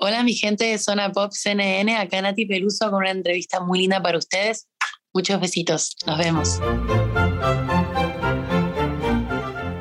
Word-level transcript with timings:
Hola 0.00 0.22
mi 0.22 0.34
gente 0.34 0.64
de 0.64 0.78
Zona 0.78 1.10
Pop 1.10 1.32
CNN, 1.32 1.96
acá 1.96 2.22
Nati 2.22 2.46
Peluso 2.46 2.88
con 2.88 3.00
una 3.00 3.10
entrevista 3.10 3.58
muy 3.58 3.80
linda 3.80 4.00
para 4.00 4.16
ustedes. 4.16 4.68
Muchos 5.12 5.40
besitos, 5.40 5.96
nos 6.06 6.18
vemos. 6.18 6.60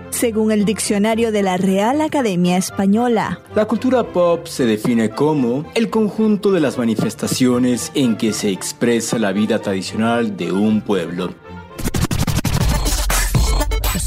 Según 0.10 0.52
el 0.52 0.66
diccionario 0.66 1.32
de 1.32 1.44
la 1.44 1.58
Real 1.58 2.02
Academia 2.02 2.58
Española, 2.58 3.44
la 3.54 3.66
cultura 3.66 4.12
pop 4.12 4.48
se 4.48 4.66
define 4.66 5.12
como 5.12 5.72
el 5.76 5.92
conjunto 5.92 6.52
de 6.52 6.62
las 6.62 6.80
manifestaciones 6.80 7.92
en 7.94 8.18
que 8.18 8.34
se 8.34 8.50
expresa 8.50 9.20
la 9.20 9.32
vida 9.34 9.62
tradicional 9.62 10.36
de 10.36 10.52
un 10.52 10.82
pueblo. 10.82 11.36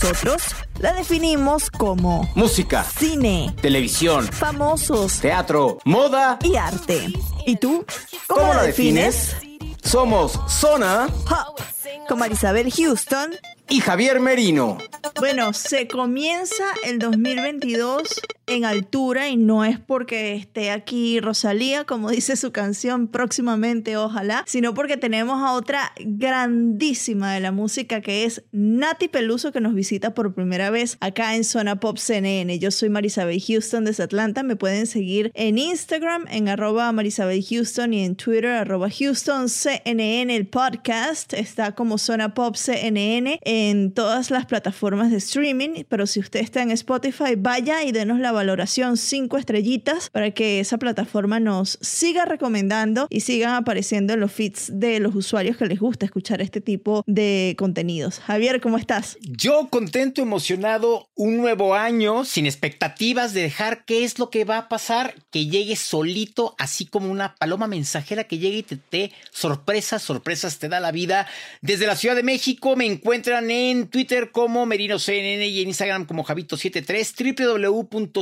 Nosotros 0.03 0.43
la 0.79 0.95
definimos 0.95 1.71
como 1.71 2.27
música, 2.35 2.85
cine, 2.85 3.55
televisión, 3.61 4.27
famosos, 4.27 5.21
teatro, 5.21 5.77
moda 5.84 6.39
y 6.43 6.57
arte. 6.57 7.12
¿Y 7.45 7.57
tú? 7.57 7.84
¿Cómo, 8.27 8.55
la 8.55 8.62
defines? 8.62 9.37
Somos 9.83 10.41
Zona 10.48 11.06
Pop 11.28 11.61
con 12.09 12.19
Marisabel 12.19 12.73
Houston 12.73 13.34
y 13.69 13.80
Javier 13.80 14.20
Merino. 14.20 14.78
Bueno, 15.19 15.52
se 15.52 15.87
comienza 15.87 16.64
el 16.83 16.98
2022 16.98 18.23
en 18.51 18.65
altura 18.65 19.29
y 19.29 19.37
no 19.37 19.65
es 19.65 19.79
porque 19.79 20.35
esté 20.35 20.71
aquí 20.71 21.21
Rosalía, 21.21 21.85
como 21.85 22.11
dice 22.11 22.37
su 22.37 22.51
canción 22.51 23.07
próximamente, 23.07 23.97
ojalá, 23.97 24.45
sino 24.47 24.75
porque 24.75 24.97
tenemos 24.97 25.41
a 25.41 25.53
otra 25.53 25.93
grandísima 26.01 27.33
de 27.33 27.41
la 27.41 27.53
música 27.53 28.01
que 28.01 28.25
es 28.25 28.43
Nati 28.51 29.09
Peluso 29.09 29.53
que 29.53 29.61
nos 29.61 29.75
visita 29.75 30.15
por 30.15 30.35
primera 30.35 30.71
vez 30.71 30.97
acá 31.01 31.37
en 31.37 31.45
Zona 31.45 31.79
Pop 31.79 31.97
CNN. 31.99 32.59
Yo 32.59 32.71
soy 32.71 32.91
Marisabel 32.91 33.41
Houston 33.41 33.85
desde 33.85 34.03
Atlanta, 34.03 34.43
me 34.43 34.57
pueden 34.57 34.87
seguir 34.87 35.31
en 35.35 35.57
Instagram 35.57 36.27
en 36.29 36.48
arroba 36.48 36.91
Marisabel 36.91 37.45
Houston 37.48 37.95
y 37.95 38.05
en 38.05 38.17
Twitter 38.17 38.47
arroba 38.47 38.89
Houston 38.91 39.48
CNN 39.48 40.35
el 40.35 40.47
podcast 40.48 41.33
está 41.35 41.75
como 41.77 41.98
Zona 41.98 42.35
Pop 42.35 42.57
CNN 42.57 43.39
en 43.42 43.92
todas 43.92 44.31
las 44.31 44.47
plataformas 44.47 45.11
de 45.11 45.19
streaming, 45.19 45.85
pero 45.89 46.07
si 46.07 46.19
usted 46.19 46.41
está 46.41 46.62
en 46.62 46.73
Spotify, 46.73 47.37
vaya 47.37 47.85
y 47.85 47.92
denos 47.92 48.19
la 48.19 48.33
valoración 48.41 48.96
5 48.96 49.36
estrellitas 49.36 50.08
para 50.08 50.30
que 50.30 50.60
esa 50.60 50.78
plataforma 50.78 51.41
nos 51.41 51.78
siga 51.83 52.24
recomendando 52.24 53.06
y 53.10 53.20
sigan 53.20 53.52
apareciendo 53.52 54.14
en 54.14 54.20
los 54.20 54.33
feeds 54.33 54.70
de 54.72 54.98
los 54.98 55.14
usuarios 55.14 55.58
que 55.58 55.66
les 55.66 55.78
gusta 55.78 56.06
escuchar 56.06 56.41
este 56.41 56.62
tipo 56.62 57.05
de 57.06 57.55
contenidos. 57.58 58.18
Javier, 58.20 58.62
¿cómo 58.62 58.78
estás? 58.78 59.18
Yo 59.20 59.68
contento, 59.68 60.22
emocionado, 60.22 61.11
un 61.16 61.36
nuevo 61.36 61.74
año, 61.74 62.24
sin 62.24 62.46
expectativas 62.46 63.34
de 63.34 63.42
dejar 63.42 63.84
qué 63.84 64.05
es 64.05 64.18
lo 64.18 64.30
que 64.30 64.46
va 64.46 64.56
a 64.56 64.68
pasar, 64.70 65.14
que 65.30 65.44
llegue 65.46 65.77
solito, 65.77 66.55
así 66.58 66.86
como 66.86 67.11
una 67.11 67.34
paloma 67.34 67.66
mensajera 67.66 68.24
que 68.24 68.38
llegue 68.38 68.58
y 68.58 68.62
te 68.62 68.78
dé 68.91 69.12
sorpresas, 69.33 70.00
sorpresas 70.00 70.58
te 70.58 70.70
da 70.70 70.80
la 70.80 70.92
vida. 70.92 71.27
Desde 71.61 71.86
la 71.86 71.94
Ciudad 71.94 72.16
de 72.16 72.22
México 72.22 72.74
me 72.74 72.86
encuentran 72.86 73.50
en 73.50 73.88
Twitter 73.88 74.30
como 74.30 74.64
MerinoCNN 74.64 75.42
y 75.42 75.61
en 75.61 75.68
Instagram 75.68 76.06
como 76.06 76.24
Javito73, 76.24 77.12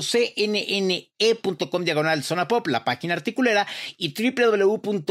www.cnne.com 0.09 1.84
diagonal 1.84 2.23
zona 2.23 2.48
pop, 2.48 2.67
la 2.67 2.84
página 2.84 3.14
articulera, 3.14 3.67
y 3.97 4.14
www.cnn.com 4.14 5.09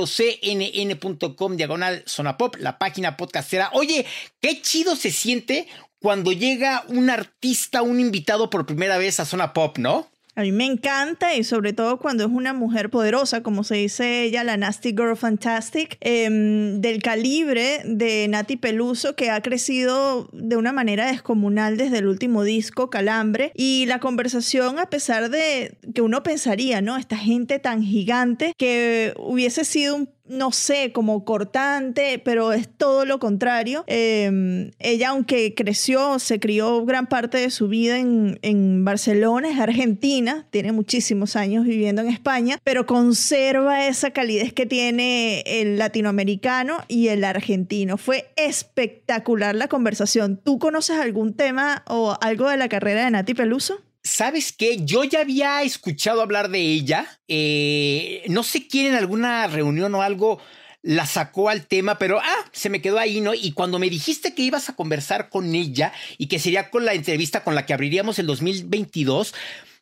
diagonal 1.56 2.04
zona 2.06 2.38
pop, 2.38 2.56
la 2.60 2.78
página 2.78 3.18
podcastera. 3.18 3.70
Oye, 3.74 4.06
qué 4.40 4.62
chido 4.62 4.96
se 4.96 5.12
siente 5.12 5.68
cuando 6.00 6.32
llega 6.32 6.84
un 6.88 7.10
artista, 7.10 7.82
un 7.82 8.00
invitado 8.00 8.50
por 8.50 8.66
primera 8.66 8.98
vez 8.98 9.20
a 9.20 9.26
zona 9.26 9.52
pop, 9.54 9.78
¿no? 9.78 10.08
A 10.38 10.44
mí 10.44 10.52
me 10.52 10.66
encanta 10.66 11.34
y 11.34 11.44
sobre 11.44 11.74
todo 11.74 11.98
cuando 11.98 12.24
es 12.24 12.30
una 12.30 12.54
mujer 12.54 12.92
poderosa, 12.92 13.42
como 13.42 13.64
se 13.64 13.74
dice 13.74 14.22
ella, 14.22 14.44
la 14.44 14.56
Nasty 14.56 14.90
Girl 14.92 15.18
Fantastic, 15.18 15.98
em, 16.00 16.80
del 16.80 17.02
calibre 17.02 17.82
de 17.86 18.28
Nati 18.28 18.56
Peluso, 18.56 19.16
que 19.16 19.32
ha 19.32 19.42
crecido 19.42 20.30
de 20.34 20.56
una 20.56 20.72
manera 20.72 21.08
descomunal 21.08 21.76
desde 21.76 21.98
el 21.98 22.06
último 22.06 22.44
disco, 22.44 22.92
Calambre. 22.92 23.52
Y 23.56 23.88
la 23.88 24.00
conversación, 24.00 24.78
a 24.78 24.92
pesar 24.92 25.32
de 25.32 25.76
que 25.96 26.04
uno 26.04 26.22
pensaría, 26.22 26.82
¿no? 26.82 26.98
Esta 26.98 27.18
gente 27.18 27.58
tan 27.58 27.82
gigante 27.82 28.54
que 28.60 29.16
hubiese 29.18 29.66
sido 29.66 29.96
un 29.96 30.17
no 30.30 30.52
sé, 30.52 30.92
como 30.92 31.24
cortante, 31.26 32.20
pero 32.24 32.54
es 32.54 32.70
todo 32.70 33.06
lo 33.06 33.20
contrario. 33.20 33.84
Em, 33.88 34.72
ella, 34.80 35.10
aunque 35.10 35.54
creció, 35.56 36.20
se 36.20 36.40
crió 36.40 36.86
gran 36.86 37.08
parte 37.08 37.38
de 37.38 37.50
su 37.50 37.68
vida 37.68 37.98
en, 37.98 38.40
en, 38.42 38.86
Barcelona, 38.86 39.50
es 39.50 39.60
argentina, 39.60 40.48
tiene 40.50 40.72
muchísimos 40.72 41.36
años 41.36 41.66
viviendo 41.66 42.02
en 42.02 42.10
España, 42.10 42.60
pero 42.64 42.86
conserva 42.86 43.88
esa 43.88 44.12
calidez 44.12 44.54
que 44.54 44.66
tiene 44.66 45.42
el 45.46 45.78
latinoamericano 45.78 46.78
y 46.88 47.08
el 47.10 47.24
argentino. 47.24 47.98
Fue 47.98 48.32
espectacular 48.36 49.56
la 49.56 49.68
conversación. 49.68 50.38
¿Tú 50.44 50.60
conoces 50.60 50.98
algún 50.98 51.34
tema 51.34 51.84
o 51.88 52.16
algo 52.22 52.50
de 52.50 52.58
la 52.58 52.70
carrera 52.70 53.06
de 53.06 53.12
Nati 53.12 53.34
Peluso? 53.34 53.82
¿Sabes 54.08 54.54
qué? 54.54 54.78
Yo 54.84 55.04
ya 55.04 55.20
había 55.22 55.62
escuchado 55.64 56.22
hablar 56.22 56.50
de 56.50 56.60
ella. 56.60 57.20
Eh, 57.28 58.24
no 58.28 58.44
sé 58.44 58.68
quién 58.68 58.88
en 58.88 58.96
alguna 58.96 59.46
reunión 59.48 59.94
o 59.96 60.02
algo 60.02 60.40
la 60.82 61.06
sacó 61.06 61.50
al 61.50 61.68
tema, 61.68 61.98
pero 61.98 62.20
ah, 62.20 62.46
se 62.54 62.70
me 62.70 62.82
quedó 62.82 63.00
ahí, 63.00 63.20
¿no? 63.20 63.34
Y 63.34 63.52
cuando 63.52 63.80
me 63.80 63.90
dijiste 63.90 64.34
que 64.34 64.44
ibas 64.44 64.70
a 64.70 64.76
conversar 64.76 65.30
con 65.30 65.54
ella 65.54 65.92
y 66.18 66.28
que 66.28 66.40
sería 66.40 66.70
con 66.70 66.86
la 66.86 66.94
entrevista 66.94 67.44
con 67.44 67.56
la 67.56 67.66
que 67.66 67.74
abriríamos 67.74 68.18
el 68.20 68.28
2022, 68.28 69.36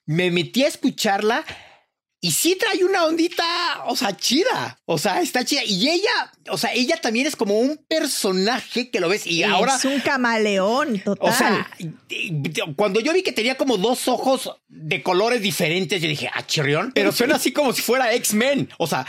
me 0.08 0.32
metí 0.32 0.64
a 0.64 0.70
escucharla 0.70 1.46
y 2.26 2.32
sí 2.32 2.58
trae 2.60 2.84
una 2.84 3.06
ondita, 3.06 3.46
o 3.86 3.96
sea, 3.96 4.18
chida. 4.18 4.80
O 4.86 4.98
sea, 4.98 5.22
está 5.22 5.46
chida. 5.46 5.64
Y 5.64 5.90
ella, 5.90 6.34
o 6.50 6.58
sea, 6.58 6.74
ella 6.74 7.00
también 7.00 7.28
es 7.28 7.36
como 7.36 7.60
un 7.60 7.78
personaje 7.88 8.90
que 8.90 9.00
lo 9.00 9.10
ves 9.10 9.28
y 9.28 9.44
ahora. 9.44 9.76
Es 9.76 9.86
un 9.86 10.00
camaleón, 10.00 11.00
total. 11.02 11.30
O 11.30 11.32
sea, 11.32 11.70
cuando 12.76 13.00
yo 13.02 13.14
vi 13.14 13.22
que 13.22 13.32
tenía 13.32 13.58
como 13.58 13.78
dos 13.78 14.08
ojos 14.08 14.56
de 14.68 15.04
colores 15.04 15.44
diferentes, 15.44 16.02
yo 16.02 16.08
dije, 16.08 16.28
ah, 16.34 16.48
chirrión. 16.48 16.94
Pero 16.96 17.12
suena 17.12 17.36
así 17.36 17.52
como 17.52 17.74
si 17.74 17.84
fuera 17.84 18.12
X-Men. 18.16 18.70
O 18.80 18.88
sea, 18.88 19.06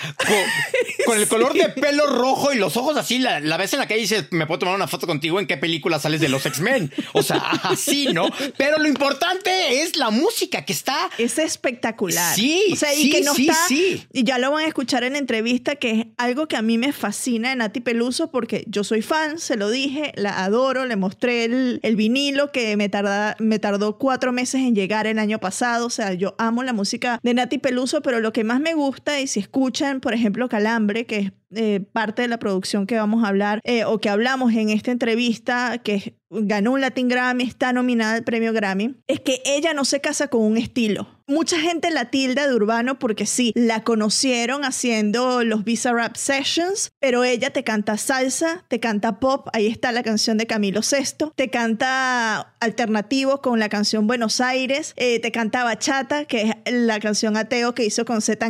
con, 1.06 1.18
el 1.18 1.26
color 1.26 1.54
de 1.54 1.70
pelo 1.70 2.06
rojo 2.06 2.52
y 2.52 2.58
los 2.58 2.76
ojos 2.76 2.98
así, 2.98 3.18
la, 3.18 3.40
la 3.40 3.56
ves 3.56 3.72
en 3.72 3.78
la 3.78 3.88
calle 3.88 4.00
y 4.00 4.02
dices, 4.02 4.26
me 4.30 4.46
puedo 4.46 4.58
tomar 4.58 4.74
una 4.74 4.88
foto 4.88 5.06
contigo. 5.06 5.40
¿En 5.40 5.46
qué 5.46 5.56
película 5.56 5.98
sales 5.98 6.20
de 6.20 6.28
los 6.28 6.44
X-Men? 6.44 6.92
O 7.14 7.22
sea, 7.22 7.38
así, 7.62 8.08
¿no? 8.12 8.28
Pero 8.58 8.78
lo 8.78 8.88
importante 8.88 9.80
es 9.82 9.96
la 9.96 10.10
música 10.10 10.66
que 10.66 10.74
está. 10.74 11.08
Es 11.16 11.38
espectacular. 11.38 12.34
Sí. 12.34 12.62
O 12.72 12.76
sea, 12.76 12.94
y 12.94 13.05
que 13.10 13.22
no 13.22 13.32
está, 13.32 13.54
y 13.68 14.24
ya 14.24 14.38
lo 14.38 14.50
van 14.50 14.64
a 14.64 14.68
escuchar 14.68 15.04
en 15.04 15.14
la 15.14 15.18
entrevista, 15.18 15.76
que 15.76 15.90
es 15.90 16.06
algo 16.16 16.48
que 16.48 16.56
a 16.56 16.62
mí 16.62 16.78
me 16.78 16.92
fascina 16.92 17.50
de 17.50 17.56
Nati 17.56 17.80
Peluso, 17.80 18.30
porque 18.30 18.64
yo 18.68 18.84
soy 18.84 19.02
fan, 19.02 19.38
se 19.38 19.56
lo 19.56 19.70
dije, 19.70 20.12
la 20.16 20.44
adoro, 20.44 20.84
le 20.86 20.96
mostré 20.96 21.44
el, 21.44 21.80
el 21.82 21.96
vinilo 21.96 22.52
que 22.52 22.76
me, 22.76 22.88
tarda, 22.88 23.36
me 23.38 23.58
tardó 23.58 23.98
cuatro 23.98 24.32
meses 24.32 24.60
en 24.60 24.74
llegar 24.74 25.06
el 25.06 25.18
año 25.18 25.38
pasado, 25.38 25.86
o 25.86 25.90
sea, 25.90 26.12
yo 26.14 26.34
amo 26.38 26.62
la 26.62 26.72
música 26.72 27.20
de 27.22 27.34
Nati 27.34 27.58
Peluso, 27.58 28.02
pero 28.02 28.20
lo 28.20 28.32
que 28.32 28.44
más 28.44 28.60
me 28.60 28.74
gusta, 28.74 29.20
y 29.20 29.26
si 29.26 29.40
escuchan, 29.40 30.00
por 30.00 30.14
ejemplo, 30.14 30.48
Calambre, 30.48 31.06
que 31.06 31.18
es 31.18 31.32
eh, 31.54 31.80
parte 31.92 32.22
de 32.22 32.28
la 32.28 32.38
producción 32.38 32.86
que 32.86 32.96
vamos 32.96 33.24
a 33.24 33.28
hablar 33.28 33.60
eh, 33.64 33.84
o 33.84 33.98
que 33.98 34.08
hablamos 34.08 34.52
en 34.54 34.70
esta 34.70 34.90
entrevista, 34.90 35.78
que 35.78 36.16
ganó 36.28 36.72
un 36.72 36.80
Latin 36.80 37.08
Grammy, 37.08 37.44
está 37.44 37.72
nominada 37.72 38.14
al 38.14 38.24
premio 38.24 38.52
Grammy, 38.52 38.96
es 39.06 39.20
que 39.20 39.40
ella 39.44 39.72
no 39.74 39.84
se 39.84 40.00
casa 40.00 40.28
con 40.28 40.42
un 40.42 40.56
estilo. 40.56 41.08
Mucha 41.28 41.58
gente 41.58 41.90
la 41.90 42.10
tilda 42.10 42.46
de 42.46 42.54
urbano 42.54 43.00
porque 43.00 43.26
sí, 43.26 43.52
la 43.56 43.82
conocieron 43.82 44.64
haciendo 44.64 45.42
los 45.42 45.64
Visa 45.64 45.92
Rap 45.92 46.16
Sessions, 46.16 46.92
pero 47.00 47.24
ella 47.24 47.50
te 47.50 47.64
canta 47.64 47.96
salsa, 47.96 48.64
te 48.68 48.78
canta 48.78 49.18
pop, 49.18 49.48
ahí 49.52 49.66
está 49.66 49.90
la 49.90 50.04
canción 50.04 50.38
de 50.38 50.46
Camilo 50.46 50.82
VI, 50.82 51.32
te 51.34 51.50
canta 51.50 52.54
alternativo 52.60 53.40
con 53.40 53.58
la 53.58 53.68
canción 53.68 54.06
Buenos 54.06 54.40
Aires, 54.40 54.94
eh, 54.96 55.18
te 55.18 55.32
canta 55.32 55.64
bachata, 55.64 56.26
que 56.26 56.42
es 56.64 56.72
la 56.72 57.00
canción 57.00 57.36
ateo 57.36 57.74
que 57.74 57.84
hizo 57.84 58.04
con 58.04 58.20
Z. 58.20 58.46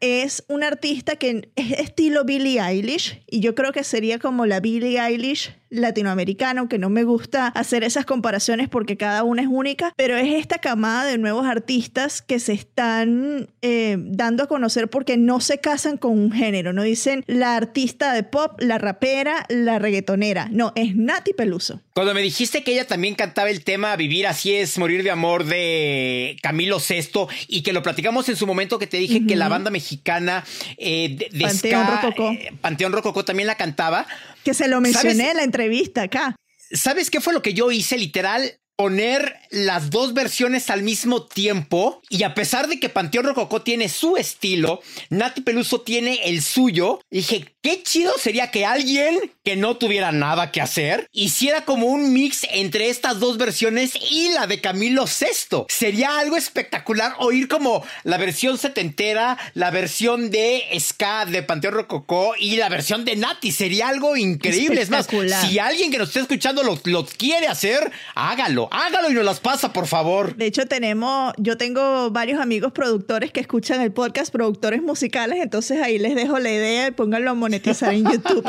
Es 0.00 0.44
una 0.48 0.66
artista 0.66 1.16
que 1.16 1.52
es 1.54 1.72
estilo 1.78 2.24
Billie 2.28 2.60
Eilish 2.60 3.22
y 3.26 3.40
yo 3.40 3.54
creo 3.54 3.72
que 3.72 3.82
sería 3.82 4.18
como 4.18 4.44
la 4.44 4.60
Billie 4.60 5.00
Eilish 5.00 5.57
latinoamericano, 5.70 6.68
que 6.68 6.78
no 6.78 6.90
me 6.90 7.04
gusta 7.04 7.48
hacer 7.48 7.84
esas 7.84 8.04
comparaciones 8.04 8.68
porque 8.68 8.96
cada 8.96 9.22
una 9.22 9.42
es 9.42 9.48
única, 9.50 9.92
pero 9.96 10.16
es 10.16 10.34
esta 10.34 10.58
camada 10.58 11.04
de 11.04 11.18
nuevos 11.18 11.46
artistas 11.46 12.22
que 12.22 12.38
se 12.38 12.52
están 12.52 13.48
eh, 13.62 13.96
dando 13.98 14.44
a 14.44 14.46
conocer 14.46 14.88
porque 14.88 15.16
no 15.16 15.40
se 15.40 15.58
casan 15.58 15.96
con 15.96 16.18
un 16.18 16.32
género, 16.32 16.72
no 16.72 16.82
dicen 16.82 17.24
la 17.26 17.56
artista 17.56 18.12
de 18.12 18.22
pop, 18.22 18.58
la 18.60 18.78
rapera, 18.78 19.46
la 19.48 19.78
reggaetonera, 19.78 20.48
no, 20.50 20.72
es 20.74 20.96
Nati 20.96 21.32
Peluso. 21.32 21.80
Cuando 21.92 22.14
me 22.14 22.22
dijiste 22.22 22.62
que 22.62 22.72
ella 22.72 22.86
también 22.86 23.14
cantaba 23.14 23.50
el 23.50 23.64
tema 23.64 23.96
Vivir 23.96 24.26
así 24.26 24.54
es 24.54 24.78
morir 24.78 25.02
de 25.02 25.10
amor 25.10 25.44
de 25.44 26.36
Camilo 26.42 26.78
VI 26.78 27.26
y 27.48 27.62
que 27.62 27.72
lo 27.72 27.82
platicamos 27.82 28.28
en 28.28 28.36
su 28.36 28.46
momento 28.46 28.78
que 28.78 28.86
te 28.86 28.98
dije 28.98 29.26
que 29.26 29.36
la 29.36 29.48
banda 29.48 29.70
mexicana 29.70 30.44
eh, 30.76 31.28
de, 31.30 31.40
Panteón 31.40 31.86
Rococó. 31.86 32.30
Eh, 32.30 32.52
Panteón 32.60 32.92
Rococó 32.92 33.24
también 33.24 33.46
la 33.46 33.56
cantaba. 33.56 34.06
Que 34.48 34.54
se 34.54 34.66
lo 34.66 34.80
mencioné 34.80 35.32
en 35.32 35.36
la 35.36 35.42
entrevista 35.42 36.04
acá. 36.04 36.34
¿Sabes 36.72 37.10
qué 37.10 37.20
fue 37.20 37.34
lo 37.34 37.42
que 37.42 37.52
yo 37.52 37.70
hice 37.70 37.98
literal? 37.98 38.58
Poner 38.78 39.34
las 39.50 39.90
dos 39.90 40.14
versiones 40.14 40.70
al 40.70 40.84
mismo 40.84 41.24
tiempo 41.24 42.00
y 42.08 42.22
a 42.22 42.34
pesar 42.34 42.68
de 42.68 42.78
que 42.78 42.88
Panteón 42.88 43.24
Rococó 43.24 43.60
tiene 43.60 43.88
su 43.88 44.16
estilo, 44.16 44.80
Nati 45.10 45.40
Peluso 45.40 45.80
tiene 45.80 46.20
el 46.26 46.42
suyo, 46.42 47.00
dije, 47.10 47.52
qué 47.60 47.82
chido 47.82 48.12
sería 48.18 48.52
que 48.52 48.64
alguien 48.64 49.32
que 49.44 49.56
no 49.56 49.76
tuviera 49.76 50.12
nada 50.12 50.52
que 50.52 50.60
hacer 50.60 51.08
hiciera 51.10 51.64
como 51.64 51.86
un 51.86 52.12
mix 52.12 52.46
entre 52.50 52.88
estas 52.88 53.18
dos 53.18 53.36
versiones 53.36 53.94
y 54.10 54.28
la 54.28 54.46
de 54.46 54.60
Camilo 54.60 55.06
VI. 55.06 55.64
Sería 55.68 56.18
algo 56.18 56.36
espectacular 56.36 57.14
oír 57.18 57.48
como 57.48 57.84
la 58.04 58.16
versión 58.16 58.58
setentera, 58.58 59.38
la 59.54 59.70
versión 59.70 60.30
de 60.30 60.62
Ska 60.78 61.26
de 61.26 61.42
Panteón 61.42 61.74
Rococó 61.74 62.34
y 62.38 62.56
la 62.56 62.68
versión 62.68 63.04
de 63.04 63.16
Nati. 63.16 63.50
Sería 63.50 63.88
algo 63.88 64.16
increíble. 64.16 64.80
Es 64.80 64.90
más, 64.90 65.08
si 65.40 65.58
alguien 65.58 65.90
que 65.90 65.98
nos 65.98 66.08
esté 66.08 66.20
escuchando 66.20 66.62
lo, 66.62 66.78
lo 66.84 67.06
quiere 67.06 67.48
hacer, 67.48 67.90
hágalo, 68.14 68.67
hágalo 68.72 69.10
y 69.10 69.14
nos 69.14 69.24
las 69.24 69.40
pasa, 69.40 69.72
por 69.72 69.86
favor. 69.86 70.34
De 70.36 70.46
hecho, 70.46 70.66
tenemos, 70.66 71.32
yo 71.38 71.56
tengo 71.56 72.10
varios 72.10 72.40
amigos 72.40 72.72
productores 72.72 73.32
que 73.32 73.40
escuchan 73.40 73.80
el 73.80 73.92
podcast, 73.92 74.32
productores 74.32 74.82
musicales, 74.82 75.38
entonces 75.42 75.80
ahí 75.82 75.98
les 75.98 76.14
dejo 76.14 76.38
la 76.38 76.50
idea 76.50 76.88
y 76.88 76.90
pónganlo 76.90 77.30
a 77.30 77.34
monetizar 77.34 77.92
en 77.94 78.04
YouTube. 78.10 78.42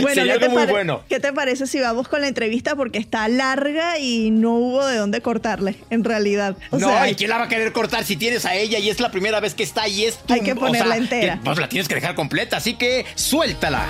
bueno, 0.00 0.14
Sería 0.14 0.34
algo 0.34 0.50
muy 0.50 0.66
bueno. 0.66 1.02
¿Qué 1.08 1.20
te 1.20 1.32
parece 1.32 1.66
si 1.66 1.80
vamos 1.80 2.08
con 2.08 2.20
la 2.20 2.28
entrevista? 2.28 2.76
Porque 2.76 2.98
está 2.98 3.28
larga 3.28 3.98
y 3.98 4.30
no 4.30 4.54
hubo 4.54 4.86
de 4.86 4.96
dónde 4.96 5.20
cortarle, 5.20 5.76
en 5.90 6.04
realidad. 6.04 6.56
no, 6.72 7.06
¿y 7.06 7.14
quién 7.14 7.30
la 7.30 7.38
va 7.38 7.44
a 7.44 7.48
querer 7.48 7.72
cortar 7.72 8.04
si 8.04 8.16
tienes 8.16 8.44
a 8.44 8.54
ella 8.54 8.78
y 8.78 8.88
es 8.90 9.00
la 9.00 9.10
primera 9.10 9.40
vez 9.40 9.54
que 9.54 9.62
está 9.62 9.88
y 9.88 10.04
es 10.04 10.18
Hay 10.28 10.40
que 10.40 10.54
ponerla 10.54 10.96
entera. 10.96 11.40
pues 11.44 11.58
la 11.58 11.68
tienes 11.68 11.88
que 11.88 11.94
dejar 11.94 12.14
completa, 12.14 12.56
así 12.56 12.74
que 12.74 13.04
suéltala. 13.14 13.86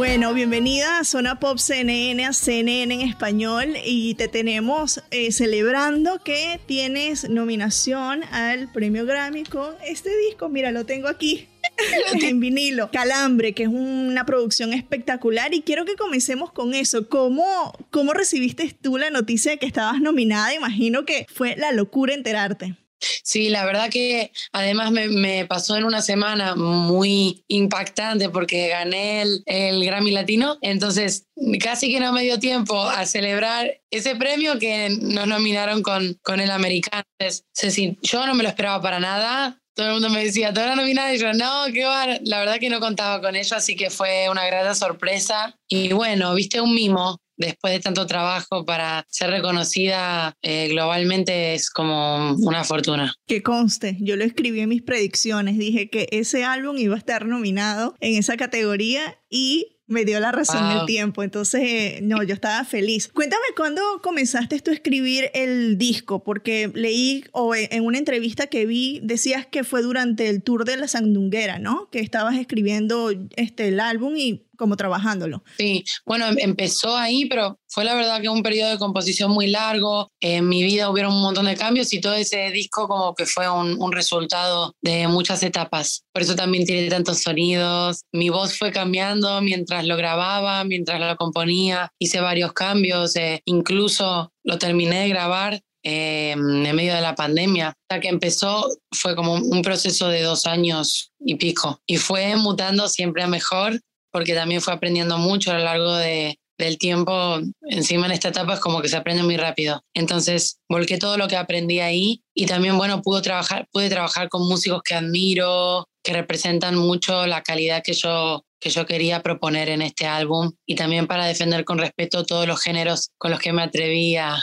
Bueno, 0.00 0.32
bienvenida 0.32 1.00
a 1.00 1.04
Zona 1.04 1.38
Pop 1.40 1.58
CNN, 1.58 2.24
a 2.24 2.32
CNN 2.32 2.94
en 2.94 3.00
español 3.02 3.74
y 3.84 4.14
te 4.14 4.28
tenemos 4.28 5.02
eh, 5.10 5.30
celebrando 5.30 6.22
que 6.24 6.58
tienes 6.64 7.28
nominación 7.28 8.24
al 8.32 8.72
premio 8.72 9.04
Grammy 9.04 9.44
con 9.44 9.74
este 9.86 10.08
disco. 10.16 10.48
Mira, 10.48 10.72
lo 10.72 10.86
tengo 10.86 11.06
aquí 11.06 11.48
en 12.22 12.40
vinilo. 12.40 12.90
Calambre, 12.90 13.52
que 13.52 13.64
es 13.64 13.68
una 13.68 14.24
producción 14.24 14.72
espectacular 14.72 15.52
y 15.52 15.60
quiero 15.60 15.84
que 15.84 15.96
comencemos 15.96 16.50
con 16.50 16.72
eso. 16.72 17.10
¿Cómo, 17.10 17.74
¿Cómo 17.90 18.14
recibiste 18.14 18.74
tú 18.80 18.96
la 18.96 19.10
noticia 19.10 19.52
de 19.52 19.58
que 19.58 19.66
estabas 19.66 20.00
nominada? 20.00 20.54
Imagino 20.54 21.04
que 21.04 21.26
fue 21.28 21.56
la 21.56 21.72
locura 21.72 22.14
enterarte. 22.14 22.74
Sí, 23.22 23.48
la 23.48 23.64
verdad 23.64 23.90
que 23.90 24.32
además 24.52 24.90
me, 24.90 25.46
pasó 25.46 25.76
en 25.76 25.84
una 25.84 26.02
semana 26.02 26.54
muy 26.54 27.44
impactante 27.48 28.28
porque 28.28 28.68
gané 28.68 29.22
el, 29.46 29.84
Grammy 29.84 30.10
Latino, 30.10 30.58
entonces 30.60 31.26
casi 31.62 31.90
que 31.90 32.00
no 32.00 32.12
me 32.12 32.22
dio 32.22 32.38
tiempo 32.38 32.82
a 32.82 33.06
celebrar 33.06 33.80
ese 33.90 34.16
premio 34.16 34.58
que 34.58 34.90
nos 35.00 35.26
nominaron 35.26 35.82
con, 35.82 36.18
con 36.22 36.40
el 36.40 36.50
americano. 36.50 37.04
Entonces, 37.18 37.96
yo 38.02 38.26
no 38.26 38.34
me 38.34 38.42
lo 38.42 38.48
esperaba 38.48 38.80
para 38.82 39.00
nada, 39.00 39.60
todo 39.74 39.86
el 39.86 39.92
mundo 39.94 40.10
me 40.10 40.24
decía, 40.24 40.52
¿te 40.52 40.60
van 40.60 40.70
a 40.70 40.76
nominar? 40.76 41.14
Y 41.14 41.18
yo, 41.18 41.32
no, 41.32 41.64
qué 41.72 41.84
va. 41.84 42.06
La 42.24 42.40
verdad 42.40 42.58
que 42.58 42.68
no 42.68 42.80
contaba 42.80 43.20
con 43.20 43.36
ello, 43.36 43.56
así 43.56 43.76
que 43.76 43.88
fue 43.88 44.28
una 44.28 44.44
grata 44.46 44.74
sorpresa. 44.74 45.56
Y 45.68 45.92
bueno, 45.92 46.34
viste 46.34 46.60
un 46.60 46.74
mimo 46.74 47.18
después 47.40 47.72
de 47.72 47.80
tanto 47.80 48.06
trabajo 48.06 48.64
para 48.64 49.04
ser 49.08 49.30
reconocida 49.30 50.34
eh, 50.42 50.68
globalmente 50.68 51.54
es 51.54 51.70
como 51.70 52.34
una 52.34 52.64
fortuna. 52.64 53.14
Que 53.26 53.42
conste, 53.42 53.96
yo 54.00 54.16
lo 54.16 54.24
escribí 54.24 54.60
en 54.60 54.68
mis 54.68 54.82
predicciones, 54.82 55.58
dije 55.58 55.90
que 55.90 56.08
ese 56.12 56.44
álbum 56.44 56.76
iba 56.78 56.94
a 56.94 56.98
estar 56.98 57.26
nominado 57.26 57.94
en 58.00 58.16
esa 58.16 58.36
categoría 58.36 59.18
y 59.28 59.78
me 59.90 60.04
dio 60.04 60.20
la 60.20 60.30
razón 60.30 60.70
el 60.70 60.86
tiempo. 60.86 61.24
Entonces, 61.24 62.00
no, 62.00 62.22
yo 62.22 62.32
estaba 62.32 62.64
feliz. 62.64 63.08
Cuéntame 63.08 63.42
cuándo 63.56 63.82
comenzaste 64.02 64.60
tú 64.60 64.70
a 64.70 64.74
escribir 64.74 65.30
el 65.34 65.78
disco, 65.78 66.22
porque 66.22 66.70
leí 66.72 67.24
o 67.32 67.56
en 67.56 67.84
una 67.84 67.98
entrevista 67.98 68.46
que 68.46 68.66
vi 68.66 69.00
decías 69.02 69.46
que 69.46 69.64
fue 69.64 69.82
durante 69.82 70.28
el 70.28 70.44
tour 70.44 70.64
de 70.64 70.76
la 70.76 70.86
Sandunguera, 70.86 71.58
¿no? 71.58 71.88
Que 71.90 71.98
estabas 71.98 72.36
escribiendo 72.36 73.10
este 73.34 73.66
el 73.66 73.80
álbum 73.80 74.16
y 74.16 74.46
como 74.60 74.76
trabajándolo. 74.76 75.42
Sí, 75.58 75.84
bueno, 76.06 76.26
em, 76.26 76.36
empezó 76.38 76.96
ahí, 76.96 77.26
pero 77.26 77.58
fue 77.68 77.84
la 77.84 77.94
verdad 77.94 78.20
que 78.20 78.28
un 78.28 78.42
periodo 78.42 78.70
de 78.70 78.78
composición 78.78 79.32
muy 79.32 79.48
largo. 79.48 80.08
En 80.20 80.48
mi 80.48 80.62
vida 80.62 80.90
hubieron 80.90 81.12
un 81.12 81.22
montón 81.22 81.46
de 81.46 81.56
cambios 81.56 81.92
y 81.92 82.00
todo 82.00 82.14
ese 82.14 82.50
disco 82.50 82.86
como 82.86 83.14
que 83.14 83.26
fue 83.26 83.48
un, 83.50 83.80
un 83.82 83.90
resultado 83.90 84.74
de 84.82 85.08
muchas 85.08 85.42
etapas. 85.42 86.04
Por 86.12 86.22
eso 86.22 86.36
también 86.36 86.64
tiene 86.64 86.88
tantos 86.88 87.22
sonidos. 87.22 88.02
Mi 88.12 88.28
voz 88.28 88.56
fue 88.56 88.70
cambiando 88.70 89.40
mientras 89.40 89.84
lo 89.86 89.96
grababa, 89.96 90.62
mientras 90.64 91.00
lo 91.00 91.16
componía. 91.16 91.90
Hice 91.98 92.20
varios 92.20 92.52
cambios, 92.52 93.16
eh, 93.16 93.40
incluso 93.46 94.32
lo 94.44 94.58
terminé 94.58 95.00
de 95.00 95.08
grabar 95.08 95.60
eh, 95.82 96.32
en 96.32 96.76
medio 96.76 96.94
de 96.94 97.00
la 97.00 97.14
pandemia. 97.14 97.68
Hasta 97.68 98.00
que 98.00 98.08
empezó 98.08 98.68
fue 98.92 99.16
como 99.16 99.34
un 99.34 99.62
proceso 99.62 100.08
de 100.08 100.22
dos 100.22 100.46
años 100.46 101.12
y 101.18 101.36
pico. 101.36 101.80
Y 101.86 101.96
fue 101.96 102.36
mutando 102.36 102.88
siempre 102.88 103.22
a 103.22 103.28
mejor 103.28 103.80
porque 104.10 104.34
también 104.34 104.60
fue 104.60 104.74
aprendiendo 104.74 105.18
mucho 105.18 105.50
a 105.50 105.58
lo 105.58 105.64
largo 105.64 105.94
de, 105.94 106.38
del 106.60 106.78
tiempo. 106.78 107.40
Encima 107.62 108.06
en 108.06 108.12
esta 108.12 108.28
etapa 108.28 108.54
es 108.54 108.60
como 108.60 108.80
que 108.80 108.88
se 108.88 108.96
aprende 108.96 109.22
muy 109.22 109.36
rápido. 109.36 109.82
Entonces 109.94 110.60
volqué 110.68 110.98
todo 110.98 111.16
lo 111.16 111.26
que 111.26 111.36
aprendí 111.36 111.80
ahí 111.80 112.22
y 112.34 112.46
también, 112.46 112.78
bueno, 112.78 113.02
pude 113.02 113.22
trabajar, 113.22 113.66
pude 113.72 113.88
trabajar 113.88 114.28
con 114.28 114.46
músicos 114.46 114.82
que 114.84 114.94
admiro, 114.94 115.88
que 116.04 116.12
representan 116.12 116.76
mucho 116.76 117.26
la 117.26 117.42
calidad 117.42 117.82
que 117.82 117.94
yo 117.94 118.44
que 118.60 118.70
yo 118.70 118.86
quería 118.86 119.22
proponer 119.22 119.68
en 119.70 119.82
este 119.82 120.06
álbum 120.06 120.52
y 120.66 120.74
también 120.74 121.06
para 121.06 121.24
defender 121.24 121.64
con 121.64 121.78
respeto 121.78 122.24
todos 122.24 122.46
los 122.46 122.62
géneros 122.62 123.10
con 123.18 123.30
los 123.30 123.40
que 123.40 123.52
me 123.52 123.62
atreví 123.62 124.16
a, 124.16 124.36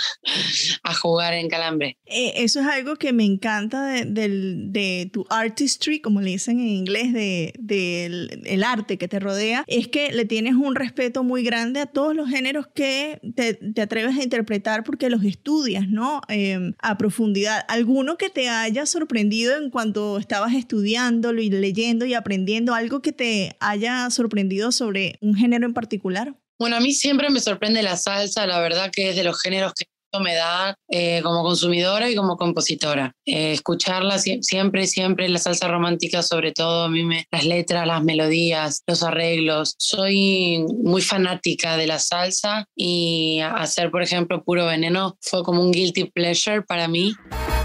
jugar 1.01 1.33
en 1.33 1.47
Calambre. 1.47 1.97
Eh, 2.05 2.33
eso 2.37 2.59
es 2.59 2.65
algo 2.65 2.95
que 2.95 3.13
me 3.13 3.23
encanta 3.23 4.03
de, 4.03 5.09
tu 5.13 5.25
artistry, 5.29 5.99
como 5.99 6.21
le 6.21 6.31
dicen 6.31 6.59
en 6.59 6.67
inglés, 6.67 7.13
del 7.13 7.53
de, 7.59 8.41
el 8.45 8.63
arte 8.63 8.97
que 8.97 9.07
te 9.07 9.19
rodea, 9.19 9.63
es 9.67 9.87
que 9.87 10.11
le 10.11 10.25
tienes 10.25 10.55
un 10.55 10.75
respeto 10.75 11.23
muy 11.23 11.43
grande 11.43 11.81
a 11.81 11.85
todos 11.85 12.15
los 12.15 12.29
géneros 12.29 12.67
que 12.73 13.19
te, 13.35 13.59
atreves 13.79 14.17
a 14.17 14.23
interpretar 14.23 14.83
porque 14.83 15.09
los 15.09 15.23
estudias, 15.23 15.87
¿no? 15.87 16.21
Em, 16.29 16.73
a 16.79 16.97
profundidad. 16.97 17.63
¿Alguno 17.67 18.17
que 18.17 18.29
te 18.29 18.49
haya 18.49 18.85
sorprendido 18.87 19.55
en 19.55 19.69
cuanto 19.69 20.17
estabas 20.17 20.55
estudiándolo 20.55 21.41
y 21.41 21.49
leyendo 21.49 22.05
y 22.05 22.15
aprendiendo, 22.15 22.73
algo 22.73 23.01
que 23.01 23.11
te 23.11 23.55
haya 23.59 24.06
sorprendido 24.11 24.71
sobre 24.71 25.17
un 25.21 25.35
género 25.35 25.65
en 25.65 25.73
particular? 25.73 26.35
Bueno, 26.59 26.75
a 26.75 26.79
mí 26.79 26.93
siempre 26.93 27.29
me 27.29 27.39
sorprende 27.39 27.83
la 27.83 27.97
salsa, 27.97 28.47
la 28.47 28.59
verdad 28.59 28.89
que 28.91 29.09
es 29.09 29.15
de 29.15 29.23
los 29.23 29.39
géneros 29.39 29.73
que 29.73 29.85
me 30.19 30.33
da 30.33 30.75
eh, 30.89 31.21
como 31.23 31.43
consumidora 31.43 32.09
y 32.09 32.15
como 32.15 32.37
compositora. 32.37 33.13
Eh, 33.25 33.51
escucharla 33.51 34.17
siempre, 34.19 34.87
siempre, 34.87 35.29
la 35.29 35.39
salsa 35.39 35.67
romántica 35.67 36.23
sobre 36.23 36.51
todo, 36.51 36.85
a 36.85 36.89
mí 36.89 37.03
me, 37.03 37.25
las 37.31 37.45
letras, 37.45 37.85
las 37.85 38.03
melodías, 38.03 38.83
los 38.87 39.03
arreglos. 39.03 39.75
Soy 39.77 40.65
muy 40.83 41.01
fanática 41.01 41.77
de 41.77 41.87
la 41.87 41.99
salsa 41.99 42.65
y 42.75 43.39
hacer, 43.41 43.91
por 43.91 44.01
ejemplo, 44.01 44.43
Puro 44.43 44.65
Veneno 44.65 45.17
fue 45.21 45.43
como 45.43 45.61
un 45.61 45.71
guilty 45.71 46.05
pleasure 46.05 46.61
para 46.61 46.87
mí. 46.87 47.13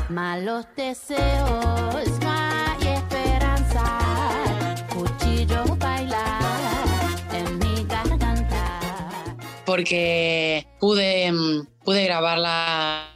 Malos 0.09 0.67
deseos 0.77 2.22
porque 9.83 10.65
pude, 10.79 11.33
mm, 11.33 11.67
pude 11.85 12.05
grabarla 12.05 13.09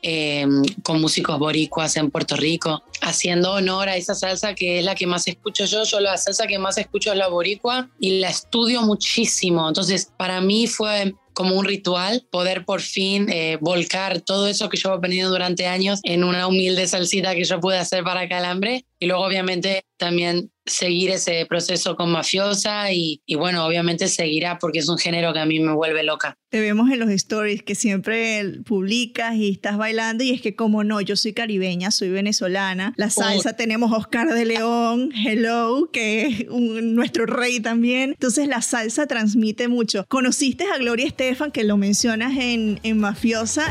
em, 0.00 0.62
con 0.82 1.00
músicos 1.00 1.38
boricuas 1.38 1.96
en 1.96 2.10
Puerto 2.10 2.34
Rico, 2.36 2.82
haciendo 3.02 3.52
honor 3.52 3.90
a 3.90 3.96
esa 3.96 4.14
salsa 4.14 4.54
que 4.54 4.78
es 4.78 4.84
la 4.84 4.94
que 4.94 5.06
más 5.06 5.28
escucho 5.28 5.66
yo. 5.66 5.84
Yo 5.84 6.00
la 6.00 6.16
salsa 6.16 6.46
que 6.46 6.58
más 6.58 6.78
escucho 6.78 7.12
es 7.12 7.18
la 7.18 7.28
boricua 7.28 7.90
y 8.00 8.20
la 8.20 8.30
estudio 8.30 8.80
muchísimo. 8.82 9.68
Entonces, 9.68 10.10
para 10.16 10.40
mí 10.40 10.66
fue 10.66 11.14
como 11.34 11.56
un 11.56 11.66
ritual 11.66 12.26
poder 12.30 12.64
por 12.64 12.80
fin 12.80 13.28
eh, 13.28 13.58
volcar 13.60 14.20
todo 14.20 14.46
eso 14.46 14.70
que 14.70 14.78
yo 14.78 14.90
he 14.90 14.96
aprendido 14.96 15.28
durante 15.30 15.66
años 15.66 16.00
en 16.04 16.24
una 16.24 16.46
humilde 16.46 16.86
salsita 16.86 17.34
que 17.34 17.44
yo 17.44 17.60
pude 17.60 17.76
hacer 17.76 18.04
para 18.04 18.28
Calambre 18.28 18.86
y 19.00 19.06
luego 19.06 19.24
obviamente 19.24 19.84
también 19.98 20.52
seguir 20.66 21.10
ese 21.10 21.46
proceso 21.46 21.96
con 21.96 22.10
mafiosa 22.10 22.92
y, 22.92 23.22
y, 23.26 23.34
bueno, 23.34 23.64
obviamente 23.66 24.08
seguirá 24.08 24.58
porque 24.58 24.78
es 24.78 24.88
un 24.88 24.98
género 24.98 25.32
que 25.32 25.40
a 25.40 25.46
mí 25.46 25.60
me 25.60 25.72
vuelve 25.72 26.02
loca. 26.02 26.36
Te 26.48 26.60
vemos 26.60 26.90
en 26.90 27.00
los 27.00 27.10
stories 27.10 27.62
que 27.62 27.74
siempre 27.74 28.60
publicas 28.64 29.34
y 29.34 29.50
estás 29.50 29.76
bailando 29.76 30.24
y 30.24 30.30
es 30.30 30.40
que 30.40 30.54
como 30.54 30.84
no, 30.84 31.00
yo 31.00 31.16
soy 31.16 31.32
caribeña, 31.32 31.90
soy 31.90 32.10
venezolana, 32.10 32.94
la 32.96 33.10
salsa 33.10 33.56
tenemos 33.56 33.92
Oscar 33.92 34.32
de 34.32 34.44
León, 34.44 35.10
Hello, 35.14 35.90
que 35.92 36.26
es 36.26 36.46
nuestro 36.48 37.26
rey 37.26 37.60
también, 37.60 38.10
entonces 38.10 38.48
la 38.48 38.62
salsa 38.62 39.06
transmite 39.06 39.68
mucho. 39.68 40.06
¿Conociste 40.08 40.64
a 40.72 40.78
Gloria 40.78 41.06
Estefan 41.06 41.50
que 41.50 41.64
lo 41.64 41.76
mencionas 41.76 42.36
en, 42.38 42.78
en 42.82 42.98
Mafiosa? 42.98 43.64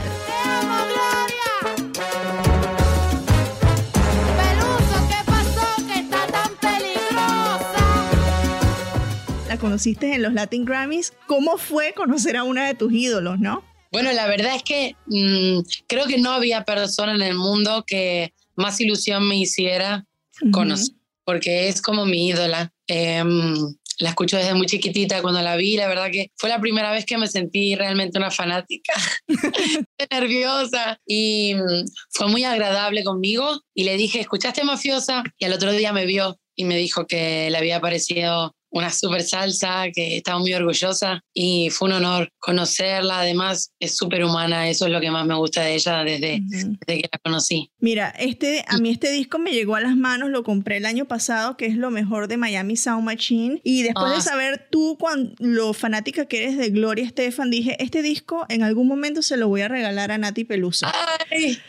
Conociste 9.57 10.13
en 10.13 10.21
los 10.21 10.33
Latin 10.33 10.65
Grammys. 10.65 11.13
¿Cómo 11.27 11.57
fue 11.57 11.93
conocer 11.93 12.37
a 12.37 12.43
una 12.43 12.67
de 12.67 12.75
tus 12.75 12.91
ídolos, 12.93 13.39
no? 13.39 13.63
Bueno, 13.91 14.11
la 14.11 14.27
verdad 14.27 14.55
es 14.55 14.63
que 14.63 14.95
mm, 15.05 15.59
creo 15.87 16.07
que 16.07 16.17
no 16.17 16.31
había 16.31 16.63
persona 16.63 17.13
en 17.13 17.21
el 17.21 17.35
mundo 17.35 17.83
que 17.85 18.33
más 18.55 18.79
ilusión 18.81 19.27
me 19.27 19.37
hiciera 19.37 20.05
conocer, 20.51 20.95
porque 21.23 21.69
es 21.69 21.81
como 21.81 22.05
mi 22.05 22.27
ídola. 22.27 22.73
Em, 22.87 23.55
la 23.99 24.09
escucho 24.09 24.37
desde 24.37 24.55
muy 24.55 24.65
chiquitita 24.65 25.21
cuando 25.21 25.41
la 25.41 25.55
vi, 25.55 25.77
la 25.77 25.87
verdad 25.87 26.09
que 26.11 26.31
fue 26.35 26.49
la 26.49 26.59
primera 26.59 26.91
vez 26.91 27.05
que 27.05 27.17
me 27.17 27.27
sentí 27.27 27.75
realmente 27.75 28.17
una 28.17 28.31
fanática, 28.31 28.93
nerviosa 30.11 30.99
y 31.05 31.53
mm, 31.55 31.85
fue 32.09 32.27
muy 32.27 32.43
agradable 32.43 33.03
conmigo 33.03 33.61
y 33.73 33.83
le 33.83 33.95
dije, 33.97 34.19
¿escuchaste 34.19 34.63
Mafiosa? 34.63 35.23
Y 35.37 35.45
al 35.45 35.53
otro 35.53 35.71
día 35.71 35.93
me 35.93 36.05
vio 36.05 36.39
y 36.55 36.65
me 36.65 36.77
dijo 36.77 37.05
que 37.07 37.49
le 37.49 37.57
había 37.57 37.79
parecido 37.79 38.55
una 38.73 38.91
super 38.91 39.21
salsa, 39.21 39.85
que 39.93 40.17
estaba 40.17 40.39
muy 40.39 40.53
orgullosa 40.53 41.21
y 41.33 41.69
fue 41.69 41.89
un 41.89 41.95
honor 41.95 42.29
conocerla. 42.39 43.19
Además, 43.19 43.71
es 43.79 43.95
súper 43.95 44.23
humana, 44.25 44.67
eso 44.67 44.87
es 44.87 44.91
lo 44.91 44.99
que 44.99 45.11
más 45.11 45.25
me 45.25 45.35
gusta 45.35 45.61
de 45.61 45.75
ella 45.75 46.03
desde, 46.03 46.41
que 46.87 47.09
la 47.11 47.19
conocí. 47.23 47.71
Mira, 47.79 48.09
este, 48.17 48.65
a 48.67 48.79
mí 48.79 48.89
este 48.89 49.11
disco 49.11 49.37
me 49.37 49.51
llegó 49.51 49.75
a 49.75 49.81
las 49.81 49.95
manos, 49.95 50.31
lo 50.31 50.43
compré 50.43 50.77
el 50.77 50.85
año 50.85 51.05
pasado, 51.05 51.55
que 51.55 51.67
es 51.67 51.75
lo 51.75 51.91
mejor 51.91 52.27
de 52.27 52.37
Miami 52.37 52.75
Sound 52.75 53.05
Machine. 53.05 53.61
Y 53.63 53.83
después 53.83 54.09
de 54.09 54.17
ah. 54.17 54.21
saber 54.21 54.67
tú, 54.71 54.97
cuando, 54.99 55.35
lo 55.37 55.73
fanática 55.73 56.25
que 56.25 56.43
eres 56.43 56.57
de 56.57 56.69
Gloria 56.69 57.05
Estefan, 57.05 57.51
dije, 57.51 57.81
este 57.81 58.01
disco 58.01 58.45
en 58.49 58.63
algún 58.63 58.87
momento 58.87 59.21
se 59.21 59.37
lo 59.37 59.47
voy 59.47 59.61
a 59.61 59.67
regalar 59.67 60.11
a 60.11 60.17
Nati 60.17 60.45
Peluso. 60.45 60.87
¡Ay! 61.31 61.59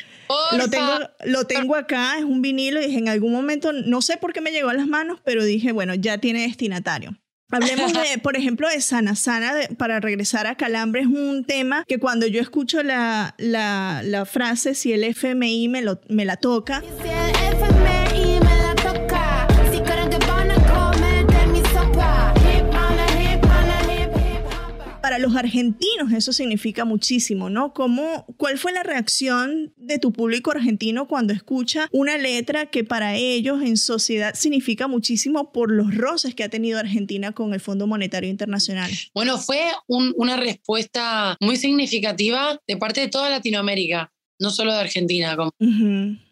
Lo 0.57 0.69
tengo, 0.69 0.99
lo 1.25 1.45
tengo 1.45 1.77
acá, 1.77 2.19
es 2.19 2.25
un 2.25 2.43
vinilo 2.43 2.81
y 2.81 2.87
dije, 2.87 2.99
en 2.99 3.09
algún 3.09 3.33
momento, 3.33 3.73
no 3.73 4.03
sé 4.03 4.17
por 4.17 4.33
qué 4.33 4.41
me 4.41 4.53
llegó 4.53 4.69
a 4.69 4.75
las 4.75 4.87
manos, 4.87 5.21
pero 5.25 5.45
dije, 5.45 5.73
bueno, 5.73 5.95
ya 5.95 6.19
tiene 6.19 6.43
destinatario. 6.43 7.17
Hablemos 7.51 7.93
de, 7.93 8.19
por 8.23 8.37
ejemplo, 8.37 8.69
de 8.69 8.81
Sana 8.81 9.15
Sana, 9.15 9.53
para 9.79 10.01
regresar 10.01 10.47
a 10.47 10.57
Calambre, 10.57 11.03
es 11.03 11.07
un 11.07 11.45
tema 11.45 11.85
que 11.87 11.99
cuando 11.99 12.27
yo 12.27 12.41
escucho 12.41 12.83
la, 12.83 13.35
la, 13.39 14.03
la 14.05 14.25
frase, 14.25 14.75
si 14.75 14.93
el 14.93 15.05
FMI 15.05 15.69
me, 15.69 15.83
lo, 15.83 16.01
me 16.09 16.25
la 16.25 16.37
toca, 16.37 16.83
para 25.15 25.29
los 25.29 25.37
argentinos 25.37 26.13
eso 26.13 26.33
significa 26.33 26.85
muchísimo, 26.85 27.49
¿no? 27.49 27.73
¿Cómo, 27.73 28.27
¿Cuál 28.37 28.59
fue 28.59 28.73
la 28.73 28.83
reacción 28.83 29.73
de 29.77 30.01
tu 30.01 30.13
público 30.13 30.51
argentino 30.51 31.07
cuando 31.07 31.33
escucha 31.33 31.87
una 31.93 32.19
letra 32.19 32.67
que 32.67 32.83
para 32.83 33.15
ellos 33.15 33.63
en 33.63 33.77
sociedad 33.77 34.35
significa 34.35 34.89
muchísimo 34.89 35.53
por 35.53 35.71
los 35.71 35.95
roces 35.95 36.35
que 36.35 36.43
ha 36.43 36.49
tenido 36.49 36.81
Argentina 36.81 37.31
con 37.31 37.55
el 37.55 37.61
Fondo 37.61 37.87
Monetario 37.87 38.29
Internacional? 38.29 38.91
Bueno, 39.15 39.39
fue 39.39 39.61
una 39.87 40.37
respuesta 40.37 41.37
muy 41.39 41.59
significativa 41.59 42.61
de 42.67 42.77
parte 42.77 43.03
de 43.03 43.09
toda 43.09 43.31
Latinoamérica, 43.31 44.13
no 44.41 44.51
solo 44.51 44.73
de 44.73 44.81
Argentina. 44.81 45.37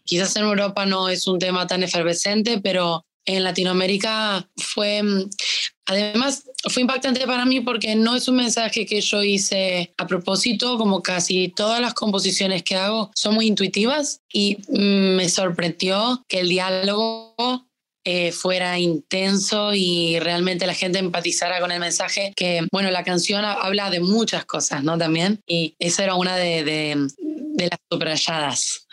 Quizás 0.02 0.34
en 0.34 0.42
Europa 0.42 0.86
no 0.86 1.08
es 1.08 1.28
un 1.28 1.38
tema 1.38 1.68
tan 1.68 1.84
efervescente, 1.84 2.60
pero 2.60 3.06
en 3.24 3.44
Latinoamérica 3.44 4.48
fue, 4.56 5.02
además, 5.86 6.44
fue 6.68 6.82
impactante 6.82 7.26
para 7.26 7.44
mí 7.44 7.60
porque 7.60 7.94
no 7.94 8.16
es 8.16 8.28
un 8.28 8.36
mensaje 8.36 8.86
que 8.86 9.00
yo 9.00 9.22
hice 9.22 9.92
a 9.96 10.06
propósito, 10.06 10.78
como 10.78 11.02
casi 11.02 11.48
todas 11.48 11.80
las 11.80 11.94
composiciones 11.94 12.62
que 12.62 12.76
hago 12.76 13.10
son 13.14 13.34
muy 13.34 13.46
intuitivas 13.46 14.20
y 14.32 14.58
mm, 14.68 15.16
me 15.16 15.28
sorprendió 15.28 16.24
que 16.28 16.40
el 16.40 16.48
diálogo 16.48 17.66
eh, 18.04 18.32
fuera 18.32 18.78
intenso 18.80 19.72
y 19.74 20.18
realmente 20.18 20.66
la 20.66 20.74
gente 20.74 20.98
empatizara 20.98 21.60
con 21.60 21.70
el 21.70 21.78
mensaje 21.78 22.32
que, 22.34 22.66
bueno, 22.72 22.90
la 22.90 23.04
canción 23.04 23.44
habla 23.44 23.90
de 23.90 24.00
muchas 24.00 24.44
cosas, 24.44 24.82
¿no? 24.82 24.98
También, 24.98 25.40
y 25.46 25.76
esa 25.78 26.02
era 26.02 26.16
una 26.16 26.36
de 26.36 26.96
las 27.56 27.78
subrayadas. 27.88 28.88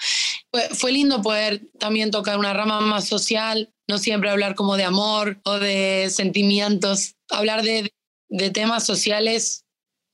Fue, 0.52 0.70
fue 0.70 0.92
lindo 0.92 1.22
poder 1.22 1.62
también 1.80 2.12
tocar 2.12 2.38
una 2.38 2.54
rama 2.54 2.82
más 2.82 3.08
social, 3.08 3.74
no 3.88 3.98
siempre 3.98 4.30
hablar 4.30 4.56
como 4.56 4.78
de 4.78 4.84
amor 4.84 5.40
o 5.44 5.60
de 5.60 6.10
sentimientos, 6.10 7.16
hablar 7.30 7.64
de, 7.64 7.94
de 8.30 8.50
temas 8.50 8.86
sociales 8.86 9.66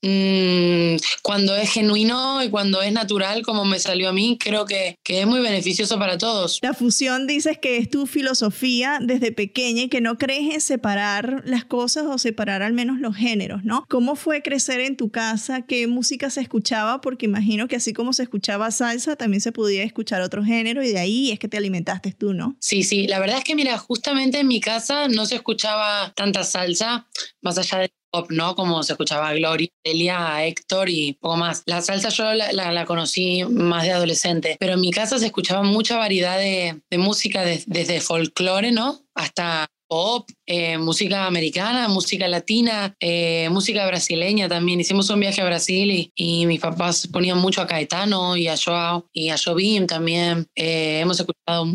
Mm, 0.05 0.97
cuando 1.24 1.55
es 1.55 1.71
genuino 1.71 2.43
y 2.43 2.50
cuando 2.50 2.83
es 2.83 2.93
natural, 2.93 3.41
como 3.41 3.65
me 3.65 3.79
salió 3.79 4.09
a 4.09 4.13
mí, 4.13 4.38
creo 4.39 4.65
que, 4.65 5.00
que, 5.03 5.21
es 5.21 5.27
muy 5.27 5.39
beneficioso 5.39 5.97
para 5.97 6.19
todos. 6.19 6.59
La 6.62 6.75
fusión 6.75 7.25
dices 7.25 7.57
que 7.57 7.77
es 7.77 7.89
tu 7.89 8.05
filosofía 8.05 9.00
desde 9.01 9.31
pequeña 9.31 9.83
y 9.83 9.89
que 9.89 10.01
no 10.01 10.19
crees 10.19 10.53
en 10.53 10.62
separar 10.62 11.41
las 11.45 11.65
cosas 11.65 12.05
o 12.05 12.19
separar 12.19 12.62
al 12.62 12.74
menos 12.74 13.00
los 13.00 13.15
géneros, 13.15 13.63
¿no? 13.63 13.83
¿Cómo 13.89 14.15
fue 14.15 14.43
crecer 14.43 14.79
en 14.79 14.95
tu 14.95 15.09
casa? 15.09 15.63
¿Qué 15.63 15.88
música 15.88 16.29
se 16.29 16.41
escuchaba? 16.41 17.01
Porque 17.01 17.25
imagino 17.25 17.67
que 17.67 17.77
así 17.77 17.93
como 17.93 18.13
se 18.13 18.21
escuchaba 18.21 18.69
salsa, 18.69 19.15
también 19.15 19.41
se 19.41 19.51
podía 19.51 19.81
escuchar 19.81 20.21
otro 20.21 20.43
género 20.43 20.83
y 20.83 20.89
de 20.89 21.00
ahí 21.00 21.31
es 21.31 21.39
que 21.39 21.47
te 21.47 21.57
alimentaste 21.57 22.12
tú, 22.12 22.33
¿no? 22.33 22.55
Sí, 22.59 22.83
sí, 22.83 23.07
la 23.07 23.17
verdad 23.17 23.39
es 23.39 23.43
que 23.43 23.55
mira, 23.55 23.75
justamente 23.79 24.39
en 24.39 24.47
mi 24.47 24.62
casa 24.62 25.07
no 25.07 25.25
se 25.25 25.35
escuchaba 25.35 26.13
tanta 26.15 26.43
salsa, 26.43 27.07
más 27.41 27.57
allá 27.57 27.79
de 27.79 27.91
¿no? 28.29 28.55
Como 28.55 28.84
se 28.84 28.93
escuchaba 28.93 29.34
Gloria, 29.34 29.69
Elia, 29.84 30.45
Héctor 30.45 30.89
y 30.89 31.13
poco 31.13 31.38
más. 31.38 31.63
La 31.65 31.81
salsa 31.81 32.10
yo 32.10 32.34
la, 32.34 32.51
la, 32.51 32.86
conocí 32.86 33.43
más 33.45 33.84
de 33.84 33.91
adolescente, 33.91 34.57
pero 34.60 34.74
en 34.74 34.81
mi 34.81 34.91
casa 34.91 35.19
se 35.19 35.27
escuchaba 35.27 35.63
mucha 35.63 35.98
variedad 35.98 36.38
de, 36.38 36.81
de 36.89 36.98
música, 36.98 37.43
desde 37.43 38.01
folclore, 38.01 38.72
¿no? 38.72 39.01
Hasta 39.13 39.67
pop, 39.87 40.29
eh, 40.45 40.77
música 40.77 41.25
americana, 41.25 41.87
música 41.87 42.27
latina, 42.27 42.95
eh, 42.99 43.49
música 43.49 43.85
brasileña 43.87 44.47
también. 44.47 44.79
Hicimos 44.79 45.09
un 45.09 45.19
viaje 45.19 45.41
a 45.41 45.45
Brasil 45.45 45.91
y, 45.91 46.11
y, 46.15 46.45
mis 46.45 46.59
papás 46.59 47.07
ponían 47.07 47.37
mucho 47.37 47.61
a 47.61 47.67
Caetano 47.67 48.35
y 48.35 48.47
a 48.47 48.55
Joao 48.57 49.05
y 49.13 49.29
a 49.29 49.37
Jobim 49.37 49.87
también. 49.87 50.47
Eh, 50.55 50.99
hemos 51.01 51.19
escuchado 51.19 51.65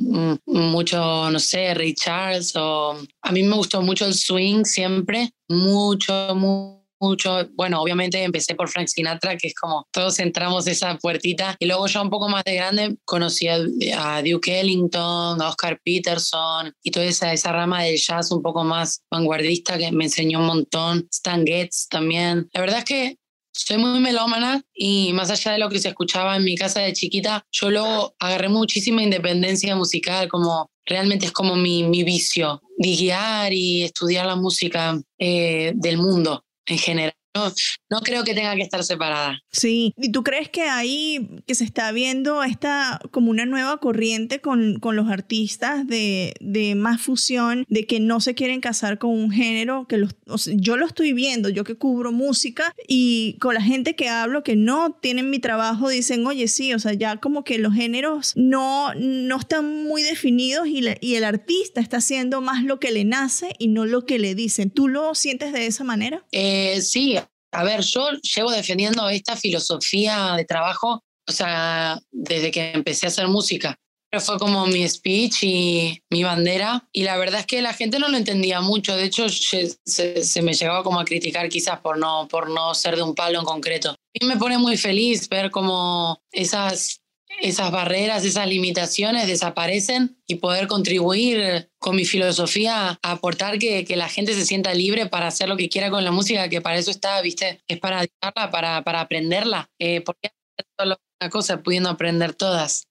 mucho, 0.46 1.30
no 1.30 1.38
sé, 1.38 1.74
Ray 1.74 1.94
o... 2.56 2.96
A 3.22 3.32
mí 3.32 3.42
me 3.42 3.56
gustó 3.56 3.82
mucho 3.82 4.06
el 4.06 4.14
swing 4.14 4.64
siempre, 4.64 5.30
mucho, 5.48 6.34
mucho 6.34 6.79
mucho, 7.00 7.48
bueno, 7.54 7.80
obviamente 7.80 8.22
empecé 8.22 8.54
por 8.54 8.68
Frank 8.68 8.88
Sinatra, 8.88 9.36
que 9.36 9.48
es 9.48 9.54
como 9.54 9.86
todos 9.90 10.18
entramos 10.18 10.66
esa 10.66 10.96
puertita, 10.98 11.56
y 11.58 11.66
luego 11.66 11.86
ya 11.86 12.02
un 12.02 12.10
poco 12.10 12.28
más 12.28 12.44
de 12.44 12.54
grande 12.54 12.96
conocí 13.04 13.48
a, 13.48 13.58
Duke 14.22 14.60
Ellington, 14.60 15.40
a 15.40 15.48
Oscar 15.48 15.80
Peterson, 15.84 16.72
y 16.82 16.90
toda 16.90 17.06
esa, 17.06 17.32
esa 17.32 17.52
rama 17.52 17.82
del 17.82 17.98
jazz 17.98 18.30
un 18.30 18.42
poco 18.42 18.64
más 18.64 19.02
vanguardista 19.10 19.78
que 19.78 19.90
me 19.92 20.04
enseñó 20.04 20.40
un 20.40 20.46
montón, 20.46 21.08
Stan 21.10 21.44
Getz 21.44 21.88
también. 21.88 22.48
La 22.52 22.60
verdad 22.60 22.78
es 22.78 22.84
que 22.84 23.16
soy 23.52 23.78
muy 23.78 23.98
melómana 23.98 24.62
y 24.72 25.12
más 25.12 25.30
allá 25.30 25.52
de 25.52 25.58
lo 25.58 25.68
que 25.68 25.80
se 25.80 25.88
escuchaba 25.88 26.36
en 26.36 26.44
mi 26.44 26.56
casa 26.56 26.80
de 26.80 26.92
chiquita, 26.92 27.44
yo 27.50 27.70
luego 27.70 28.14
agarré 28.18 28.48
muchísima 28.48 29.02
independencia 29.02 29.74
musical, 29.74 30.28
como 30.28 30.70
realmente 30.84 31.26
es 31.26 31.32
como 31.32 31.56
mi, 31.56 31.82
mi 31.84 32.04
vicio, 32.04 32.62
guiar 32.78 33.52
y 33.52 33.82
estudiar 33.82 34.26
la 34.26 34.36
música 34.36 35.00
eh, 35.18 35.72
del 35.74 35.98
mundo 35.98 36.44
en 36.70 36.78
general. 36.78 37.19
No, 37.34 37.52
no 37.88 38.00
creo 38.00 38.24
que 38.24 38.34
tenga 38.34 38.56
que 38.56 38.62
estar 38.62 38.82
separada. 38.82 39.40
Sí, 39.52 39.94
¿y 39.96 40.10
tú 40.10 40.24
crees 40.24 40.48
que 40.48 40.62
ahí 40.62 41.42
que 41.46 41.54
se 41.54 41.64
está 41.64 41.92
viendo 41.92 42.42
esta 42.42 43.00
como 43.12 43.30
una 43.30 43.46
nueva 43.46 43.78
corriente 43.78 44.40
con, 44.40 44.80
con 44.80 44.96
los 44.96 45.08
artistas 45.08 45.86
de, 45.86 46.34
de, 46.40 46.74
más 46.74 47.00
fusión, 47.00 47.64
de 47.68 47.86
que 47.86 48.00
no 48.00 48.20
se 48.20 48.34
quieren 48.34 48.60
casar 48.60 48.98
con 48.98 49.10
un 49.10 49.30
género? 49.30 49.86
que 49.88 49.96
los, 49.96 50.14
Yo 50.54 50.76
lo 50.76 50.86
estoy 50.86 51.12
viendo, 51.12 51.48
yo 51.48 51.62
que 51.62 51.76
cubro 51.76 52.10
música 52.10 52.74
y 52.88 53.36
con 53.40 53.54
la 53.54 53.62
gente 53.62 53.94
que 53.94 54.08
hablo 54.08 54.42
que 54.42 54.56
no 54.56 54.98
tienen 55.00 55.30
mi 55.30 55.38
trabajo 55.38 55.88
dicen, 55.88 56.26
oye, 56.26 56.48
sí, 56.48 56.74
o 56.74 56.80
sea, 56.80 56.94
ya 56.94 57.18
como 57.18 57.44
que 57.44 57.58
los 57.58 57.74
géneros 57.74 58.32
no, 58.34 58.92
no 58.94 59.38
están 59.38 59.84
muy 59.84 60.02
definidos 60.02 60.66
y, 60.66 60.82
y 61.00 61.14
el 61.14 61.24
artista 61.24 61.80
está 61.80 61.98
haciendo 61.98 62.40
más 62.40 62.64
lo 62.64 62.80
que 62.80 62.90
le 62.90 63.04
nace 63.04 63.54
y 63.58 63.68
no 63.68 63.86
lo 63.86 64.04
que 64.04 64.18
le 64.18 64.34
dicen. 64.34 64.70
¿Tú 64.70 64.88
lo 64.88 65.14
sientes 65.14 65.52
de 65.52 65.66
esa 65.66 65.84
manera? 65.84 66.24
Eh, 66.32 66.80
sí, 66.82 67.19
a 67.52 67.64
ver, 67.64 67.80
yo 67.82 68.10
llevo 68.34 68.50
defendiendo 68.50 69.08
esta 69.08 69.36
filosofía 69.36 70.34
de 70.36 70.44
trabajo, 70.44 71.02
o 71.28 71.32
sea, 71.32 72.00
desde 72.10 72.50
que 72.50 72.72
empecé 72.72 73.06
a 73.06 73.08
hacer 73.08 73.28
música. 73.28 73.76
Pero 74.10 74.22
fue 74.22 74.38
como 74.38 74.66
mi 74.66 74.88
speech 74.88 75.44
y 75.44 76.02
mi 76.10 76.24
bandera. 76.24 76.88
Y 76.92 77.04
la 77.04 77.16
verdad 77.16 77.40
es 77.40 77.46
que 77.46 77.62
la 77.62 77.72
gente 77.72 78.00
no 78.00 78.08
lo 78.08 78.16
entendía 78.16 78.60
mucho. 78.60 78.96
De 78.96 79.04
hecho, 79.04 79.28
se, 79.28 79.78
se, 79.84 80.42
me 80.42 80.52
llegaba 80.52 80.82
como 80.82 80.98
a 80.98 81.04
criticar 81.04 81.48
quizás 81.48 81.78
por 81.78 81.96
no, 81.96 82.26
por 82.28 82.50
no 82.50 82.74
ser 82.74 82.96
de 82.96 83.02
un 83.02 83.14
palo 83.14 83.38
en 83.38 83.44
concreto. 83.44 83.94
Y 84.12 84.26
me 84.26 84.36
pone 84.36 84.58
muy 84.58 84.76
feliz 84.76 85.28
ver 85.28 85.52
cómo 85.52 86.20
esas 86.32 87.00
esas 87.40 87.70
barreras, 87.70 88.24
esas 88.24 88.46
limitaciones 88.46 89.26
desaparecen 89.26 90.18
y 90.26 90.36
poder 90.36 90.66
contribuir 90.66 91.70
con 91.78 91.96
mi 91.96 92.04
filosofía 92.04 92.98
a 93.02 93.10
aportar 93.10 93.58
que, 93.58 93.84
que, 93.84 93.96
la 93.96 94.08
gente 94.08 94.34
se 94.34 94.44
sienta 94.44 94.74
libre 94.74 95.06
para 95.06 95.28
hacer 95.28 95.48
lo 95.48 95.56
que 95.56 95.68
quiera 95.68 95.90
con 95.90 96.04
la 96.04 96.10
música, 96.10 96.48
que 96.48 96.60
para 96.60 96.78
eso 96.78 96.90
está, 96.90 97.20
¿viste? 97.22 97.62
Es 97.68 97.78
para 97.78 98.06
para, 98.50 98.82
para 98.82 99.00
aprenderla. 99.00 99.70
Eh, 99.78 100.00
porque 100.02 100.30
solo 100.78 100.96
una 101.20 101.30
cosa 101.30 101.62
pudiendo 101.62 101.88
aprender 101.88 102.34
todas. 102.34 102.89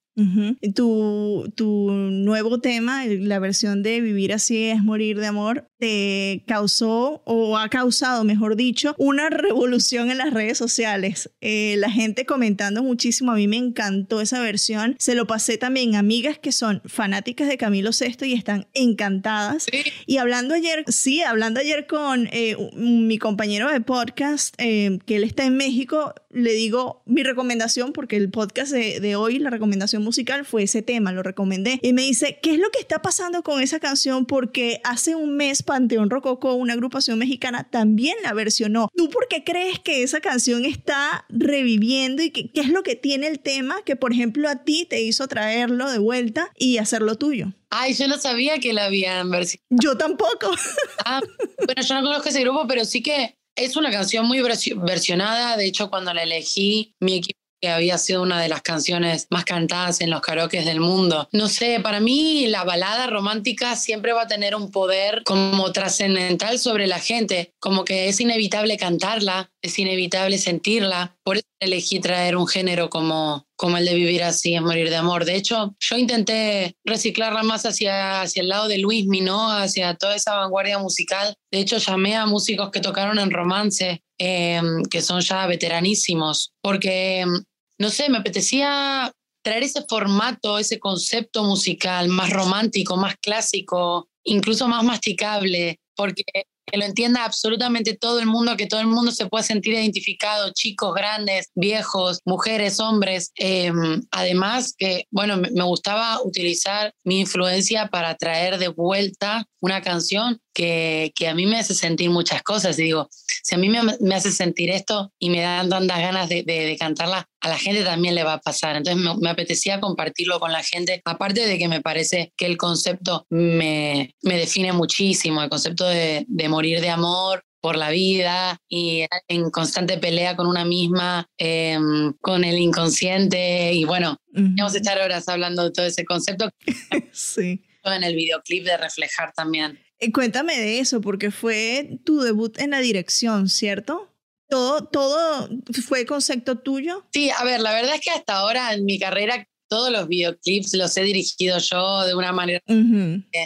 Tu, 0.74 1.52
tu 1.56 1.92
nuevo 1.92 2.60
tema, 2.60 3.06
la 3.06 3.40
versión 3.40 3.84
de 3.84 4.02
Vivir 4.02 4.34
así 4.34 4.66
es 4.66 4.84
morir 4.84 5.20
de 5.20 5.28
amor, 5.28 5.70
te 5.80 6.44
causó 6.46 7.22
o 7.26 7.58
ha 7.58 7.70
causado, 7.70 8.24
mejor 8.24 8.56
dicho, 8.56 8.96
una 8.98 9.30
revolución 9.30 10.12
en 10.12 10.18
las 10.18 10.34
redes 10.34 10.58
sociales. 10.58 11.30
Eh, 11.42 11.76
la 11.78 11.90
gente 11.90 12.26
comentando 12.26 12.84
muchísimo, 12.84 13.32
a 13.32 13.36
mí 13.36 13.48
me 13.48 13.58
encantó 13.58 14.22
esa 14.22 14.42
versión. 14.42 14.96
Se 15.00 15.16
lo 15.16 15.26
pasé 15.26 15.58
también 15.58 15.96
a 15.96 16.00
amigas 16.00 16.38
que 16.38 16.52
son 16.52 16.82
fanáticas 16.86 17.48
de 17.48 17.58
Camilo 17.58 17.92
VI 17.98 18.28
y 18.28 18.34
están 18.34 18.68
encantadas. 18.74 19.68
Y 20.06 20.18
hablando 20.18 20.54
ayer, 20.54 20.84
sí, 20.88 21.22
hablando 21.22 21.60
ayer 21.60 21.88
con 21.88 22.28
eh, 22.32 22.56
mi 22.76 23.18
compañero 23.18 23.70
de 23.72 23.82
podcast, 23.82 24.54
eh, 24.58 25.00
que 25.06 25.16
él 25.16 25.24
está 25.24 25.46
en 25.46 25.56
México, 25.56 26.14
le 26.32 26.54
digo 26.54 27.02
mi 27.06 27.24
recomendación, 27.24 27.94
porque 27.94 28.16
el 28.16 28.30
podcast 28.30 28.72
de, 28.72 29.00
de 29.00 29.16
hoy, 29.16 29.40
la 29.40 29.50
recomendación 29.50 30.04
musical 30.04 30.46
fue 30.46 30.64
ese 30.64 30.82
tema, 30.82 31.12
lo 31.12 31.24
recomendé. 31.24 31.80
Y 31.82 31.94
me 31.94 32.04
dice, 32.04 32.40
¿qué 32.42 32.54
es 32.54 32.60
lo 32.60 32.70
que 32.70 32.80
está 32.80 33.02
pasando 33.02 33.44
con 33.44 33.62
esa 33.62 33.80
canción? 33.80 34.26
Porque 34.26 34.82
hace 34.84 35.16
un 35.16 35.36
mes 35.36 35.64
Panteón 35.64 36.10
Rococó, 36.10 36.54
una 36.54 36.74
agrupación 36.74 37.20
mexicana, 37.20 37.68
también 37.70 38.16
la 38.24 38.34
versionó. 38.34 38.90
¿Tú 38.96 39.10
por 39.10 39.28
qué 39.28 39.44
crees 39.44 39.80
que 39.80 40.04
esa 40.04 40.22
canción 40.22 40.66
está 40.66 41.26
reviviendo 41.30 42.22
y 42.22 42.32
qué, 42.32 42.52
es 42.54 42.70
lo 42.70 42.84
que 42.84 42.96
tiene 42.96 43.28
el 43.28 43.40
tema 43.40 43.82
que, 43.84 43.96
por 43.96 44.14
ejemplo, 44.14 44.50
a 44.50 44.64
ti 44.64 44.86
te 44.90 45.02
hizo 45.02 45.28
traerlo 45.28 45.90
de 45.90 46.00
vuelta 46.00 46.52
y 46.58 46.78
hacerlo 46.78 47.16
tuyo? 47.16 47.54
Ay, 47.72 47.94
yo 47.94 48.08
no 48.08 48.18
sabía 48.18 48.60
que 48.60 48.74
la 48.74 48.86
habían 48.86 49.30
versionado. 49.30 49.68
Yo 49.70 49.98
tampoco. 49.98 50.52
Ah, 51.06 51.22
bueno, 51.66 51.82
yo 51.82 51.96
no 51.96 52.04
conozco 52.04 52.30
ese 52.30 52.42
grupo, 52.42 52.68
pero 52.68 52.86
sí 52.86 53.02
que 53.02 53.39
es 53.60 53.76
una 53.76 53.92
canción 53.92 54.26
muy 54.26 54.42
versionada. 54.42 55.58
De 55.58 55.66
hecho, 55.66 55.90
cuando 55.90 56.14
la 56.14 56.24
elegí, 56.24 56.96
mi 57.00 57.18
equipo 57.18 57.40
que 57.62 57.70
había 57.70 57.98
sido 57.98 58.22
una 58.22 58.42
de 58.42 58.50
las 58.50 58.62
canciones 58.62 59.28
más 59.30 59.44
cantadas 59.44 60.02
en 60.02 60.10
los 60.10 60.22
karaokes 60.22 60.64
del 60.64 60.80
mundo. 60.80 61.28
No 61.32 61.48
sé, 61.48 61.80
para 61.82 62.00
mí 62.00 62.48
la 62.48 62.64
balada 62.64 63.08
romántica 63.08 63.76
siempre 63.76 64.14
va 64.14 64.24
a 64.24 64.28
tener 64.28 64.56
un 64.56 64.72
poder 64.72 65.24
como 65.26 65.72
trascendental 65.72 66.58
sobre 66.60 66.88
la 66.88 67.00
gente, 67.00 67.54
como 67.60 67.84
que 67.84 68.08
es 68.08 68.20
inevitable 68.22 68.78
cantarla, 68.78 69.52
es 69.62 69.78
inevitable 69.78 70.38
sentirla. 70.38 71.18
Por 71.24 71.38
eso 71.38 71.48
elegí 71.60 72.00
traer 72.00 72.38
un 72.38 72.48
género 72.48 72.90
como, 72.90 73.46
como 73.60 73.76
el 73.76 73.84
de 73.84 73.94
vivir 73.94 74.24
así, 74.24 74.56
es 74.56 74.62
morir 74.62 74.90
de 74.90 74.96
amor. 74.96 75.26
De 75.26 75.36
hecho, 75.36 75.76
yo 75.82 75.98
intenté 75.98 76.78
reciclarla 76.86 77.44
más 77.44 77.66
hacia, 77.66 78.22
hacia 78.22 78.42
el 78.42 78.48
lado 78.48 78.70
de 78.70 78.78
Luis 78.78 79.06
¿no? 79.06 79.52
hacia 79.52 79.96
toda 79.96 80.16
esa 80.16 80.34
vanguardia 80.36 80.80
musical. 80.80 81.36
De 81.52 81.60
hecho, 81.60 81.78
llamé 81.78 82.16
a 82.16 82.26
músicos 82.26 82.72
que 82.72 82.80
tocaron 82.80 83.20
en 83.20 83.32
romance, 83.32 84.02
em, 84.18 84.82
que 84.84 85.02
son 85.02 85.20
ya 85.20 85.46
veteranísimos, 85.46 86.54
porque 86.62 87.20
em, 87.20 87.44
no 87.78 87.90
sé, 87.90 88.10
me 88.10 88.20
apetecía 88.20 89.12
traer 89.44 89.64
ese 89.64 89.84
formato, 89.90 90.58
ese 90.58 90.80
concepto 90.80 91.44
musical 91.44 92.08
más 92.08 92.30
romántico, 92.30 92.96
más 92.96 93.18
clásico, 93.18 94.08
incluso 94.24 94.70
más 94.70 94.86
masticable, 94.86 95.82
porque 95.98 96.24
que 96.70 96.78
lo 96.78 96.86
entienda 96.86 97.26
absolutamente 97.26 97.96
todo 97.96 98.20
el 98.20 98.26
mundo, 98.26 98.58
que 98.58 98.68
todo 98.68 98.80
el 98.80 98.88
mundo 98.88 99.12
se 99.12 99.28
pueda 99.28 99.44
sentir 99.44 99.74
identificado, 99.74 100.52
chicos, 100.54 100.94
grandes, 100.94 101.50
viejos, 101.56 102.20
mujeres, 102.26 102.80
hombres. 102.80 103.32
Em, 103.36 104.02
además 104.12 104.74
que, 104.78 105.06
bueno, 105.12 105.38
me 105.38 105.64
gustaba 105.64 106.22
utilizar 106.24 106.94
mi 107.04 107.22
influencia 107.22 107.88
para 107.88 108.16
traer 108.16 108.58
de 108.58 108.70
vuelta 108.70 109.46
una 109.62 109.82
canción 109.82 110.40
que, 110.60 111.14
que, 111.16 111.30
a 111.30 111.34
mí 111.34 111.46
me 111.46 111.58
hace 111.58 111.74
sentir 111.74 112.10
muchas 112.10 112.44
cosas. 112.44 112.78
Y 112.78 112.84
digo, 112.84 113.08
si 113.12 113.56
a 113.56 113.58
mí 113.58 113.70
me, 113.70 113.80
me 114.02 114.16
hace 114.16 114.30
sentir 114.30 114.70
esto 114.72 115.14
y 115.18 115.30
me 115.30 115.40
dan 115.40 115.70
tantas 115.70 116.00
ganas 116.00 116.28
de, 116.28 116.44
de, 116.44 116.76
cantarla, 116.78 117.30
a 117.40 117.48
la 117.48 117.58
gente 117.58 117.86
también 117.86 118.14
le 118.14 118.26
va 118.26 118.34
a 118.34 118.42
pasar. 118.42 118.76
Entonces 118.76 119.02
me, 119.02 119.16
me, 119.22 119.30
apetecía 119.30 119.80
compartirlo 119.80 120.38
con 120.42 120.52
la 120.52 120.62
gente, 120.62 121.02
aparte 121.06 121.48
de 121.48 121.58
que 121.58 121.70
me 121.70 121.80
parece 121.80 122.34
que 122.36 122.46
el 122.46 122.58
concepto 122.58 123.26
me, 123.30 124.14
me 124.22 124.38
define 124.38 124.74
muchísimo, 124.74 125.42
el 125.42 125.50
concepto 125.50 125.88
de, 125.88 126.26
de 126.28 126.50
morir 126.50 126.82
de 126.82 126.90
amor, 126.90 127.46
por 127.62 127.78
la 127.78 127.90
vida 127.90 128.58
y 128.70 129.06
en 129.28 129.50
constante 129.52 129.98
pelea 129.98 130.38
con 130.38 130.48
una 130.48 130.64
misma, 130.64 131.26
em, 131.38 132.14
con 132.22 132.46
el 132.46 132.58
inconsciente 132.58 133.74
y 133.74 133.84
bueno, 133.84 134.16
vamos 134.32 134.74
a 134.76 134.78
estar 134.78 134.98
horas 134.98 135.28
hablando 135.28 135.66
de 135.66 135.72
todo 135.72 135.86
ese 135.86 136.06
concepto. 136.06 136.50
sí 137.12 137.62
en 137.86 138.04
el 138.04 138.16
videoclip 138.16 138.66
de 138.66 138.78
reflejar 138.78 139.34
también. 139.34 139.80
Eh, 140.00 140.12
cuéntame 140.12 140.58
de 140.58 140.80
eso, 140.80 141.02
porque 141.02 141.32
fue 141.32 142.00
tu 142.06 142.22
debut 142.22 142.58
en 142.60 142.72
la 142.72 142.80
dirección, 142.80 143.50
¿cierto? 143.50 144.14
¿Todo, 144.48 144.86
todo 144.86 145.50
fue 145.88 146.06
concepto 146.06 146.58
tuyo? 146.58 147.06
Sí, 147.14 147.30
a 147.30 147.44
ver, 147.44 147.62
la 147.62 147.72
verdad 147.74 147.96
es 147.96 148.02
que 148.02 148.10
hasta 148.10 148.38
ahora 148.38 148.74
en 148.74 148.86
mi 148.86 148.98
carrera 148.98 149.48
todos 149.70 149.92
los 149.92 150.08
videoclips 150.08 150.74
los 150.74 150.98
he 150.98 151.04
dirigido 151.04 151.60
yo 151.60 152.04
de 152.06 152.16
una 152.16 152.32
manera. 152.32 152.62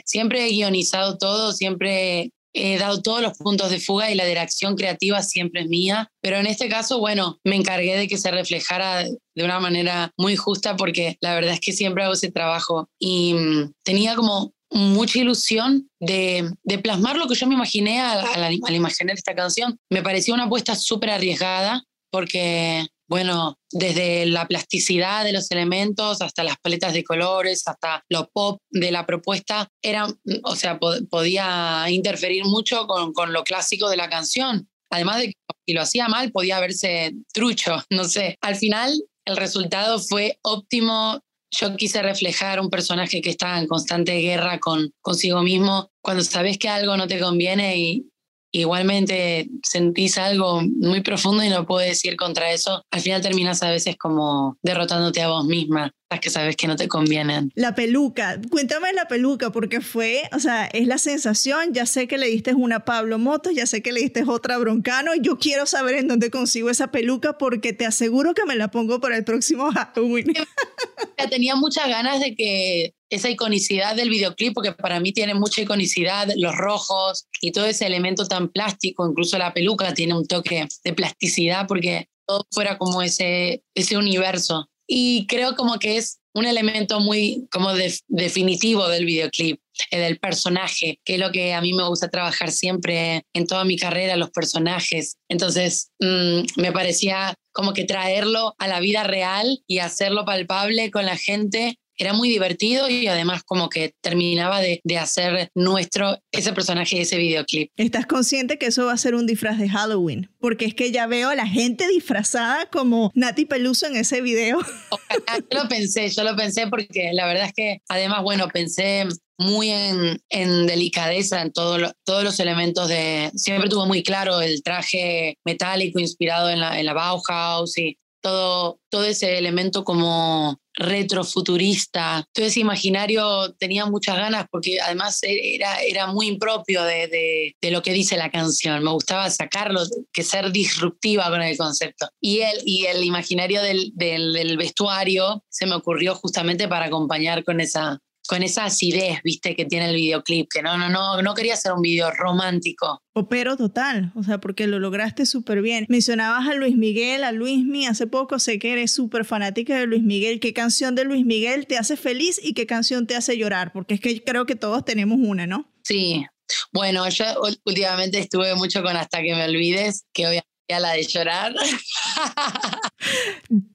Siempre 0.05 0.45
he 0.45 0.49
guionizado 0.51 1.17
todo, 1.17 1.51
siempre 1.51 2.31
he 2.53 2.77
dado 2.77 3.01
todos 3.01 3.21
los 3.21 3.37
puntos 3.37 3.71
de 3.71 3.79
fuga 3.79 4.11
y 4.11 4.15
la 4.15 4.25
dirección 4.25 4.75
creativa 4.75 5.21
siempre 5.23 5.61
es 5.61 5.67
mía, 5.67 6.11
pero 6.21 6.37
en 6.37 6.45
este 6.45 6.69
caso, 6.69 6.99
bueno, 6.99 7.39
me 7.43 7.55
encargué 7.55 7.97
de 7.97 8.07
que 8.07 8.17
se 8.17 8.31
reflejara 8.31 9.03
de 9.03 9.43
una 9.43 9.59
manera 9.59 10.11
muy 10.17 10.35
justa 10.35 10.77
porque 10.77 11.17
la 11.19 11.33
verdad 11.33 11.55
es 11.55 11.59
que 11.59 11.73
siempre 11.73 12.03
hago 12.03 12.13
ese 12.13 12.31
trabajo 12.31 12.87
y 12.99 13.33
mm, 13.33 13.73
tenía 13.83 14.15
como 14.15 14.53
mucha 14.73 15.19
ilusión 15.19 15.89
de, 15.99 16.51
de, 16.63 16.79
plasmar 16.79 17.17
lo 17.17 17.27
que 17.27 17.35
yo 17.35 17.47
me 17.47 17.55
imaginé 17.55 18.01
al, 18.01 18.25
al 18.43 18.75
imaginar 18.75 19.15
esta 19.15 19.35
canción. 19.35 19.77
Me 19.89 20.01
pareció 20.01 20.33
una 20.33 20.45
apuesta 20.45 20.75
súper 20.75 21.11
arriesgada 21.11 21.83
porque 22.11 22.87
bueno, 23.07 23.59
desde 23.71 24.25
la 24.25 24.47
plasticidad 24.47 25.23
de 25.23 25.33
los 25.33 25.51
elementos 25.51 26.21
hasta 26.21 26.43
las 26.43 26.57
paletas 26.57 26.93
de 26.93 27.03
colores, 27.03 27.61
hasta 27.67 28.03
lo 28.09 28.29
pop 28.29 28.59
de 28.71 28.91
la 28.91 29.05
propuesta, 29.05 29.67
era, 29.83 30.07
o 30.43 30.55
sea, 30.55 30.79
podía 30.79 31.85
interferir 31.89 32.45
mucho 32.45 32.87
con, 32.87 33.13
con, 33.13 33.33
lo 33.33 33.43
clásico 33.43 33.89
de 33.89 33.97
la 33.97 34.09
canción. 34.09 34.67
Además 34.89 35.17
de 35.17 35.27
que 35.27 35.33
si 35.67 35.73
lo 35.73 35.81
hacía 35.81 36.07
mal 36.07 36.31
podía 36.31 36.59
verse 36.59 37.13
trucho, 37.33 37.83
no 37.89 38.05
sé. 38.05 38.37
Al 38.41 38.55
final 38.55 38.93
el 39.25 39.37
resultado 39.37 39.99
fue 39.99 40.39
óptimo. 40.41 41.21
Yo 41.55 41.75
quise 41.75 42.01
reflejar 42.01 42.59
un 42.59 42.69
personaje 42.69 43.21
que 43.21 43.29
está 43.29 43.59
en 43.59 43.67
constante 43.67 44.13
guerra 44.13 44.59
con 44.59 44.91
consigo 45.01 45.43
mismo. 45.43 45.91
Cuando 46.01 46.23
sabes 46.23 46.57
que 46.57 46.67
algo 46.67 46.97
no 46.97 47.07
te 47.07 47.19
conviene 47.19 47.77
y, 47.77 48.09
igualmente 48.53 49.49
sentís 49.63 50.17
algo 50.17 50.61
muy 50.61 51.01
profundo 51.01 51.43
y 51.43 51.49
no 51.49 51.65
puedes 51.65 52.05
ir 52.05 52.15
contra 52.15 52.51
eso, 52.51 52.85
al 52.91 53.01
final 53.01 53.21
terminas 53.21 53.63
a 53.63 53.71
veces 53.71 53.97
como 53.97 54.57
derrotándote 54.61 55.21
a 55.21 55.29
vos 55.29 55.45
misma 55.45 55.91
las 56.13 56.19
que 56.19 56.29
sabes 56.29 56.55
que 56.55 56.67
no 56.67 56.75
te 56.75 56.87
convienen. 56.87 57.51
La 57.55 57.73
peluca, 57.73 58.39
cuéntame 58.51 58.93
la 58.93 59.07
peluca, 59.07 59.51
porque 59.51 59.81
fue, 59.81 60.29
o 60.31 60.39
sea, 60.39 60.65
es 60.65 60.85
la 60.85 60.99
sensación, 60.99 61.73
ya 61.73 61.87
sé 61.87 62.07
que 62.07 62.19
le 62.19 62.27
diste 62.27 62.53
una 62.53 62.85
Pablo 62.85 63.17
Motos, 63.17 63.53
ya 63.55 63.65
sé 63.65 63.81
que 63.81 63.91
le 63.91 64.01
diste 64.01 64.23
otra 64.27 64.59
Broncano, 64.59 65.15
yo 65.15 65.39
quiero 65.39 65.65
saber 65.65 65.95
en 65.95 66.07
dónde 66.07 66.29
consigo 66.29 66.69
esa 66.69 66.91
peluca 66.91 67.39
porque 67.39 67.73
te 67.73 67.87
aseguro 67.87 68.35
que 68.35 68.45
me 68.45 68.55
la 68.55 68.69
pongo 68.69 68.99
para 68.99 69.17
el 69.17 69.23
próximo 69.23 69.71
Halloween. 69.71 70.27
Tenía 71.31 71.55
muchas 71.55 71.87
ganas 71.87 72.19
de 72.19 72.35
que 72.35 72.93
esa 73.15 73.29
iconicidad 73.29 73.95
del 73.95 74.09
videoclip, 74.09 74.53
porque 74.53 74.71
para 74.71 74.99
mí 74.99 75.11
tiene 75.11 75.33
mucha 75.33 75.61
iconicidad, 75.61 76.29
los 76.35 76.55
rojos 76.55 77.27
y 77.41 77.51
todo 77.51 77.65
ese 77.65 77.85
elemento 77.85 78.25
tan 78.25 78.49
plástico, 78.49 79.07
incluso 79.07 79.37
la 79.37 79.53
peluca 79.53 79.93
tiene 79.93 80.15
un 80.15 80.27
toque 80.27 80.67
de 80.83 80.93
plasticidad 80.93 81.67
porque 81.67 82.07
todo 82.25 82.45
fuera 82.51 82.77
como 82.77 83.01
ese, 83.01 83.63
ese 83.75 83.97
universo. 83.97 84.69
Y 84.87 85.25
creo 85.27 85.55
como 85.55 85.79
que 85.79 85.97
es 85.97 86.19
un 86.33 86.45
elemento 86.45 86.99
muy 86.99 87.47
como 87.51 87.71
definitivo 88.07 88.87
del 88.87 89.05
videoclip, 89.05 89.59
el 89.91 90.01
del 90.01 90.19
personaje, 90.19 90.99
que 91.05 91.13
es 91.13 91.19
lo 91.19 91.31
que 91.31 91.53
a 91.53 91.61
mí 91.61 91.73
me 91.73 91.87
gusta 91.87 92.09
trabajar 92.09 92.51
siempre 92.51 93.23
en 93.33 93.47
toda 93.47 93.63
mi 93.65 93.77
carrera, 93.77 94.15
los 94.15 94.31
personajes. 94.31 95.17
Entonces, 95.29 95.91
mm, 95.99 96.61
me 96.61 96.71
parecía 96.71 97.35
como 97.53 97.73
que 97.73 97.85
traerlo 97.85 98.55
a 98.57 98.67
la 98.67 98.79
vida 98.79 99.03
real 99.03 99.63
y 99.67 99.77
hacerlo 99.77 100.25
palpable 100.25 100.89
con 100.89 101.05
la 101.05 101.17
gente 101.17 101.77
era 101.97 102.13
muy 102.13 102.29
divertido 102.29 102.89
y 102.89 103.07
además 103.07 103.43
como 103.43 103.69
que 103.69 103.93
terminaba 104.01 104.59
de, 104.59 104.81
de, 104.83 104.97
hacer 104.97 105.49
nuestro 105.55 106.17
ese 106.31 106.53
personaje 106.53 107.01
ese 107.01 107.17
videoclip. 107.17 107.71
¿Estás 107.77 108.05
consciente 108.05 108.57
que 108.57 108.67
eso 108.67 108.85
va 108.85 108.93
a 108.93 108.97
ser 108.97 109.15
un 109.15 109.25
disfraz 109.25 109.57
de 109.59 109.69
Halloween? 109.69 110.29
Porque 110.39 110.65
es 110.65 110.73
que 110.73 110.91
ya 110.91 111.07
veo 111.07 111.29
a 111.29 111.35
la 111.35 111.47
gente 111.47 111.87
disfrazada 111.87 112.67
como 112.67 113.11
Nati 113.15 113.45
Peluso 113.45 113.85
en 113.85 113.95
ese 113.95 114.21
video. 114.21 114.59
yo 115.51 115.61
lo 115.61 115.67
pensé, 115.67 116.09
yo 116.09 116.23
lo 116.23 116.35
pensé 116.35 116.67
porque 116.67 117.11
la 117.13 117.25
verdad 117.27 117.47
es 117.47 117.53
que 117.53 117.77
además, 117.87 118.23
bueno, 118.23 118.47
pensé 118.47 119.07
muy 119.37 119.69
en, 119.69 120.21
en 120.29 120.67
delicadeza 120.67 121.41
en 121.41 121.51
todo 121.51 121.91
todos 122.03 122.23
los 122.23 122.39
elementos 122.39 122.87
de... 122.87 123.31
Siempre 123.35 123.69
tuvo 123.69 123.85
muy 123.85 124.03
claro 124.03 124.41
el 124.41 124.61
traje 124.63 125.37
metálico 125.45 125.99
inspirado 125.99 126.49
en 126.49 126.59
la, 126.59 126.79
en 126.79 126.85
la 126.85 126.93
Bauhaus 126.93 127.77
y 127.77 127.97
todo, 128.21 128.79
todo 128.89 129.03
ese 129.03 129.37
elemento 129.37 129.83
como 129.83 130.59
retrofuturista. 130.73 132.27
Todo 132.31 132.45
ese 132.45 132.59
imaginario 132.59 133.53
tenía 133.53 133.85
muchas 133.85 134.17
ganas 134.17 134.45
porque 134.49 134.79
además 134.79 135.21
e, 135.23 135.55
era, 135.55 135.81
era 135.81 136.07
muy 136.07 136.27
impropio 136.27 136.83
de, 136.83 137.53
de, 137.61 137.71
lo 137.71 137.81
que 137.81 137.93
dice 137.93 138.17
la 138.17 138.31
canción. 138.31 138.83
Me 138.83 138.91
gustaba 138.91 139.29
sacarlo, 139.29 139.81
que 140.11 140.23
ser 140.23 140.51
disruptiva 140.51 141.29
con 141.29 141.41
el 141.41 141.57
concepto. 141.57 142.07
Y 142.19 142.39
el, 142.39 142.57
y 142.65 142.85
el 142.85 143.03
imaginario 143.03 143.61
del, 143.61 143.91
del, 143.95 144.33
del 144.33 144.57
vestuario 144.57 145.43
se 145.49 145.65
me 145.65 145.75
ocurrió 145.75 146.15
justamente 146.15 146.67
para 146.67 146.85
acompañar 146.85 147.43
con 147.43 147.59
esa, 147.61 147.99
con 148.27 148.43
esa 148.43 148.65
acidez, 148.65 149.19
viste, 149.23 149.55
que 149.55 149.65
tiene 149.65 149.89
el 149.89 149.95
videoclip, 149.95 150.49
que 150.51 150.61
no, 150.61 150.77
no, 150.77 150.89
no, 150.89 151.21
no 151.21 151.33
quería 151.33 151.53
hacer 151.53 151.73
un 151.73 151.81
video 151.81 152.11
romántico. 152.11 153.01
Pero 153.29 153.57
total, 153.57 154.11
o 154.15 154.23
sea, 154.23 154.39
porque 154.39 154.67
lo 154.67 154.79
lograste 154.79 155.25
súper 155.25 155.61
bien. 155.61 155.85
Mencionabas 155.89 156.47
a 156.47 156.53
Luis 156.53 156.75
Miguel, 156.75 157.23
a 157.23 157.31
Luismi, 157.31 157.85
hace 157.85 158.07
poco 158.07 158.39
sé 158.39 158.59
que 158.59 158.71
eres 158.73 158.91
súper 158.91 159.25
fanática 159.25 159.77
de 159.77 159.85
Luis 159.85 160.03
Miguel. 160.03 160.39
¿Qué 160.39 160.53
canción 160.53 160.95
de 160.95 161.03
Luis 161.03 161.25
Miguel 161.25 161.67
te 161.67 161.77
hace 161.77 161.97
feliz 161.97 162.39
y 162.41 162.53
qué 162.53 162.65
canción 162.65 163.07
te 163.07 163.15
hace 163.15 163.37
llorar? 163.37 163.71
Porque 163.71 163.95
es 163.95 163.99
que 163.99 164.23
creo 164.23 164.45
que 164.45 164.55
todos 164.55 164.83
tenemos 164.85 165.19
una, 165.21 165.45
¿no? 165.45 165.69
Sí, 165.83 166.25
bueno, 166.71 167.07
yo 167.09 167.25
últimamente 167.65 168.19
estuve 168.19 168.55
mucho 168.55 168.81
con 168.83 168.95
Hasta 168.95 169.21
que 169.21 169.33
me 169.35 169.45
olvides, 169.45 170.05
que 170.13 170.27
obviamente 170.27 170.52
a 170.73 170.79
la 170.79 170.93
de 170.93 171.03
llorar. 171.03 171.53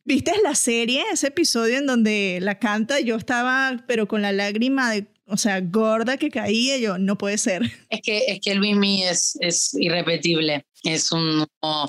¿Viste 0.05 0.33
la 0.43 0.55
serie, 0.55 1.05
ese 1.13 1.29
episodio 1.29 1.79
en 1.79 1.87
donde 1.87 2.39
la 2.41 2.59
canta? 2.59 3.01
Yo 3.01 3.17
estaba, 3.17 3.85
pero 3.87 4.09
con 4.09 4.23
la 4.23 4.33
lágrima 4.33 4.91
de, 4.91 5.07
o 5.27 5.37
sea, 5.37 5.61
gorda 5.61 6.17
que 6.17 6.31
caía, 6.31 6.79
yo, 6.79 6.99
no 6.99 7.19
puede 7.19 7.39
ser. 7.39 7.63
Es 7.91 8.01
que, 8.03 8.25
es 8.27 8.41
que 8.41 8.55
Luismi 8.55 9.05
es, 9.05 9.37
es 9.41 9.75
irrepetible. 9.75 10.65
Es 10.85 11.13
un, 11.13 11.47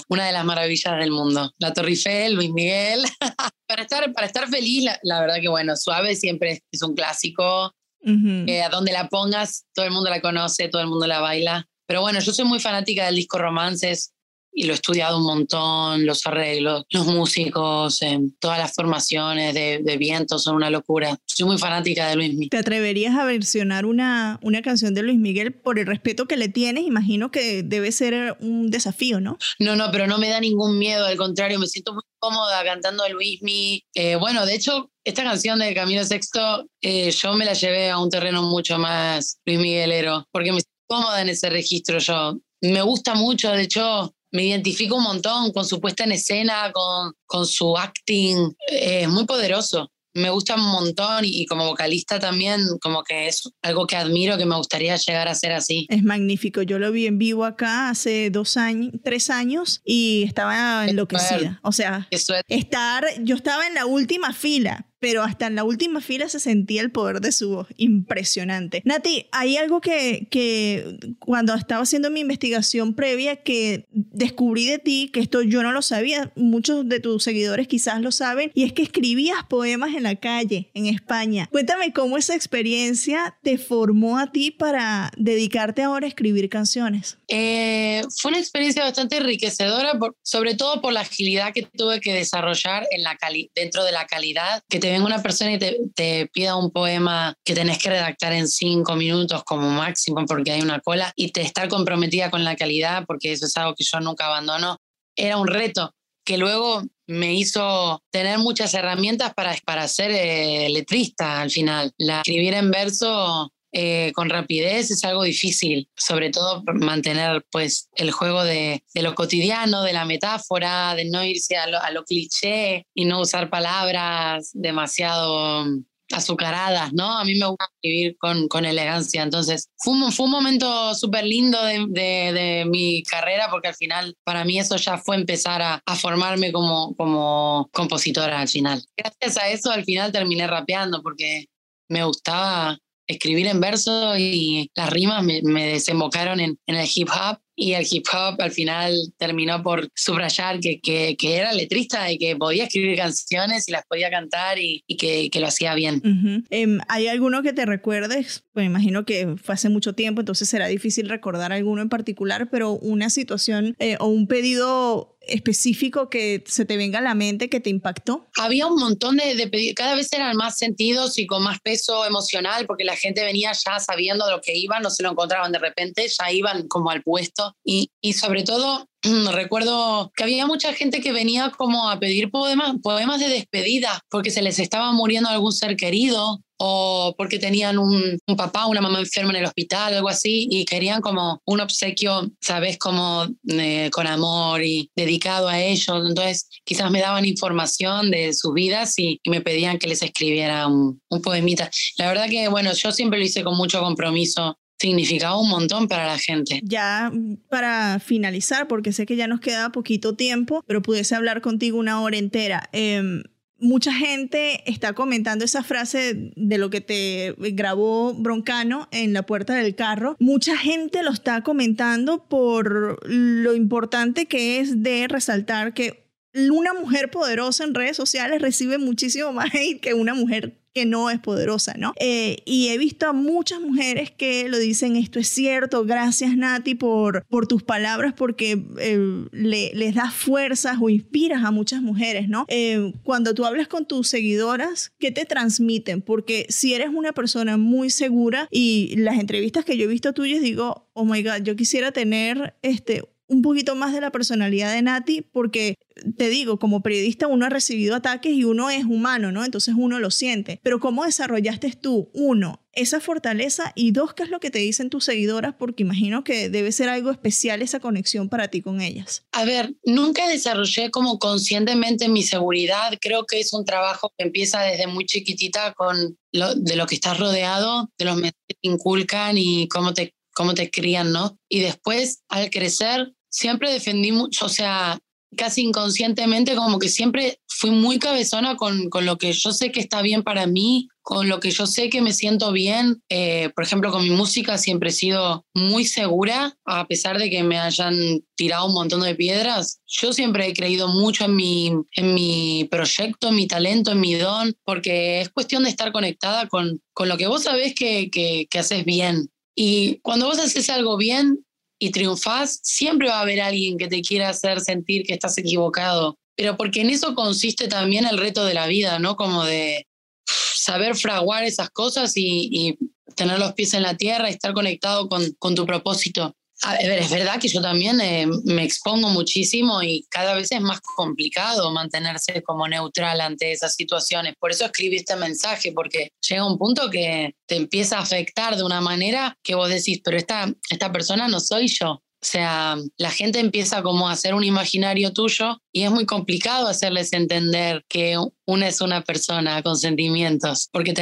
una 0.08 0.26
de 0.26 0.32
las 0.32 0.45
maravillas 0.45 0.98
del 0.98 1.12
mundo. 1.12 1.52
La 1.60 1.74
Torre 1.74 1.89
Eiffel, 1.89 2.34
Luis 2.34 2.52
Miguel. 2.52 3.04
para, 3.67 3.84
estar, 3.84 4.12
para 4.13 4.28
estar 4.28 4.48
feliz, 4.50 4.86
la, 5.04 5.22
verdad 5.22 5.38
que 5.41 5.48
bueno, 5.48 5.76
Suave 5.76 6.15
siempre 6.15 6.63
es 6.72 6.82
un 6.82 6.95
clásico. 6.95 7.74
a 8.06 8.69
donde 8.72 8.91
la 8.91 9.08
pongas, 9.10 9.65
todo 9.74 9.86
el 9.86 9.91
mundo 9.91 10.10
la 10.10 10.22
conoce, 10.22 10.69
todo 10.69 10.82
el 10.82 10.88
mundo 10.88 11.08
la 11.08 11.19
baila. 11.19 11.65
Pero 11.88 12.02
bueno, 12.02 12.19
yo 12.19 12.32
soy 12.32 12.45
muy 12.45 12.60
fanática 12.60 13.06
del 13.06 13.15
disco 13.15 13.39
Romances 13.39 14.13
y 14.60 14.65
lo 14.65 14.74
he 14.74 14.76
estudiado 14.76 15.17
un 15.17 15.24
montón, 15.24 16.06
los 16.06 16.28
arreglos, 16.28 16.84
los 16.89 17.08
músicos, 17.08 18.02
eh, 18.02 18.19
todas 18.39 18.58
las 18.58 18.74
formaciones 18.74 19.54
de, 19.54 19.80
de, 19.82 19.98
viento 19.98 20.38
son 20.38 20.58
una 20.58 20.69
locura. 20.69 21.17
Soy 21.26 21.45
muy 21.45 21.58
fanática 21.58 22.10
de 22.10 22.17
Luis 22.17 22.34
Miguel. 22.34 22.50
¿Te 22.50 22.58
atreverías 22.58 23.15
a 23.15 23.24
versionar 23.24 23.86
una, 23.86 24.38
una 24.41 24.62
canción 24.62 24.93
de 24.93 25.02
Luis 25.02 25.17
Miguel 25.17 25.54
por 25.54 25.80
el 25.80 25.88
respeto 25.88 26.26
que 26.26 26.36
le 26.36 26.50
tienes? 26.50 26.84
Imagino 26.84 27.32
que 27.32 27.63
debe 27.63 27.93
ser 27.93 28.36
un 28.41 28.69
desafío, 28.69 29.22
¿no? 29.22 29.38
No, 29.60 29.78
no, 29.78 29.91
pero 29.93 30.08
no 30.08 30.17
me 30.17 30.28
da 30.28 30.41
ningún 30.41 30.78
miedo, 30.78 31.06
al 31.06 31.15
contrario, 31.15 31.58
me 31.58 31.67
siento 31.67 31.93
muy 31.93 32.04
cómoda 32.19 32.62
cantando 32.65 33.06
a 33.06 33.10
Luis 33.10 33.41
Miguel. 33.41 33.84
Eh, 33.93 34.17
bueno, 34.17 34.45
de 34.45 34.56
hecho, 34.56 34.91
esta 35.06 35.24
canción 35.24 35.60
de 35.60 35.74
Camino 35.74 36.04
Sexto, 36.04 36.67
eh, 36.82 37.12
yo 37.12 37.34
me 37.34 37.45
la 37.45 37.54
llevé 37.54 37.91
a 37.91 37.98
un 37.98 38.10
terreno 38.10 38.41
mucho 38.43 38.78
más 38.78 39.39
Luis 39.45 39.60
Miguelero, 39.60 40.28
porque 40.34 40.52
me 40.52 40.60
siento 40.60 40.69
cómoda 40.86 41.22
en 41.22 41.30
ese 41.30 41.50
registro 41.50 42.00
yo. 42.00 42.38
Me 42.62 42.82
gusta 42.82 43.13
mucho, 43.13 43.52
de 43.52 43.62
hecho, 43.62 44.13
me 44.32 44.46
identifico 44.46 44.96
un 44.96 45.04
montón 45.04 45.52
con 45.52 45.65
su 45.65 45.80
puesta 45.80 46.04
en 46.04 46.12
escena, 46.12 46.72
con, 46.72 47.13
con 47.26 47.46
su 47.46 47.78
acting, 47.78 48.54
es 48.68 49.08
muy 49.08 49.26
poderoso. 49.26 49.89
Me 50.13 50.32
gusta 50.32 50.56
un 50.56 50.65
montón 50.65 51.24
y, 51.24 51.46
como 51.46 51.68
vocalista 51.68 52.20
también, 52.20 52.62
como 52.82 53.04
que 53.04 53.28
es 53.28 53.44
algo 53.62 53.86
que 53.86 53.96
admiro, 53.96 54.38
que 54.38 54.46
me 54.46 54.56
gustaría 54.56 54.96
llegar 54.96 55.28
a 55.28 55.36
ser 55.36 55.52
así. 55.52 55.86
Es 55.89 56.04
magnífico. 56.04 56.63
Yo 56.63 56.80
lo 56.80 56.92
vi 56.92 57.06
en 57.06 57.20
vivo 57.20 57.46
acá 57.46 57.89
hace 57.89 58.32
dos 58.32 58.58
años, 58.58 58.92
tres 59.04 59.30
años 59.30 59.82
y 59.86 60.24
estaba 60.24 60.88
enloquecida. 60.88 61.60
O 61.63 61.72
sea, 61.72 62.08
estar, 62.48 63.06
yo 63.22 63.36
estaba 63.36 63.68
en 63.68 63.76
la 63.76 63.86
última 63.86 64.34
fila, 64.34 64.88
pero 65.00 65.24
hasta 65.24 65.48
en 65.48 65.56
la 65.56 65.64
última 65.64 66.02
fila 66.02 66.28
se 66.30 66.40
sentía 66.40 66.82
el 66.82 66.92
poder 66.92 67.22
de 67.22 67.32
su 67.32 67.50
voz. 67.50 67.68
Impresionante. 67.78 68.82
Nati, 68.86 69.28
hay 69.32 69.58
algo 69.58 69.82
que, 69.82 70.28
que 70.30 70.98
cuando 71.20 71.54
estaba 71.54 71.84
haciendo 71.84 72.10
mi 72.10 72.22
investigación 72.22 72.94
previa 72.94 73.38
que 73.38 73.88
descubrí 73.92 74.66
de 74.66 74.80
ti, 74.80 75.10
que 75.14 75.20
esto 75.20 75.42
yo 75.42 75.64
no 75.64 75.72
lo 75.72 75.82
sabía, 75.82 76.32
muchos 76.36 76.88
de 76.88 77.00
tus 77.00 77.24
seguidores 77.24 77.68
quizás 77.68 78.02
lo 78.02 78.12
saben, 78.12 78.52
y 78.54 78.64
es 78.64 78.74
que 78.74 78.82
escribías 78.82 79.44
poemas 79.48 79.96
en 79.96 80.04
la 80.04 80.16
calle, 80.16 80.70
en 80.74 80.88
España. 80.88 81.48
Cuéntame 81.52 81.94
cómo 81.94 82.18
esa 82.18 82.36
experiencia 82.36 83.38
te 83.42 83.58
formó 83.58 84.18
a 84.18 84.32
ti 84.32 84.52
para 84.52 85.12
dedicarte 85.18 85.82
ahora 85.82 86.06
a 86.06 86.10
escribir 86.10 86.50
canciones. 86.50 87.18
Eh, 87.28 88.02
fue 88.18 88.30
una 88.30 88.40
experiencia 88.40 88.84
bastante 88.84 89.18
enriquecedora, 89.18 89.98
sobre 90.24 90.56
todo 90.56 90.82
por 90.82 90.94
la 90.94 91.02
agilidad 91.02 91.54
que 91.54 91.64
tuve 91.64 92.00
que 92.02 92.14
desarrollar 92.14 92.88
en 92.92 93.04
la 93.04 93.18
dentro 93.56 93.84
de 93.84 93.92
la 93.92 94.08
calidad 94.08 94.64
que 94.70 94.80
te 94.80 94.88
venga 94.91 95.06
una 95.06 95.21
persona 95.21 95.54
y 95.54 95.60
te, 95.60 96.28
pida 96.34 96.56
un 96.56 96.71
poema 96.71 97.36
que 97.43 97.54
tenés 97.54 97.78
que 97.78 97.89
redactar 97.89 98.34
en 98.34 98.47
cinco 98.47 98.95
minutos 98.95 99.43
como 99.43 99.69
máximo 99.69 100.25
porque 100.25 100.52
hay 100.52 100.62
una 100.62 100.80
cola 100.80 101.12
y 101.15 101.32
te 101.32 101.41
estar 101.41 101.67
comprometida 101.67 102.30
con 102.30 102.43
la 102.43 102.56
calidad 102.56 103.06
porque 103.06 103.32
eso 103.32 103.45
es 103.45 103.58
algo 103.58 103.75
que 103.75 103.84
yo 103.84 103.99
nunca 103.99 104.28
abandono, 104.28 104.78
era 105.15 105.38
un 105.38 105.47
reto 105.47 105.93
que 106.25 106.38
luego 106.38 106.84
me 107.08 107.34
hizo 107.34 108.04
tener 108.12 108.38
muchas 108.38 108.73
herramientas 108.75 109.34
para, 109.34 109.56
para 109.65 109.88
ser 109.88 110.12
eh, 110.12 110.69
letrista 110.69 111.41
al 111.41 111.49
final. 111.49 111.91
La 111.97 112.19
escribir 112.19 112.54
en 112.54 112.69
verso 112.69 113.52
eh, 113.72 114.12
con 114.14 114.30
rapidez 114.30 114.90
es 114.90 115.04
algo 115.04 115.24
difícil, 115.24 115.90
sobre 115.96 116.32
todo 116.32 116.64
mantener 116.74 117.46
pues 117.52 117.90
el 117.96 118.12
juego 118.12 118.44
de, 118.44 118.84
lo 118.96 119.14
cotidiano, 119.14 119.84
de 119.84 119.94
la 119.94 120.06
metáfora, 120.06 120.96
de 120.96 121.06
no 121.06 121.24
irse 121.24 121.56
a 121.56 121.92
lo, 121.92 122.04
cliché 122.04 122.88
y 122.96 123.06
no 123.06 123.22
usar 123.22 123.50
palabras 123.50 124.50
demasiado 124.54 125.66
azucaradas, 126.12 126.92
¿no? 126.94 127.20
A 127.20 127.24
mí 127.24 127.36
me 127.36 127.46
gusta 127.46 127.66
escribir 127.76 128.18
con, 128.18 128.48
con 128.48 128.66
elegancia, 128.66 129.22
entonces 129.22 129.70
fue 129.78 129.94
un, 129.94 130.12
fue 130.12 130.26
un 130.26 130.32
momento 130.32 130.96
súper 130.96 131.24
lindo 131.24 131.62
de, 131.64 131.86
de, 131.88 132.66
mi 132.66 133.04
carrera 133.04 133.50
porque 133.52 133.68
al 133.68 133.76
final 133.76 134.16
para 134.24 134.44
mí 134.44 134.58
eso 134.58 134.76
ya 134.78 134.98
fue 134.98 135.16
empezar 135.16 135.62
a, 135.62 135.84
a, 135.86 135.96
formarme 135.96 136.52
como, 136.52 136.96
como 136.96 137.70
compositora 137.72 138.40
al 138.40 138.48
final. 138.48 138.84
Gracias 138.98 139.38
a 139.38 139.50
eso 139.50 139.70
al 139.70 139.84
final 139.84 140.12
terminé 140.12 140.48
rapeando 140.48 141.04
porque 141.04 141.46
me 141.88 142.04
gustaba 142.04 142.80
escribir 143.10 143.48
en 143.48 143.60
verso 143.60 144.15
y 144.17 144.72
las 144.76 144.89
rimas 144.89 145.24
me, 145.24 145.41
desembocaron 145.41 146.39
en, 146.39 146.60
el 146.67 146.88
hip 146.93 147.10
hop 147.10 147.39
y 147.60 147.74
el 147.74 147.86
hip 147.89 148.06
hop 148.13 148.41
al 148.41 148.52
final 148.52 148.95
terminó 149.17 149.62
por 149.62 149.89
subrayar 149.93 150.62
que, 150.62 150.80
que, 150.80 151.17
era 151.22 151.52
letrista 151.52 152.10
y 152.10 152.17
que 152.17 152.36
podía 152.38 152.63
escribir 152.63 152.98
canciones 152.98 153.67
y 153.67 153.74
las 153.74 153.86
podía 153.86 154.10
cantar 154.10 154.58
y, 154.58 154.84
que, 154.98 155.30
que, 155.30 155.39
lo 155.41 155.48
hacía 155.48 155.76
bien. 155.76 156.02
Em, 156.50 156.80
¿Hay 156.88 157.08
alguno 157.08 157.43
que 157.43 157.52
te 157.52 157.65
recuerdes? 157.65 158.45
Pues 158.54 158.65
imagino 158.65 159.06
que 159.06 159.36
fue 159.36 159.56
hace 159.56 159.67
mucho 159.67 159.93
tiempo, 159.93 160.22
entonces 160.22 160.48
será 160.48 160.67
difícil 160.67 161.10
recordar 161.10 161.52
alguno 161.52 161.82
en 161.82 161.89
particular, 161.89 162.50
pero 162.50 162.74
una 162.74 163.10
situación 163.10 163.76
eh, 163.80 163.98
o 164.00 164.08
un 164.08 164.28
pedido 164.28 165.17
específico 165.30 166.10
que 166.10 166.43
se 166.48 166.65
te 166.65 166.78
venga 166.78 167.00
a 167.00 167.02
la 167.02 167.13
mente 167.13 167.50
que 167.50 167.60
te 167.60 167.69
impactó? 167.69 168.28
Había 168.38 168.67
un 168.67 168.80
montón 168.80 169.17
de, 169.17 169.36
de 169.36 169.48
pedidos, 169.48 169.76
cada 169.76 169.95
vez 169.95 170.12
eran 170.13 170.36
más 170.36 170.58
sentidos 170.58 171.17
y 171.17 171.28
con 171.28 171.43
más 171.43 171.60
peso 171.60 172.06
emocional, 172.06 172.65
porque 172.65 172.84
la 172.84 172.95
gente 172.95 173.24
venía 173.24 173.52
ya 173.54 173.80
sabiendo 173.80 174.26
de 174.26 174.32
lo 174.32 174.41
que 174.41 174.58
iban, 174.58 174.82
no 174.82 174.89
se 174.89 175.04
lo 175.04 175.12
encontraban 175.12 175.52
de 175.52 175.60
repente, 175.60 176.08
ya 176.08 176.32
iban 176.32 176.67
como 176.67 176.89
al 176.89 177.04
puesto. 177.04 177.49
Y, 177.64 177.92
y 178.02 178.14
sobre 178.14 178.44
todo, 178.44 178.88
recuerdo 179.32 180.12
que 180.16 180.24
había 180.24 180.46
mucha 180.46 180.74
gente 180.74 181.02
que 181.02 181.12
venía 181.12 181.52
como 181.52 181.90
a 181.90 182.00
pedir 182.00 182.32
poemas, 182.32 182.76
poemas 182.82 183.20
de 183.20 183.30
despedida, 183.30 184.02
porque 184.10 184.32
se 184.32 184.42
les 184.42 184.60
estaba 184.60 184.92
muriendo 184.92 185.30
algún 185.30 185.54
ser 185.54 185.76
querido 185.76 186.42
o 186.62 187.16
porque 187.18 187.40
tenían 187.40 187.80
un, 187.80 188.20
un, 188.28 188.36
papá, 188.36 188.66
una 188.66 188.82
mamá 188.82 189.00
enferma 189.00 189.32
en 189.32 189.38
el 189.38 189.46
hospital, 189.46 189.94
algo 189.94 190.10
así, 190.10 190.46
y 190.52 190.66
querían 190.66 191.00
como 191.00 191.42
un 191.46 191.62
obsequio, 191.62 192.30
¿sabes? 192.42 192.78
Como 192.78 193.28
eh, 193.48 193.90
con 193.94 194.08
amor 194.08 194.62
y 194.62 194.92
dedicado 194.94 195.48
a 195.48 195.62
ellos. 195.62 196.04
Entonces, 196.06 196.50
quizás 196.66 196.92
me 196.92 197.00
daban 197.00 197.24
información 197.24 198.12
de 198.12 198.34
sus 198.34 198.54
vidas 198.54 199.00
y, 199.00 199.22
me 199.30 199.42
pedían 199.42 199.78
que 199.78 199.88
les 199.88 200.02
escribiera 200.02 200.68
un, 200.68 201.00
un 201.10 201.22
poemita. 201.22 201.70
La 201.98 202.08
verdad 202.08 202.28
que, 202.30 202.50
bueno, 202.50 202.74
yo 202.74 202.92
siempre 202.92 203.20
lo 203.20 203.26
hice 203.26 203.44
con 203.44 203.56
mucho 203.56 203.80
compromiso 203.80 204.58
significaba 204.80 205.39
un 205.39 205.50
montón 205.50 205.88
para 205.88 206.08
la 206.08 206.18
gente. 206.18 206.62
Ya 206.63 207.12
para 207.50 208.00
finalizar, 208.00 208.68
porque 208.68 208.94
sé 208.94 209.06
que 209.06 209.15
ya 209.15 209.28
nos 209.28 209.39
queda 209.39 209.72
poquito 209.72 210.15
tiempo, 210.15 210.63
pero 210.65 210.82
pudiese 210.82 211.15
hablar 211.15 211.42
contigo 211.42 211.78
una 211.78 212.02
hora 212.02 212.18
entera. 212.18 212.70
Eh, 212.72 213.24
mucha 213.60 213.94
gente 213.94 214.70
está 214.70 214.94
comentando 214.94 215.46
esa 215.46 215.63
frase 215.63 216.32
de 216.36 216.58
lo 216.58 216.70
que 216.70 216.82
te 216.82 217.36
grabó 217.38 218.13
Broncano 218.13 218.88
en 218.92 219.13
la 219.13 219.24
puerta 219.24 219.54
del 219.54 219.76
carro. 219.76 220.15
Mucha 220.20 220.58
gente 220.58 221.04
lo 221.04 221.12
está 221.12 221.42
comentando 221.44 222.26
por 222.28 223.06
lo 223.08 223.54
importante 223.54 224.26
que 224.26 224.60
es 224.60 224.82
de 224.82 225.08
resaltar 225.08 225.74
que 225.74 226.10
una 226.34 226.74
mujer 226.74 227.10
poderosa 227.10 227.63
en 227.63 227.74
redes 227.74 227.98
sociales 227.98 228.42
recibe 228.42 228.78
muchísimo 228.78 229.34
más 229.34 229.54
hate 229.54 229.82
que 229.82 229.94
una 229.94 230.13
mujer 230.13 230.58
no 230.86 231.10
es 231.10 231.20
poderosa, 231.20 231.74
¿no? 231.78 231.94
Eh, 232.00 232.38
y 232.46 232.70
he 232.70 232.78
visto 232.78 233.08
a 233.08 233.13
muchas 233.13 233.62
mujeres 233.62 234.12
que 234.12 234.48
lo 234.50 234.58
dicen, 234.58 234.96
esto 234.96 235.20
es 235.20 235.28
cierto, 235.28 235.86
gracias 235.86 236.36
Nati 236.36 236.76
por, 236.76 237.26
por 237.28 237.48
tus 237.48 237.63
palabras, 237.63 238.13
porque 238.15 238.63
eh, 238.80 239.26
le, 239.32 239.72
les 239.74 239.96
das 239.96 240.13
fuerzas 240.13 240.78
o 240.82 240.89
inspiras 240.89 241.44
a 241.44 241.52
muchas 241.52 241.82
mujeres, 241.82 242.30
¿no? 242.30 242.46
Eh, 242.48 242.94
cuando 243.04 243.34
tú 243.34 243.46
hablas 243.46 243.68
con 243.68 243.86
tus 243.86 244.08
seguidoras, 244.08 244.92
¿qué 245.00 245.12
te 245.12 245.26
transmiten? 245.26 246.02
Porque 246.02 246.46
si 246.50 246.74
eres 246.74 246.89
una 246.89 247.13
persona 247.13 247.58
muy 247.58 247.89
segura 247.89 248.48
y 248.52 248.96
las 248.98 249.20
entrevistas 249.20 249.65
que 249.65 249.78
yo 249.78 249.86
he 249.86 249.88
visto 249.88 250.13
tuyas 250.13 250.42
digo, 250.42 250.89
oh 250.94 251.06
my 251.06 251.24
God, 251.24 251.44
yo 251.44 251.56
quisiera 251.56 251.92
tener 251.92 252.56
este 252.62 253.04
un 253.30 253.42
poquito 253.44 253.76
más 253.76 253.94
de 253.94 254.02
la 254.02 254.12
personalidad 254.12 254.74
de 254.74 254.82
Nati, 254.82 255.22
porque 255.22 255.76
te 256.18 256.30
digo, 256.30 256.60
como 256.60 256.82
periodista 256.82 257.28
uno 257.28 257.46
ha 257.46 257.50
recibido 257.50 257.96
ataques 257.96 258.34
y 258.34 258.44
uno 258.44 258.70
es 258.70 258.86
humano, 258.86 259.32
¿no? 259.32 259.46
Entonces 259.46 259.76
uno 259.78 260.00
lo 260.00 260.12
siente. 260.12 260.60
Pero 260.63 260.80
¿cómo 260.80 261.06
desarrollaste 261.06 261.72
tú, 261.74 262.10
uno, 262.13 262.65
esa 262.74 263.00
fortaleza 263.00 263.72
y 263.76 263.92
dos, 263.92 264.13
qué 264.13 264.24
es 264.24 264.30
lo 264.30 264.39
que 264.39 264.50
te 264.50 264.60
dicen 264.60 264.89
tus 264.89 265.06
seguidoras? 265.06 265.54
Porque 265.58 265.84
imagino 265.84 266.24
que 266.24 266.50
debe 266.50 266.72
ser 266.72 266.89
algo 266.89 267.12
especial 267.12 267.62
esa 267.62 267.80
conexión 267.80 268.30
para 268.30 268.48
ti 268.48 268.62
con 268.62 268.82
ellas. 268.82 269.26
A 269.32 269.46
ver, 269.46 269.76
nunca 269.84 270.28
desarrollé 270.28 270.89
como 270.89 271.20
conscientemente 271.20 272.10
mi 272.10 272.24
seguridad. 272.24 272.98
Creo 273.00 273.26
que 273.26 273.39
es 273.39 273.54
un 273.54 273.63
trabajo 273.63 274.12
que 274.18 274.26
empieza 274.26 274.62
desde 274.62 274.88
muy 274.88 275.06
chiquitita 275.06 275.74
con 275.74 276.18
lo, 276.32 276.56
de 276.56 276.76
lo 276.76 276.88
que 276.88 276.96
estás 276.96 277.20
rodeado, 277.20 277.89
de 277.98 278.06
los 278.06 278.22
que 278.22 278.32
te 278.32 278.56
inculcan 278.62 279.38
y 279.38 279.68
cómo 279.68 279.94
te 279.94 280.13
cómo 280.39 280.54
te 280.54 280.72
crían, 280.72 281.12
¿no? 281.12 281.38
Y 281.50 281.60
después, 281.60 282.24
al 282.30 282.50
crecer, 282.50 283.13
siempre 283.30 283.72
defendí 283.72 284.12
mucho, 284.12 284.46
o 284.46 284.50
sea, 284.50 285.00
casi 285.38 285.62
inconscientemente 285.62 286.56
como 286.56 286.80
que 286.80 286.89
siempre 286.89 287.39
fui 287.48 287.72
muy 287.72 288.00
cabezona 288.00 288.56
con, 288.56 288.89
con, 288.89 289.06
lo 289.06 289.18
que 289.18 289.34
yo 289.34 289.52
sé 289.52 289.72
que 289.72 289.80
está 289.80 290.02
bien 290.02 290.24
para 290.24 290.48
mí, 290.48 290.88
con 291.02 291.28
lo 291.28 291.39
que 291.39 291.52
yo 291.52 291.68
sé 291.68 291.89
que 291.89 292.02
me 292.02 292.13
siento 292.13 292.52
bien. 292.52 293.04
Eh, 293.10 293.50
por 293.54 293.63
ejemplo, 293.63 293.92
con 293.92 294.04
mi 294.04 294.12
música 294.12 294.58
siempre 294.58 294.89
he 294.89 294.94
sido 294.94 295.46
muy 295.54 295.86
segura, 295.86 296.58
a 296.65 296.88
pesar 296.88 297.18
de 297.18 297.30
que 297.30 297.44
me 297.44 297.60
hayan 297.60 298.24
tirado 298.36 298.68
un 298.68 298.74
montón 298.74 299.02
de 299.02 299.15
piedras. 299.15 299.82
Yo 299.86 300.13
siempre 300.13 300.48
he 300.48 300.54
creído 300.54 300.88
mucho 300.88 301.26
en 301.26 301.36
mi, 301.36 301.74
en 301.94 302.13
mi 302.13 302.68
proyecto, 302.72 303.28
en 303.28 303.36
mi 303.36 303.48
talento, 303.48 303.92
en 303.92 304.00
mi 304.00 304.15
don, 304.15 304.56
porque 304.63 305.22
es 305.22 305.30
cuestión 305.30 305.63
de 305.63 305.70
estar 305.70 305.92
conectada 305.92 306.48
con, 306.48 306.82
con 306.94 307.10
lo 307.10 307.18
que 307.18 307.28
vos 307.28 307.44
sabés 307.44 307.76
que, 307.76 308.10
que, 308.10 308.48
que 308.50 308.60
haces 308.60 308.86
bien. 308.86 309.30
Y 309.54 310.00
cuando 310.02 310.28
vos 310.28 310.39
haces 310.39 310.70
algo 310.70 310.96
bien, 310.96 311.46
y 311.80 311.92
triunfás, 311.92 312.60
siempre 312.62 313.08
va 313.08 313.20
a 313.20 313.22
haber 313.22 313.42
alguien 313.42 313.78
que 313.78 313.88
te 313.88 314.02
quiera 314.02 314.30
hacer 314.30 314.60
sentir 314.60 315.06
que 315.06 315.13
estás 315.13 315.38
equivocado. 315.38 316.18
Pero 316.36 316.58
porque 316.58 316.82
en 316.82 316.89
eso 316.89 317.15
consiste 317.15 317.68
también 317.68 318.06
el 318.06 318.18
reto 318.18 318.46
de 318.46 318.54
la 318.54 318.68
vida, 318.68 319.00
¿no? 319.00 319.15
Como 319.15 319.46
de 319.46 319.88
saber 320.26 320.96
fraguar 320.96 321.44
esas 321.44 321.70
cosas 321.70 322.15
y, 322.15 322.50
y 322.52 322.78
tener 323.15 323.39
los 323.39 323.54
pies 323.54 323.74
en 323.74 323.84
la 323.84 323.96
tierra 323.96 324.30
y 324.30 324.34
estar 324.34 324.54
conectado 324.54 325.08
con, 325.08 325.24
con 325.39 325.56
tu 325.56 325.65
propósito. 325.65 326.36
Es 326.82 327.10
verdad 327.10 327.39
que 327.39 327.48
yo 327.48 327.62
también 327.62 328.02
eh, 328.02 328.28
me 328.43 328.63
expongo 328.63 329.10
muchísimo 329.10 329.82
y 329.82 330.06
cada 330.10 330.34
vez 330.34 330.52
es 330.52 330.60
más 330.60 330.82
complicado 330.82 331.72
mantenerse 331.72 332.43
como 332.43 332.67
neutral 332.67 333.22
ante 333.22 333.54
esas 333.54 333.76
situaciones. 333.76 334.36
Por 334.38 334.52
eso 334.52 334.65
escribí 334.65 334.98
este 334.98 335.15
mensaje, 335.15 335.72
porque 335.72 336.12
llega 336.28 336.45
un 336.45 336.58
punto 336.58 336.89
que 336.89 337.36
te 337.45 337.56
empieza 337.56 337.98
a 337.98 338.02
afectar 338.02 338.58
de 338.58 338.63
una 338.63 338.82
manera 338.82 339.38
que 339.41 339.56
vos 339.56 339.69
decís, 339.69 340.02
pero 340.04 340.17
esta, 340.17 340.54
esta 340.69 340.91
persona 340.91 341.30
no 341.30 341.39
soy 341.39 341.67
yo. 341.67 342.02
O 342.22 342.26
sea, 342.26 342.76
la 342.98 343.12
gente 343.12 343.39
empieza 343.39 343.82
como 343.82 344.10
a 344.10 344.12
hacer 344.12 344.34
un 344.34 344.43
imaginario 344.43 345.13
tuyo 345.13 345.62
y 345.72 345.84
es 345.84 345.91
muy 345.91 346.06
complicado 346.06 346.67
hacerles 346.67 347.13
entender 347.13 347.86
que 347.88 348.17
una 348.45 348.67
es 348.67 348.82
una 348.82 349.02
persona 349.02 349.63
con 349.63 349.78
sentimientos, 349.78 350.67
porque 350.74 350.93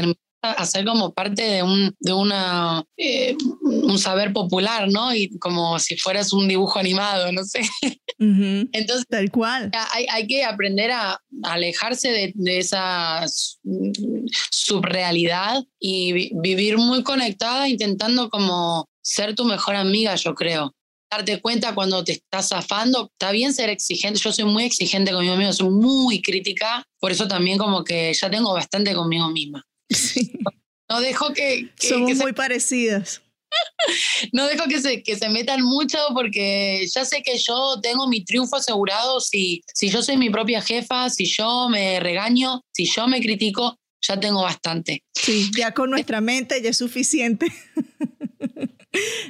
hacer 0.51 0.85
como 0.85 1.13
parte 1.13 1.43
de 1.43 1.63
un, 1.63 1.95
de 1.99 2.13
una, 2.13 2.83
eh, 2.97 3.35
un 3.61 3.97
saber 3.99 4.33
popular, 4.33 4.89
¿no? 4.89 5.13
Y 5.13 5.37
como 5.39 5.79
si 5.79 5.97
fueras 5.97 6.33
un 6.33 6.47
dibujo 6.47 6.79
animado, 6.79 7.31
no 7.31 7.43
sé. 7.43 7.61
Entonces, 8.19 9.05
tal 9.09 9.29
cual. 9.31 9.71
Hay, 9.93 10.05
hay 10.09 10.27
que 10.27 10.43
aprender 10.43 10.91
a, 10.91 11.19
alejarse 11.43 12.09
de, 12.09 12.31
de, 12.35 12.57
esa 12.57 13.25
subrealidad 14.51 15.63
y 15.79 16.31
vivir 16.39 16.77
muy 16.77 17.03
conectada, 17.03 17.69
intentando 17.69 18.29
como 18.29 18.87
ser 19.01 19.35
tu 19.35 19.45
mejor 19.45 19.75
amiga, 19.75 20.15
yo 20.15 20.33
creo 20.33 20.73
darte 21.09 21.41
cuenta 21.41 21.73
cuando 21.73 22.03
te 22.03 22.13
estás 22.13 22.49
zafando. 22.49 23.09
Está 23.11 23.31
bien 23.31 23.53
ser 23.53 23.69
exigente, 23.69 24.19
yo 24.19 24.31
soy 24.31 24.45
muy 24.45 24.63
exigente 24.63 25.11
conmigo 25.11 25.35
mismo, 25.35 25.53
soy 25.53 25.69
muy 25.69 26.21
crítica, 26.21 26.83
por 26.99 27.11
eso 27.11 27.27
también 27.27 27.57
como 27.57 27.83
que 27.83 28.13
ya 28.13 28.29
tengo 28.29 28.53
bastante 28.53 28.93
conmigo 28.93 29.29
misma. 29.29 29.63
No 30.89 31.01
dejo 31.01 31.33
que... 31.33 31.69
Somos 31.75 32.15
muy 32.15 32.31
parecidas. 32.31 33.21
no 34.31 34.47
dejo 34.47 34.65
que 34.69 34.79
se, 34.79 35.03
que 35.03 35.15
se 35.15 35.29
metan 35.29 35.61
mucho 35.61 35.97
porque 36.13 36.85
ya 36.93 37.05
sé 37.05 37.21
que 37.21 37.37
yo 37.37 37.79
tengo 37.81 38.07
mi 38.07 38.23
triunfo 38.23 38.55
asegurado 38.55 39.19
si, 39.19 39.63
si 39.73 39.89
yo 39.89 40.01
soy 40.01 40.17
mi 40.17 40.29
propia 40.29 40.61
jefa, 40.61 41.09
si 41.09 41.25
yo 41.25 41.67
me 41.69 41.99
regaño, 41.99 42.61
si 42.71 42.85
yo 42.85 43.07
me 43.07 43.21
critico, 43.21 43.77
ya 44.01 44.19
tengo 44.19 44.41
bastante. 44.41 45.03
Sí, 45.13 45.51
ya 45.57 45.73
con 45.73 45.89
nuestra 45.91 46.21
mente 46.21 46.61
ya 46.61 46.69
es 46.69 46.77
suficiente. 46.77 47.47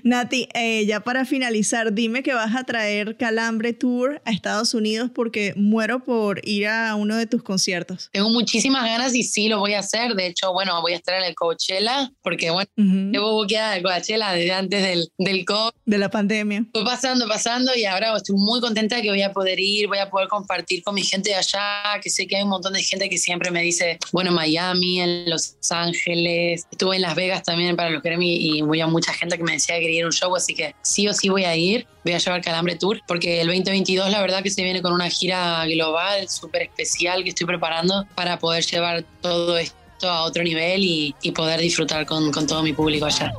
Nati, 0.03 0.47
eh, 0.53 0.85
ya 0.85 1.01
para 1.01 1.25
finalizar, 1.25 1.93
dime 1.93 2.23
que 2.23 2.33
vas 2.33 2.55
a 2.55 2.63
traer 2.63 3.17
Calambre 3.17 3.73
Tour 3.73 4.21
a 4.25 4.31
Estados 4.31 4.73
Unidos 4.73 5.09
porque 5.13 5.53
muero 5.55 6.03
por 6.03 6.41
ir 6.47 6.67
a 6.67 6.95
uno 6.95 7.15
de 7.15 7.27
tus 7.27 7.43
conciertos. 7.43 8.09
Tengo 8.11 8.29
muchísimas 8.29 8.83
ganas 8.83 9.15
y 9.15 9.23
sí 9.23 9.47
lo 9.47 9.59
voy 9.59 9.73
a 9.73 9.79
hacer. 9.79 10.13
De 10.13 10.27
hecho, 10.27 10.53
bueno, 10.53 10.81
voy 10.81 10.93
a 10.93 10.97
estar 10.97 11.15
en 11.15 11.23
el 11.23 11.35
Coachella 11.35 12.11
porque, 12.21 12.49
bueno, 12.49 12.69
llevo 12.75 13.33
buqueada 13.33 13.75
el 13.75 13.83
Coachella 13.83 14.31
desde 14.33 14.51
antes 14.51 14.83
del, 14.83 15.07
del 15.17 15.45
COVID. 15.45 15.71
De 15.85 15.97
la 15.97 16.09
pandemia. 16.09 16.65
Fue 16.73 16.83
pasando, 16.83 17.27
pasando 17.27 17.71
y 17.75 17.85
ahora 17.85 18.15
estoy 18.15 18.35
muy 18.37 18.59
contenta 18.59 18.97
de 18.97 19.01
que 19.03 19.09
voy 19.09 19.21
a 19.21 19.31
poder 19.31 19.59
ir, 19.59 19.87
voy 19.87 19.99
a 19.99 20.09
poder 20.09 20.27
compartir 20.27 20.83
con 20.83 20.95
mi 20.95 21.03
gente 21.03 21.29
de 21.29 21.35
allá, 21.35 21.99
que 22.01 22.09
sé 22.09 22.27
que 22.27 22.35
hay 22.35 22.43
un 22.43 22.49
montón 22.49 22.73
de 22.73 22.83
gente 22.83 23.09
que 23.09 23.17
siempre 23.17 23.51
me 23.51 23.61
dice, 23.61 23.97
bueno, 24.11 24.29
en 24.29 24.35
Miami, 24.35 25.01
en 25.01 25.29
Los 25.29 25.55
Ángeles, 25.69 26.67
estuve 26.71 26.97
en 26.97 27.01
Las 27.01 27.15
Vegas 27.15 27.43
también 27.43 27.75
para 27.75 27.89
los 27.89 28.03
Grammy 28.03 28.35
y 28.35 28.61
voy 28.61 28.81
a 28.81 28.87
mucha 28.87 29.13
gente 29.13 29.37
que 29.37 29.43
me 29.43 29.53
decía 29.57 29.75
que 29.75 29.81
quería 29.81 29.99
ir 29.99 30.03
a 30.03 30.07
un 30.07 30.13
show, 30.13 30.35
así 30.35 30.53
que 30.53 30.73
sí 30.81 31.07
o 31.07 31.13
sí 31.13 31.29
voy 31.29 31.45
a 31.45 31.55
ir. 31.55 31.87
Voy 32.03 32.13
a 32.13 32.17
llevar 32.19 32.41
Calambre 32.41 32.75
Tour, 32.75 33.01
porque 33.07 33.41
el 33.41 33.47
2022 33.47 34.09
la 34.09 34.21
verdad 34.21 34.41
que 34.41 34.49
se 34.49 34.63
viene 34.63 34.81
con 34.81 34.93
una 34.93 35.09
gira 35.09 35.65
global 35.65 36.29
súper 36.29 36.63
especial 36.63 37.23
que 37.23 37.29
estoy 37.29 37.45
preparando 37.45 38.05
para 38.15 38.39
poder 38.39 38.63
llevar 38.65 39.03
todo 39.21 39.57
esto 39.57 40.09
a 40.09 40.23
otro 40.23 40.43
nivel 40.43 40.81
y, 40.83 41.13
poder 41.35 41.59
disfrutar 41.59 42.05
con, 42.05 42.31
con 42.31 42.47
todo 42.47 42.63
mi 42.63 42.73
público 42.73 43.05
allá. 43.05 43.33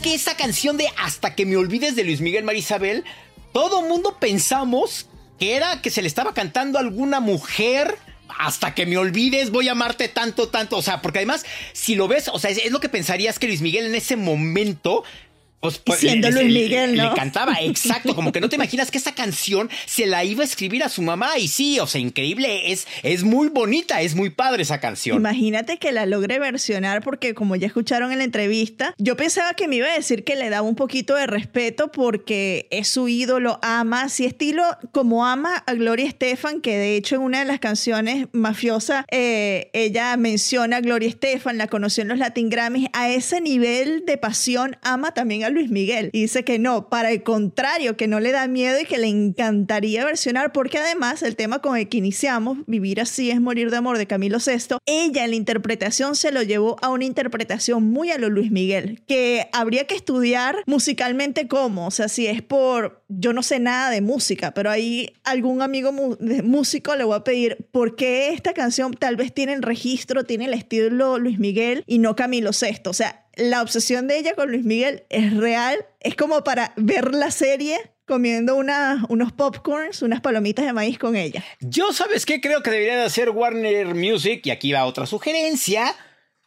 Que 0.00 0.14
esa 0.14 0.36
canción 0.36 0.76
de 0.76 0.88
Hasta 0.96 1.34
que 1.34 1.46
me 1.46 1.56
olvides 1.56 1.96
de 1.96 2.04
Luis 2.04 2.20
Miguel 2.20 2.44
Marisabel, 2.44 3.04
todo 3.52 3.82
mundo 3.82 4.16
pensamos 4.20 5.06
que 5.38 5.56
era 5.56 5.80
que 5.80 5.90
se 5.90 6.02
le 6.02 6.08
estaba 6.08 6.34
cantando 6.34 6.78
a 6.78 6.82
alguna 6.82 7.20
mujer. 7.20 7.96
Hasta 8.38 8.74
que 8.74 8.84
me 8.84 8.98
olvides, 8.98 9.50
voy 9.50 9.68
a 9.68 9.72
amarte 9.72 10.08
tanto, 10.08 10.48
tanto. 10.48 10.76
O 10.76 10.82
sea, 10.82 11.00
porque 11.00 11.20
además, 11.20 11.46
si 11.72 11.94
lo 11.94 12.08
ves, 12.08 12.28
o 12.28 12.38
sea, 12.38 12.50
es 12.50 12.70
lo 12.70 12.80
que 12.80 12.88
pensarías 12.88 13.38
que 13.38 13.46
Luis 13.46 13.62
Miguel 13.62 13.86
en 13.86 13.94
ese 13.94 14.16
momento 14.16 15.02
pues, 15.60 15.78
pues, 15.78 15.98
Siendo 15.98 16.30
Luis 16.30 16.46
Miguel, 16.46 16.96
¿no? 16.96 17.10
Le 17.10 17.16
cantaba, 17.16 17.54
exacto, 17.60 18.14
como 18.14 18.30
que 18.30 18.40
no 18.40 18.48
te 18.48 18.56
imaginas 18.56 18.90
que 18.90 18.98
esa 18.98 19.14
canción 19.14 19.68
se 19.86 20.06
la 20.06 20.24
iba 20.24 20.42
a 20.42 20.46
escribir 20.46 20.84
a 20.84 20.88
su 20.88 21.02
mamá 21.02 21.36
y 21.38 21.48
sí, 21.48 21.80
o 21.80 21.86
sea, 21.86 22.00
increíble, 22.00 22.70
es, 22.72 22.86
es 23.02 23.24
muy 23.24 23.48
bonita, 23.48 24.00
es 24.00 24.14
muy 24.14 24.30
padre 24.30 24.62
esa 24.62 24.78
canción. 24.78 25.16
Imagínate 25.16 25.78
que 25.78 25.90
la 25.90 26.06
logre 26.06 26.38
versionar 26.38 27.02
porque 27.02 27.34
como 27.34 27.56
ya 27.56 27.66
escucharon 27.66 28.12
en 28.12 28.18
la 28.18 28.24
entrevista, 28.24 28.94
yo 28.98 29.16
pensaba 29.16 29.54
que 29.54 29.66
me 29.66 29.76
iba 29.76 29.88
a 29.88 29.94
decir 29.94 30.24
que 30.24 30.36
le 30.36 30.48
daba 30.48 30.66
un 30.66 30.76
poquito 30.76 31.16
de 31.16 31.26
respeto 31.26 31.90
porque 31.90 32.68
es 32.70 32.88
su 32.88 33.08
ídolo, 33.08 33.58
ama, 33.62 34.02
así 34.02 34.26
estilo 34.26 34.62
como 34.92 35.26
ama 35.26 35.64
a 35.66 35.74
Gloria 35.74 36.06
Estefan, 36.06 36.60
que 36.60 36.76
de 36.78 36.96
hecho 36.96 37.16
en 37.16 37.22
una 37.22 37.40
de 37.40 37.44
las 37.44 37.58
canciones 37.58 38.28
mafiosas, 38.32 39.04
eh, 39.10 39.70
ella 39.72 40.16
menciona 40.16 40.76
a 40.76 40.80
Gloria 40.80 41.08
Estefan, 41.08 41.58
la 41.58 41.66
conoció 41.66 42.02
en 42.02 42.08
los 42.08 42.18
Latin 42.18 42.48
Grammys, 42.48 42.88
a 42.92 43.08
ese 43.10 43.40
nivel 43.40 44.04
de 44.06 44.18
pasión 44.18 44.76
ama 44.82 45.12
también 45.12 45.44
a 45.44 45.47
Luis 45.50 45.70
Miguel. 45.70 46.10
Y 46.12 46.22
dice 46.22 46.44
que 46.44 46.58
no, 46.58 46.88
para 46.88 47.10
el 47.10 47.22
contrario, 47.22 47.96
que 47.96 48.08
no 48.08 48.20
le 48.20 48.32
da 48.32 48.46
miedo 48.48 48.80
y 48.80 48.84
que 48.84 48.98
le 48.98 49.08
encantaría 49.08 50.04
versionar, 50.04 50.52
porque 50.52 50.78
además 50.78 51.22
el 51.22 51.36
tema 51.36 51.60
con 51.60 51.76
el 51.76 51.88
que 51.88 51.98
iniciamos, 51.98 52.58
Vivir 52.66 53.00
así 53.00 53.30
es 53.30 53.40
morir 53.40 53.70
de 53.70 53.78
amor 53.78 53.98
de 53.98 54.06
Camilo 54.06 54.38
VI, 54.38 54.76
ella 54.86 55.24
en 55.24 55.30
la 55.30 55.36
interpretación 55.36 56.16
se 56.16 56.32
lo 56.32 56.42
llevó 56.42 56.76
a 56.82 56.88
una 56.88 57.04
interpretación 57.04 57.84
muy 57.84 58.10
a 58.10 58.18
lo 58.18 58.28
Luis 58.28 58.50
Miguel, 58.50 59.02
que 59.06 59.48
habría 59.52 59.86
que 59.86 59.94
estudiar 59.94 60.56
musicalmente 60.66 61.48
cómo, 61.48 61.86
o 61.86 61.90
sea, 61.90 62.08
si 62.08 62.26
es 62.26 62.42
por, 62.42 63.04
yo 63.08 63.32
no 63.32 63.42
sé 63.42 63.58
nada 63.58 63.90
de 63.90 64.00
música, 64.00 64.52
pero 64.52 64.70
hay 64.70 65.14
algún 65.24 65.62
amigo 65.62 65.92
músico 65.92 66.94
le 66.96 67.04
voy 67.04 67.16
a 67.16 67.24
pedir, 67.24 67.68
¿por 67.70 67.96
qué 67.96 68.30
esta 68.30 68.52
canción 68.52 68.92
tal 68.94 69.16
vez 69.16 69.32
tiene 69.32 69.52
el 69.52 69.62
registro, 69.62 70.24
tiene 70.24 70.46
el 70.46 70.54
estilo 70.54 71.18
Luis 71.18 71.38
Miguel 71.38 71.84
y 71.86 71.98
no 71.98 72.16
Camilo 72.16 72.50
VI? 72.50 72.82
O 72.86 72.92
sea, 72.92 73.27
la 73.38 73.62
obsesión 73.62 74.06
de 74.08 74.18
ella 74.18 74.34
con 74.34 74.50
Luis 74.50 74.64
Miguel 74.64 75.04
es 75.08 75.34
real. 75.34 75.86
Es 76.00 76.14
como 76.14 76.44
para 76.44 76.72
ver 76.76 77.14
la 77.14 77.30
serie 77.30 77.78
comiendo 78.04 78.56
una, 78.56 79.04
unos 79.08 79.32
popcorns, 79.32 80.02
unas 80.02 80.20
palomitas 80.20 80.64
de 80.64 80.72
maíz 80.72 80.98
con 80.98 81.14
ella. 81.14 81.44
Yo, 81.60 81.92
¿sabes 81.92 82.26
qué? 82.26 82.40
Creo 82.40 82.62
que 82.62 82.70
debería 82.70 82.96
de 82.96 83.04
hacer 83.04 83.30
Warner 83.30 83.94
Music, 83.94 84.40
y 84.44 84.50
aquí 84.50 84.72
va 84.72 84.86
otra 84.86 85.06
sugerencia 85.06 85.94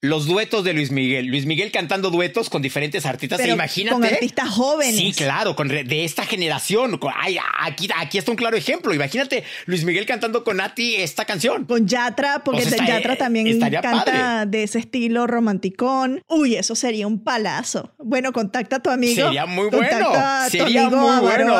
los 0.03 0.25
duetos 0.25 0.63
de 0.63 0.73
Luis 0.73 0.89
Miguel. 0.91 1.27
Luis 1.27 1.45
Miguel 1.45 1.71
cantando 1.71 2.09
duetos 2.09 2.49
con 2.49 2.63
diferentes 2.63 3.05
artistas. 3.05 3.39
Pero 3.39 3.53
Imagínate. 3.53 3.93
Con 3.93 4.03
artistas 4.03 4.49
jóvenes. 4.49 4.95
Sí, 4.95 5.13
claro, 5.13 5.55
con 5.55 5.67
de 5.67 6.03
esta 6.05 6.25
generación. 6.25 6.99
Ay, 7.15 7.37
aquí, 7.59 7.87
aquí 7.95 8.17
está 8.17 8.31
un 8.31 8.37
claro 8.37 8.57
ejemplo. 8.57 8.93
Imagínate 8.95 9.43
Luis 9.67 9.83
Miguel 9.83 10.07
cantando 10.07 10.43
con 10.43 10.57
Nati 10.57 10.95
esta 10.95 11.25
canción. 11.25 11.65
Con 11.65 11.87
Yatra, 11.87 12.43
porque 12.43 12.63
está- 12.63 12.83
Yatra 12.85 13.15
también 13.15 13.59
canta 13.59 14.05
padre. 14.05 14.19
de 14.47 14.63
ese 14.63 14.79
estilo 14.79 15.27
romanticón. 15.27 16.23
Uy, 16.27 16.55
eso 16.55 16.75
sería 16.75 17.05
un 17.05 17.23
palazo. 17.23 17.93
Bueno, 17.99 18.31
contacta 18.33 18.77
a 18.77 18.79
tu 18.79 18.89
amigo. 18.89 19.23
Sería 19.25 19.45
muy 19.45 19.69
bueno. 19.69 20.11
Sería 20.49 20.89
muy 20.89 21.19
bueno. 21.21 21.55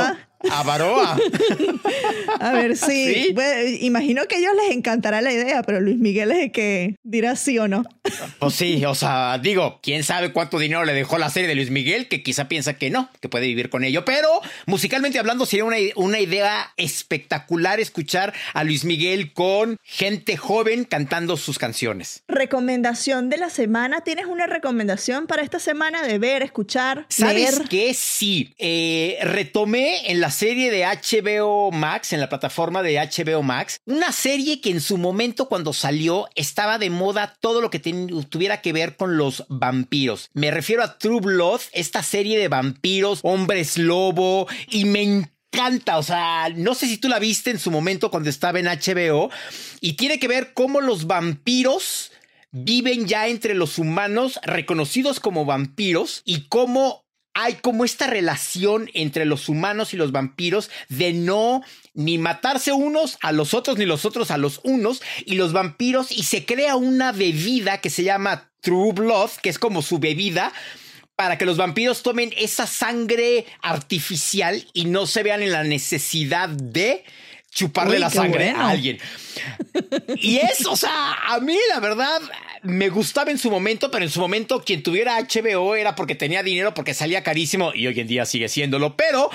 Avaroa. 0.50 1.18
A 2.40 2.52
ver. 2.54 2.78
Sí. 2.78 3.30
bueno, 3.34 3.70
imagino 3.80 4.26
que 4.28 4.36
a 4.36 4.40
ellos 4.40 4.54
les 4.66 4.76
encantará 4.76 5.22
la 5.22 5.32
idea, 5.32 5.62
pero 5.64 5.80
Luis 5.82 5.98
Miguel 5.98 6.32
es 6.32 6.38
el 6.40 6.52
que 6.52 6.96
dirá 7.04 7.36
sí 7.36 7.60
o 7.60 7.68
no. 7.68 7.84
Pues 8.40 8.54
sí, 8.56 8.84
o 8.86 8.96
sea, 8.96 9.38
digo, 9.42 9.80
quién 9.82 10.04
sabe 10.04 10.32
cuánto 10.32 10.60
dinero 10.60 10.84
le 10.86 10.94
dejó 10.94 11.18
la 11.18 11.30
serie 11.30 11.48
de 11.48 11.56
Luis 11.56 11.70
Miguel, 11.70 12.08
que 12.08 12.24
quizá 12.24 12.48
piensa 12.48 12.74
que 12.74 12.90
no, 12.90 13.10
que 13.20 13.30
puede 13.30 13.48
vivir 13.48 13.70
con 13.70 13.84
ello. 13.84 14.06
Pero 14.06 14.28
musicalmente 14.66 15.20
hablando, 15.20 15.46
sería 15.46 15.66
una, 15.66 15.78
una 15.96 16.20
idea 16.20 16.74
espectacular 16.78 17.80
escuchar 17.80 18.34
a 18.54 18.64
Luis 18.64 18.84
Miguel 18.86 19.34
con 19.34 19.78
gente 19.84 20.38
joven 20.38 20.86
cantando 20.86 21.38
sus 21.38 21.60
canciones. 21.60 22.24
Recomendación 22.28 23.30
de 23.30 23.38
la 23.38 23.50
semana. 23.50 24.02
¿Tienes 24.02 24.26
una 24.26 24.48
recomendación 24.48 25.28
para 25.28 25.44
esta 25.44 25.60
semana 25.60 26.02
de 26.04 26.18
ver, 26.20 26.42
escuchar, 26.44 27.06
¿Sabes 27.10 27.58
leer? 27.58 27.70
qué? 27.70 27.94
Sí. 27.94 28.54
Eh, 28.58 29.18
retomé 29.24 30.12
en 30.12 30.20
la 30.22 30.31
serie 30.32 30.72
de 30.72 30.86
HBO 30.86 31.72
Max, 31.72 32.14
en 32.14 32.20
la 32.20 32.30
plataforma 32.30 32.82
de 32.82 32.96
HBO 32.96 33.44
Max, 33.44 33.80
una 33.86 34.12
serie 34.12 34.62
que 34.62 34.72
en 34.72 34.82
su 34.82 34.98
momento 34.98 35.48
cuando 35.48 35.74
salió 35.74 36.28
estaba 36.36 36.78
de 36.78 36.90
moda 36.90 37.36
todo 37.40 37.62
lo 37.62 37.70
que 37.70 37.80
tuviera 37.80 38.62
que 38.62 38.74
ver 38.74 38.96
con 38.98 39.18
los 39.18 39.46
vampiros. 39.50 40.30
Me 40.34 40.52
refiero 40.52 40.84
a 40.84 40.98
True 40.98 41.22
Blood, 41.22 41.62
esta 41.74 42.04
serie 42.04 42.40
de 42.40 42.48
vampiros, 42.48 43.20
hombres 43.24 43.78
lobo, 43.78 44.48
y 44.70 44.86
me 44.86 45.04
encanta, 45.04 45.98
o 45.98 46.04
sea, 46.04 46.50
no 46.56 46.74
sé 46.76 46.88
si 46.88 46.98
tú 46.98 47.10
la 47.10 47.20
viste 47.20 47.52
en 47.52 47.60
su 47.60 47.72
momento 47.72 48.10
cuando 48.10 48.30
estaba 48.30 48.60
en 48.60 48.66
HBO, 48.66 49.30
y 49.80 49.94
tiene 49.94 50.20
que 50.20 50.28
ver 50.28 50.54
cómo 50.54 50.82
los 50.82 51.08
vampiros 51.08 52.12
viven 52.52 53.08
ya 53.08 53.28
entre 53.28 53.54
los 53.54 53.78
humanos 53.78 54.40
reconocidos 54.44 55.20
como 55.20 55.46
vampiros 55.46 56.22
y 56.26 56.48
cómo 56.48 57.06
hay 57.34 57.56
como 57.56 57.86
esta 57.86 58.08
relación 58.08 58.90
entre 58.94 59.26
los 59.26 59.50
humanos 59.50 59.94
y 59.94 59.98
los 59.98 60.12
vampiros 60.12 60.70
de 60.90 61.14
no 61.14 61.64
ni 61.94 62.18
matarse 62.18 62.72
unos 62.72 63.18
a 63.22 63.32
los 63.32 63.54
otros 63.54 63.78
ni 63.78 63.86
los 63.86 64.06
otros 64.06 64.32
a 64.32 64.38
los 64.38 64.60
unos 64.64 65.02
y 65.26 65.36
los 65.36 65.54
vampiros 65.54 66.12
y 66.12 66.24
se 66.24 66.46
crea 66.46 66.76
una 66.76 67.12
bebida 67.12 67.80
que 67.80 67.90
se 67.90 68.04
llama 68.04 68.52
True 68.62 68.94
Blood, 68.94 69.32
que 69.42 69.50
es 69.50 69.60
como 69.60 69.82
su 69.82 70.00
bebida 70.00 70.54
para 71.16 71.38
que 71.38 71.46
los 71.46 71.58
vampiros 71.58 72.04
tomen 72.04 72.34
esa 72.38 72.66
sangre 72.66 73.46
artificial 73.62 74.66
y 74.74 74.86
no 74.86 75.06
se 75.06 75.24
vean 75.24 75.44
en 75.44 75.52
la 75.52 75.64
necesidad 75.64 76.50
de 76.50 77.04
chuparle 77.52 77.96
Uy, 77.96 78.00
la 78.00 78.10
sangre 78.10 78.46
bueno. 78.52 78.66
a 78.66 78.70
alguien. 78.70 78.98
Y 80.18 80.38
es, 80.38 80.66
o 80.66 80.76
sea, 80.76 81.14
a 81.28 81.40
mí 81.40 81.58
la 81.70 81.80
verdad 81.80 82.22
me 82.64 82.90
gustaba 82.90 83.32
en 83.32 83.38
su 83.38 83.50
momento, 83.50 83.90
pero 83.90 84.04
en 84.04 84.12
su 84.12 84.20
momento 84.20 84.62
quien 84.64 84.84
tuviera 84.84 85.20
HBO 85.20 85.76
era 85.76 85.96
porque 85.96 86.16
tenía 86.16 86.44
dinero, 86.44 86.74
porque 86.74 86.94
salía 86.94 87.24
carísimo 87.24 87.72
y 87.74 87.88
hoy 87.88 88.00
en 88.00 88.08
día 88.08 88.26
sigue 88.26 88.50
siéndolo, 88.50 88.96
pero 88.98 89.30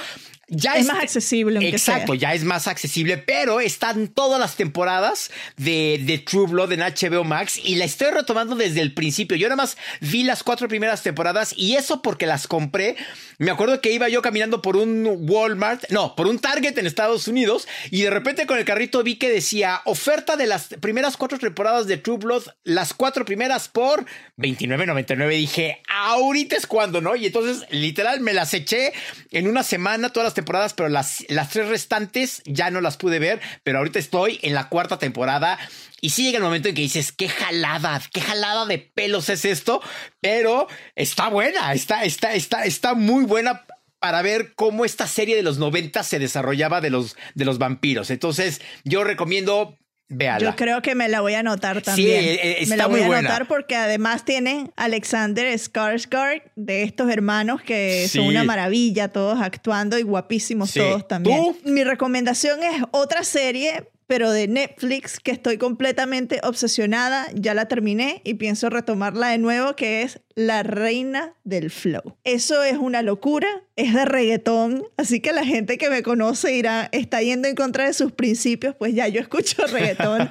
ya 0.49 0.75
Es 0.75 0.83
este- 0.83 0.93
más 0.93 1.03
accesible, 1.03 1.69
Exacto, 1.69 2.13
sea. 2.13 2.21
ya 2.21 2.35
es 2.35 2.45
más 2.45 2.69
accesible, 2.69 3.19
pero 3.19 3.61
están 3.61 4.09
todas 4.09 4.39
las 4.39 4.55
temporadas 4.57 5.31
de, 5.57 6.01
de 6.05 6.19
True 6.19 6.47
Blood 6.49 6.73
en 6.73 6.81
HBO 6.83 7.25
Max 7.25 7.59
y 7.63 7.75
la 7.75 7.85
estoy 7.85 8.13
retomando 8.13 8.55
desde 8.55 8.81
el 8.81 8.95
principio. 8.95 9.37
Yo 9.37 9.49
nada 9.49 9.57
más 9.57 9.77
vi 10.01 10.23
las 10.23 10.43
cuatro 10.45 10.69
primeras 10.69 11.03
temporadas 11.03 11.53
y 11.57 11.75
eso 11.75 12.01
porque 12.01 12.27
las 12.27 12.47
compré. 12.47 12.97
Me 13.39 13.51
acuerdo 13.51 13.81
que 13.81 13.93
iba 13.93 14.09
yo 14.09 14.23
caminando 14.23 14.63
por 14.63 14.77
un 14.77 15.05
Walmart, 15.29 15.91
no, 15.91 16.15
por 16.15 16.27
un 16.29 16.39
Target 16.39 16.79
en 16.79 16.87
Estados 16.87 17.27
Unidos 17.29 17.67
y 17.91 18.03
de 18.03 18.11
repente 18.11 18.47
con 18.47 18.59
el 18.59 18.65
carrito 18.65 19.03
vi 19.03 19.17
que 19.17 19.29
decía 19.29 19.83
oferta 19.85 20.37
de 20.37 20.47
las 20.47 20.69
primeras 20.81 21.17
cuatro 21.17 21.39
temporadas 21.39 21.87
de 21.89 21.97
True 21.97 22.19
Blood, 22.19 22.45
las 22.63 22.95
cuatro 22.95 23.25
primeras 23.25 23.69
por 23.69 24.07
29.99. 24.39 25.29
Dije, 25.37 25.83
ahorita 25.89 26.57
es 26.57 26.67
cuando, 26.67 27.01
¿no? 27.01 27.17
Y 27.17 27.27
entonces 27.27 27.67
literal 27.71 28.21
me 28.21 28.33
las 28.33 28.55
eché 28.55 28.93
en 29.33 29.49
una 29.49 29.63
semana 29.63 30.11
todas 30.11 30.27
las 30.29 30.35
temporadas, 30.37 30.73
pero 30.75 30.89
las, 30.89 31.25
las 31.29 31.51
tres 31.51 31.69
restantes 31.69 32.43
ya 32.45 32.71
no 32.71 32.81
las 32.81 32.97
pude 32.97 33.19
ver, 33.19 33.41
pero 33.65 33.79
ahorita 33.79 33.99
estoy 33.99 34.39
en 34.43 34.55
la 34.55 34.69
cuarta 34.69 34.99
temporada 34.99 35.59
y 36.01 36.11
sí 36.11 36.23
llega 36.23 36.39
el 36.39 36.45
momento 36.45 36.69
en 36.69 36.77
que 36.77 36.83
dices, 36.83 37.11
qué 37.11 37.29
jalada, 37.29 38.01
qué 38.13 38.21
jalada 38.21 38.67
de 38.67 38.79
pelos 38.79 39.29
es 39.29 39.45
esto, 39.45 39.83
pero 40.21 40.69
está 40.95 41.29
buena, 41.29 41.73
está, 41.73 42.05
está, 42.05 42.35
está, 42.35 42.65
está 42.65 42.95
muy 42.95 43.25
buena 43.25 43.67
para 43.99 44.23
ver 44.23 44.55
cómo 44.55 44.85
esta 44.85 45.09
serie 45.09 45.35
de 45.35 45.43
los 45.43 45.59
90 45.59 46.03
se 46.05 46.19
desarrollaba 46.19 46.81
de 46.81 46.91
los, 46.91 47.17
de 47.35 47.45
los 47.45 47.59
vampiros. 47.59 48.11
Entonces, 48.11 48.61
yo 48.85 49.03
recomiendo 49.03 49.79
véala. 50.09 50.39
Yo 50.51 50.57
creo 50.57 50.83
que 50.83 50.95
me 50.95 51.09
la 51.09 51.21
voy 51.21 51.35
a 51.35 51.41
anotar 51.41 51.83
también. 51.83 52.25
eh, 52.25 52.35
eh, 52.43 52.57
está 52.61 52.71
me 52.71 52.77
la 52.77 52.87
voy 52.87 53.03
muy 53.03 53.15
a 53.15 53.19
anotar 53.19 53.47
porque 53.49 53.75
además 53.77 54.25
tiene 54.25 54.71
Alexander 54.77 55.47
Skarsgård 55.59 56.43
de 56.57 56.83
estos 56.85 57.11
hermanos 57.11 57.63
que 57.63 58.07
son 58.09 58.23
Sí. 58.23 58.29
una 58.29 58.45
maravilla, 58.45 59.09
todos 59.09 59.41
actuando 59.41 59.99
y 59.99 60.03
guapísimos 60.03 60.71
Sí. 60.71 60.79
todos 60.81 61.07
también. 61.09 61.37
¿Tú? 61.39 61.57
Mi 61.71 61.85
recomendación 61.85 62.63
es 62.63 62.83
otra 62.93 63.25
serie 63.25 63.89
pero 64.07 64.31
de 64.31 64.49
Netflix 64.49 65.19
que 65.21 65.33
estoy 65.33 65.59
completamente 65.59 66.41
obsesionada, 66.43 67.27
ya 67.35 67.55
la 67.55 67.67
terminé 67.67 68.21
y 68.25 68.35
pienso 68.35 68.71
retomarla 68.71 69.29
de 69.29 69.39
nuevo, 69.39 69.75
que 69.75 70.03
es 70.03 70.21
La 70.35 70.63
Reina 70.63 71.35
del 71.45 71.71
Flow. 71.71 72.17
Eso 72.25 72.63
es 72.63 72.77
una 72.79 73.03
locura, 73.03 73.49
es 73.75 73.95
de 73.95 74.05
reggaetón, 74.05 74.85
así 74.97 75.21
que 75.21 75.33
la 75.33 75.45
gente 75.45 75.79
que 75.79 75.91
me 75.91 76.03
conoce 76.03 76.55
irá, 76.55 76.89
está 76.93 77.21
yendo 77.21 77.49
en 77.49 77.55
contra 77.55 77.87
de 77.87 77.93
sus 77.93 78.13
principios, 78.13 78.75
pues 78.77 78.95
ya 78.95 79.09
yo 79.09 79.21
escucho 79.21 79.67
reggaetón. 79.73 80.31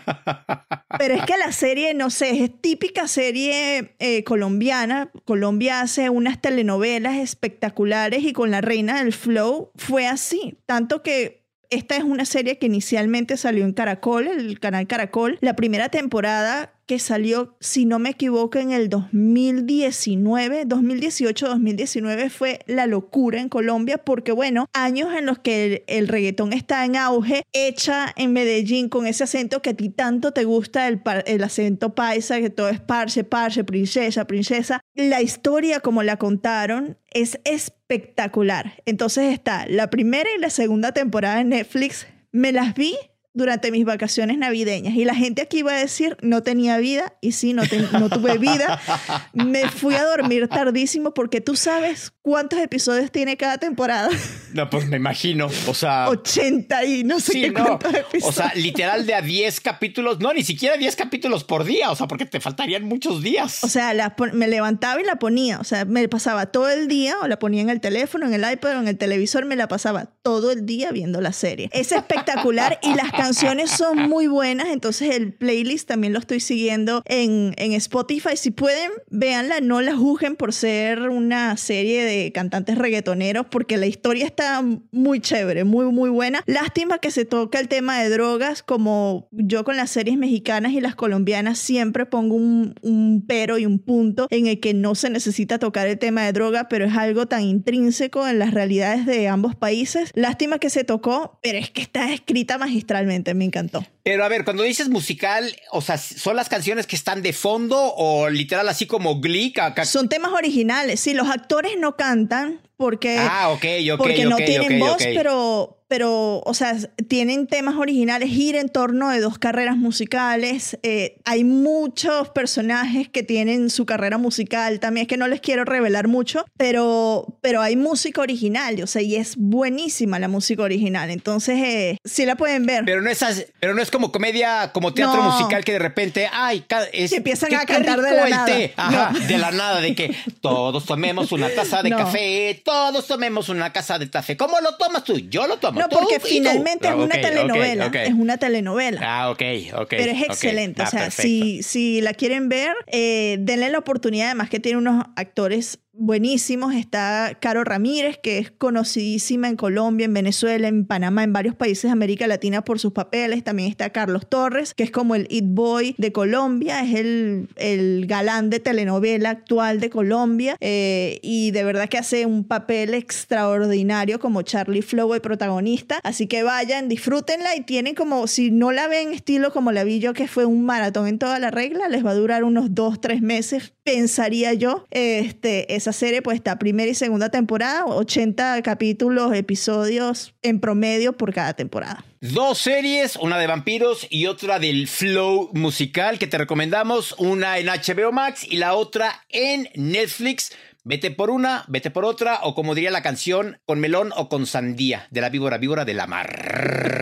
Pero 0.98 1.14
es 1.14 1.24
que 1.26 1.38
la 1.38 1.52
serie, 1.52 1.94
no 1.94 2.10
sé, 2.10 2.44
es 2.44 2.62
típica 2.62 3.08
serie 3.08 3.96
eh, 4.00 4.24
colombiana. 4.24 5.12
Colombia 5.26 5.82
hace 5.82 6.10
unas 6.10 6.42
telenovelas 6.42 7.18
espectaculares 7.18 8.24
y 8.24 8.34
con 8.34 8.52
La 8.52 8.62
Reina 8.62 9.04
del 9.04 9.12
Flow 9.12 9.72
fue 9.76 10.08
así. 10.08 10.58
Tanto 10.66 11.04
que 11.04 11.45
esta 11.70 11.98
es 11.98 12.04
una 12.04 12.26
serie 12.26 12.58
que 12.58 12.68
inicialmente 12.68 13.38
salió 13.38 13.66
en 13.66 13.74
Caracol, 13.74 14.28
el 14.28 14.60
canal 14.60 14.88
Caracol. 14.88 15.38
La 15.42 15.56
primera 15.56 15.90
temporada 15.90 16.75
que 16.86 17.00
salió, 17.00 17.56
si 17.60 17.86
no 17.86 18.00
me 18.00 18.12
equivoco, 18.12 18.60
en 18.60 18.72
el 18.72 18.90
2019, 18.90 20.68
2018-2019 20.68 22.30
fue 22.30 22.60
la 22.68 22.86
locura 22.86 23.40
en 23.40 23.50
Colombia 23.50 23.98
porque, 23.98 24.32
bueno, 24.32 24.68
años 24.74 25.14
en 25.18 25.26
los 25.26 25.40
que 25.40 25.66
el, 25.66 25.84
el 25.88 26.08
reggaetón 26.08 26.54
está 26.54 26.86
en 26.86 26.96
auge, 26.96 27.44
hecha 27.54 28.14
en 28.16 28.34
Medellín 28.34 28.90
con 28.90 29.08
ese 29.08 29.24
acento 29.24 29.62
que 29.62 29.72
a 29.72 29.74
ti 29.74 29.90
tanto 29.90 30.32
te 30.32 30.44
gusta, 30.44 30.88
el, 30.88 31.02
el 31.26 31.44
acento 31.44 31.96
paisa, 31.96 32.40
que 32.40 32.50
todo 32.50 32.70
es 32.70 32.80
parce, 32.80 33.24
parce, 33.24 33.64
princesa, 33.64 34.26
princesa. 34.26 34.82
La 34.94 35.22
historia 35.22 35.80
como 35.80 36.04
la 36.04 36.18
contaron 36.18 36.98
es 37.12 37.40
espectacular. 37.46 38.74
Entonces 38.86 39.34
está 39.34 39.66
la 39.68 39.90
primera 39.90 40.30
y 40.36 40.40
la 40.40 40.50
segunda 40.50 40.92
temporada 40.92 41.38
de 41.38 41.46
Netflix. 41.46 42.08
Me 42.32 42.52
las 42.52 42.76
vi 42.76 42.96
durante 43.36 43.70
mis 43.70 43.86
vacaciones 43.86 44.38
navideñas 44.40 44.96
y 44.96 45.06
la 45.06 45.14
gente 45.14 45.44
aquí 45.44 45.60
iba 45.60 45.74
a 45.74 45.78
decir 45.78 46.18
no 46.22 46.42
tenía 46.42 46.78
vida 46.78 47.14
y 47.22 47.34
sí, 47.34 47.54
no, 47.54 47.64
ten- 47.68 47.88
no 47.92 48.10
tuve 48.10 48.38
vida. 48.40 48.82
Me 49.34 49.70
fui 49.70 49.94
a 49.96 50.04
dormir 50.04 50.48
tardísimo 50.48 51.14
porque 51.14 51.42
tú 51.42 51.56
sabes 51.56 52.12
cuántos 52.24 52.60
episodios 52.60 53.12
tiene 53.12 53.38
cada 53.38 53.58
temporada. 53.60 54.10
No, 54.54 54.70
pues 54.70 54.88
me 54.88 54.98
imagino. 54.98 55.48
O 55.68 55.74
sea. 55.74 56.08
80 56.10 56.86
y 56.86 57.04
no 57.04 57.20
sé 57.20 57.34
Sí, 57.34 57.42
qué 57.42 57.52
no. 57.52 57.66
cuántos 57.66 57.94
O 57.94 57.98
episodios. 57.98 58.36
sea, 58.36 58.54
literal 58.56 59.06
de 59.06 59.14
a 59.14 59.22
10 59.22 59.60
capítulos. 59.60 60.20
No, 60.20 60.34
ni 60.34 60.44
siquiera 60.44 60.78
10 60.78 60.96
capítulos 60.96 61.44
por 61.44 61.66
día. 61.66 61.92
O 61.92 61.96
sea, 61.96 62.08
porque 62.08 62.26
te 62.26 62.40
faltarían 62.40 62.84
muchos 62.86 63.22
días. 63.22 63.64
O 63.64 63.68
sea, 63.68 63.94
la 63.94 64.16
me 64.34 64.48
levantaba 64.48 65.02
y 65.02 65.04
la 65.04 65.18
ponía. 65.18 65.60
O 65.60 65.64
sea, 65.66 65.84
me 65.86 66.08
pasaba 66.08 66.46
todo 66.48 66.70
el 66.70 66.88
día, 66.88 67.16
o 67.22 67.28
la 67.28 67.38
ponía 67.38 67.62
en 67.62 67.70
el 67.70 67.82
teléfono, 67.82 68.26
en 68.26 68.34
el 68.34 68.50
iPad 68.50 68.78
o 68.78 68.82
en 68.82 68.88
el 68.88 68.98
televisor, 68.98 69.46
me 69.46 69.56
la 69.58 69.68
pasaba 69.68 70.06
todo 70.24 70.52
el 70.52 70.66
día 70.66 70.92
viendo 70.92 71.20
la 71.22 71.34
serie. 71.34 71.70
Es 71.74 71.92
espectacular 71.92 72.80
y 72.82 72.94
las 72.96 73.12
canciones 73.26 73.72
son 73.78 74.08
muy 74.08 74.28
buenas, 74.28 74.68
entonces 74.70 75.16
el 75.16 75.34
playlist 75.34 75.88
también 75.88 76.14
lo 76.14 76.20
estoy 76.20 76.40
siguiendo 76.40 77.02
en, 77.06 77.54
en 77.58 77.74
Spotify. 77.74 78.38
Si 78.38 78.52
pueden, 78.52 78.92
véanla, 79.10 79.62
no 79.62 79.82
la 79.82 79.96
juzguen 79.96 80.36
por 80.36 80.54
ser 80.54 81.10
una 81.10 81.58
serie 81.58 82.04
de 82.04 82.32
cantantes 82.32 82.78
reggaetoneros, 82.78 83.48
porque 83.50 83.78
la 83.78 83.88
historia 83.88 84.26
está 84.26 84.64
muy 84.92 85.20
chévere, 85.20 85.64
muy, 85.64 85.86
muy 85.86 86.10
buena. 86.10 86.44
Lástima 86.46 87.00
que 87.00 87.10
se 87.10 87.26
toca 87.26 87.60
el 87.60 87.68
tema 87.68 88.00
de 88.00 88.10
drogas, 88.10 88.62
como 88.62 89.28
yo 89.32 89.64
con 89.64 89.76
las 89.76 89.90
series 89.90 90.18
mexicanas 90.18 90.74
y 90.74 90.82
las 90.82 90.96
colombianas 90.96 91.58
siempre 91.58 92.06
pongo 92.06 92.36
un, 92.36 92.76
un 92.84 93.26
pero 93.28 93.58
y 93.58 93.66
un 93.66 93.80
punto 93.80 94.28
en 94.30 94.46
el 94.48 94.60
que 94.60 94.74
no 94.74 94.94
se 94.94 95.10
necesita 95.10 95.58
tocar 95.58 95.88
el 95.88 95.98
tema 95.98 96.24
de 96.24 96.34
droga, 96.34 96.68
pero 96.70 96.86
es 96.86 96.96
algo 96.96 97.26
tan 97.26 97.42
intrínseco 97.42 98.28
en 98.28 98.38
las 98.38 98.54
realidades 98.54 99.06
de 99.08 99.28
ambos 99.28 99.56
países. 99.56 100.12
Lástima 100.14 100.60
que 100.60 100.70
se 100.70 100.84
tocó, 100.84 101.40
pero 101.42 101.58
es 101.58 101.72
que 101.72 101.82
está 101.82 102.14
escrita 102.14 102.58
magistralmente, 102.58 103.15
me 103.34 103.46
encantó. 103.46 103.86
Pero 104.04 104.24
a 104.24 104.28
ver, 104.28 104.44
cuando 104.44 104.64
dices 104.64 104.90
musical, 104.90 105.56
o 105.72 105.82
sea, 105.82 105.98
¿son 105.98 106.36
las 106.36 106.50
canciones 106.50 106.88
que 106.88 106.96
están 106.96 107.22
de 107.22 107.34
fondo 107.34 107.78
o 107.96 108.30
literal 108.30 108.68
así 108.70 108.86
como 108.86 109.20
Glee? 109.20 109.54
Son 109.86 110.10
temas 110.10 110.32
originales, 110.34 111.00
sí, 111.00 111.14
los 111.14 111.30
actores 111.30 111.74
no 111.78 111.96
cantan 111.96 112.62
porque, 112.78 113.18
ah, 113.20 113.50
okay, 113.50 113.90
okay, 113.90 113.98
porque 113.98 114.26
no 114.26 114.38
tienen 114.38 114.80
voz, 114.80 114.98
pero 115.00 115.75
pero, 115.88 116.42
o 116.46 116.54
sea, 116.54 116.76
tienen 117.08 117.48
temas 117.48 117.76
originales, 117.76 118.30
gira 118.30 118.60
en 118.60 118.70
torno 118.70 119.10
de 119.10 119.20
dos 119.20 119.38
carreras 119.38 119.78
musicales. 119.78 120.78
Eh, 120.84 121.18
hay 121.26 121.44
muchos 121.44 122.30
personajes 122.30 123.08
que 123.10 123.24
tienen 123.24 123.70
su 123.70 123.86
carrera 123.86 124.18
musical. 124.18 124.80
También 124.80 125.04
es 125.04 125.08
que 125.08 125.18
no 125.18 125.28
les 125.28 125.42
quiero 125.42 125.64
revelar 125.64 126.08
mucho, 126.08 126.46
pero, 126.58 127.38
pero 127.42 127.62
hay 127.62 127.76
música 127.76 128.22
original, 128.22 128.82
o 128.82 128.88
sea, 128.88 129.02
y 129.02 129.16
es 129.16 129.36
buenísima 129.38 130.18
la 130.18 130.28
música 130.28 130.64
original. 130.64 131.12
Entonces, 131.12 131.60
eh, 131.60 131.98
sí 132.04 132.26
la 132.26 132.36
pueden 132.36 132.66
ver. 132.66 132.84
Pero 132.86 133.02
no 133.02 133.10
es, 133.10 133.24
pero 133.60 133.76
no 133.76 133.82
es 133.82 133.92
como 133.92 134.12
comedia, 134.12 134.72
como 134.74 134.94
teatro 134.94 135.22
musical 135.22 135.64
que 135.64 135.74
de 135.74 135.80
repente, 135.80 136.28
ay, 136.32 136.66
es, 136.94 137.12
que 137.12 137.18
empiezan 137.18 137.54
a 137.54 137.66
cantar 137.66 138.02
de 138.02 138.12
la 138.12 138.30
nada. 138.30 138.56
Ajá, 138.76 139.14
de 139.28 139.38
la 139.38 139.52
nada, 139.52 139.82
de 139.82 139.94
que 139.94 140.16
todos 140.42 140.86
tomemos 140.86 141.32
una 141.32 141.50
taza 141.50 141.84
de 141.84 141.92
café, 141.92 142.62
todos 142.66 143.06
tomemos 143.06 143.50
una 143.50 143.72
taza 143.72 144.00
de 144.00 144.10
café. 144.10 144.36
¿Cómo 144.36 144.60
lo 144.62 144.76
tomas 144.76 145.04
tú? 145.04 145.18
Yo 145.18 145.46
lo 145.46 145.58
tomo. 145.58 145.75
No, 145.76 145.90
porque 145.90 146.20
finalmente 146.20 146.88
es 146.88 146.94
ah, 146.94 146.98
una 146.98 147.16
telenovela. 147.16 147.86
Es 147.88 148.14
una 148.14 148.38
telenovela. 148.38 149.02
Ah, 149.04 149.30
ok, 149.30 149.42
ok. 149.78 149.90
Pero 149.90 150.12
es 150.12 150.24
excelente. 150.24 150.84
o 150.84 150.88
sea, 150.88 151.12
si, 151.12 151.64
si 151.64 152.02
la 152.02 152.14
quieren 152.14 152.50
ver, 152.50 152.76
eh, 152.88 153.38
denle 153.40 153.70
la 153.70 153.80
oportunidad. 153.80 154.28
Además 154.28 154.50
que 154.50 154.60
tiene 154.60 154.78
unos 154.78 155.06
actores 155.16 155.80
buenísimos. 155.98 156.74
Está 156.74 157.38
Caro 157.40 157.64
Ramírez, 157.64 158.18
que 158.22 158.38
es 158.38 158.52
conocidísima 158.52 159.48
en 159.48 159.56
Colombia, 159.56 160.06
en 160.06 160.14
Venezuela, 160.14 160.68
en 160.68 160.86
Panamá, 160.86 161.24
en 161.24 161.34
varios 161.34 161.56
países 161.56 161.84
de 161.84 161.92
América 161.92 162.28
Latina 162.28 162.64
por 162.64 162.80
sus 162.80 162.94
papeles. 162.94 163.44
También 163.44 163.70
está 163.70 163.90
Carlos 163.90 164.28
Torres, 164.30 164.74
que 164.74 164.84
es 164.84 164.92
como 164.92 165.16
el 165.16 165.28
It 165.30 165.46
Boy 165.48 165.96
de 165.98 166.12
Colombia, 166.12 166.84
es 166.84 166.96
el, 166.96 167.50
el 167.56 168.06
galán 168.08 168.50
de 168.50 168.60
telenovela 168.60 169.30
actual 169.30 169.80
de 169.80 169.90
Colombia. 169.90 170.58
Eh, 170.60 171.20
y 171.22 171.52
de 171.52 171.64
verdad 171.64 171.90
que 171.90 171.98
hace 171.98 172.26
un 172.26 172.44
papel 172.44 172.94
extraordinario 172.94 174.20
como 174.20 174.42
Charlie 174.42 174.82
Flow, 174.82 175.14
el 175.14 175.22
protagonista. 175.22 176.00
Así 176.04 176.28
que 176.28 176.44
vayan, 176.44 176.90
disfrútenla 176.90 177.56
y 177.56 177.62
tienen 177.62 177.96
como, 177.96 178.28
si 178.28 178.52
no 178.52 178.72
la 178.72 178.88
ven 178.88 179.14
estilo 179.14 179.52
como 179.52 179.72
la 179.72 179.84
vi 179.84 180.00
yo, 180.00 180.14
que 180.14 180.28
fue 180.28 180.46
un 180.46 180.66
maratón 180.66 181.08
en 181.08 181.20
toda 181.20 181.40
la 181.40 181.52
regla, 181.52 181.88
les 181.88 182.06
va 182.06 182.12
a 182.12 182.16
durar 182.16 182.44
unos 182.44 182.74
dos, 182.74 183.00
tres 183.00 183.22
meses, 183.22 183.75
pensaría 183.86 184.54
yo. 184.54 184.86
Este, 184.90 185.74
esa 185.76 185.94
serie 185.94 186.22
pues 186.22 186.36
está 186.36 186.60
primera 186.60 186.92
y 186.92 186.96
segunda 186.96 187.30
temporada, 187.30 187.86
80 187.86 188.62
capítulos, 188.64 189.34
episodios 189.34 190.34
en 190.42 190.60
promedio 190.60 191.16
por 191.16 191.34
cada 191.34 191.54
temporada. 191.54 192.04
Dos 192.20 192.58
series, 192.58 193.16
una 193.16 193.38
de 193.38 193.48
vampiros 193.48 194.08
y 194.10 194.26
otra 194.26 194.58
del 194.60 194.88
flow 194.88 195.52
musical 195.54 196.18
que 196.18 196.28
te 196.28 196.40
recomendamos, 196.40 197.14
una 197.20 197.60
en 197.60 197.68
HBO 197.68 198.12
Max 198.12 198.46
y 198.50 198.58
la 198.58 198.74
otra 198.74 199.24
en 199.30 199.70
Netflix. 199.76 200.52
Vete 200.84 201.12
por 201.12 201.30
una, 201.30 201.66
vete 201.68 201.90
por 201.92 202.06
otra, 202.06 202.40
o 202.44 202.54
como 202.54 202.76
diría 202.76 202.92
la 202.92 203.02
canción, 203.02 203.60
con 203.66 203.80
melón 203.80 204.12
o 204.16 204.30
con 204.30 204.46
sandía, 204.46 205.08
de 205.10 205.22
la 205.22 205.30
víbora, 205.30 205.58
víbora 205.58 205.86
de 205.86 205.94
la 205.96 206.06
mar. 206.06 206.95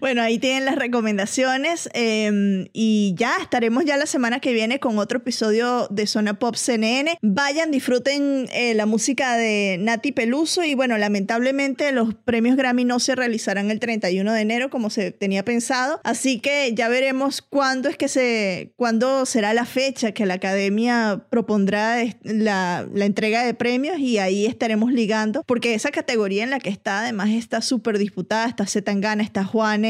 Bueno, 0.00 0.22
ahí 0.22 0.38
tienen 0.38 0.64
las 0.64 0.76
recomendaciones 0.76 1.88
em, 1.92 2.66
y 2.72 3.14
ya 3.16 3.36
estaremos 3.40 3.84
ya 3.84 3.96
la 3.96 4.06
semana 4.06 4.40
que 4.40 4.52
viene 4.52 4.80
con 4.80 4.98
otro 4.98 5.18
episodio 5.18 5.88
de 5.90 6.06
Zona 6.06 6.38
Pop 6.38 6.56
CNN. 6.56 7.18
Vayan, 7.22 7.70
disfruten 7.70 8.48
eh, 8.52 8.74
la 8.74 8.86
música 8.86 9.36
de 9.36 9.76
Nati 9.80 10.12
Peluso 10.12 10.64
y 10.64 10.74
bueno, 10.74 10.98
lamentablemente 10.98 11.92
los 11.92 12.14
premios 12.14 12.56
Grammy 12.56 12.84
no 12.84 12.98
se 13.00 13.14
realizarán 13.14 13.70
el 13.70 13.80
31 13.80 14.32
de 14.32 14.40
enero 14.40 14.70
como 14.70 14.90
se 14.90 15.10
tenía 15.12 15.44
pensado, 15.44 16.00
así 16.04 16.40
que 16.40 16.72
ya 16.74 16.88
veremos 16.88 17.42
cuándo 17.42 17.88
es 17.88 17.96
que 17.96 18.08
se, 18.08 18.72
cuándo 18.76 19.26
será 19.26 19.54
la 19.54 19.64
fecha 19.64 20.12
que 20.12 20.26
la 20.26 20.34
academia 20.34 21.26
propondrá 21.30 22.02
la, 22.22 22.86
entrega 22.96 23.44
de 23.44 23.54
premios 23.54 23.98
y 23.98 24.18
ahí 24.18 24.46
estaremos 24.46 24.92
ligando, 24.92 25.42
porque 25.46 25.74
esa 25.74 25.90
categoría 25.90 26.42
en 26.42 26.50
la 26.50 26.58
que 26.58 26.70
está 26.70 27.00
además 27.00 27.30
está 27.30 27.60
súper 27.60 27.98
disputada, 27.98 28.46
está 28.48 28.66
Zetangana, 28.66 29.22
está 29.22 29.44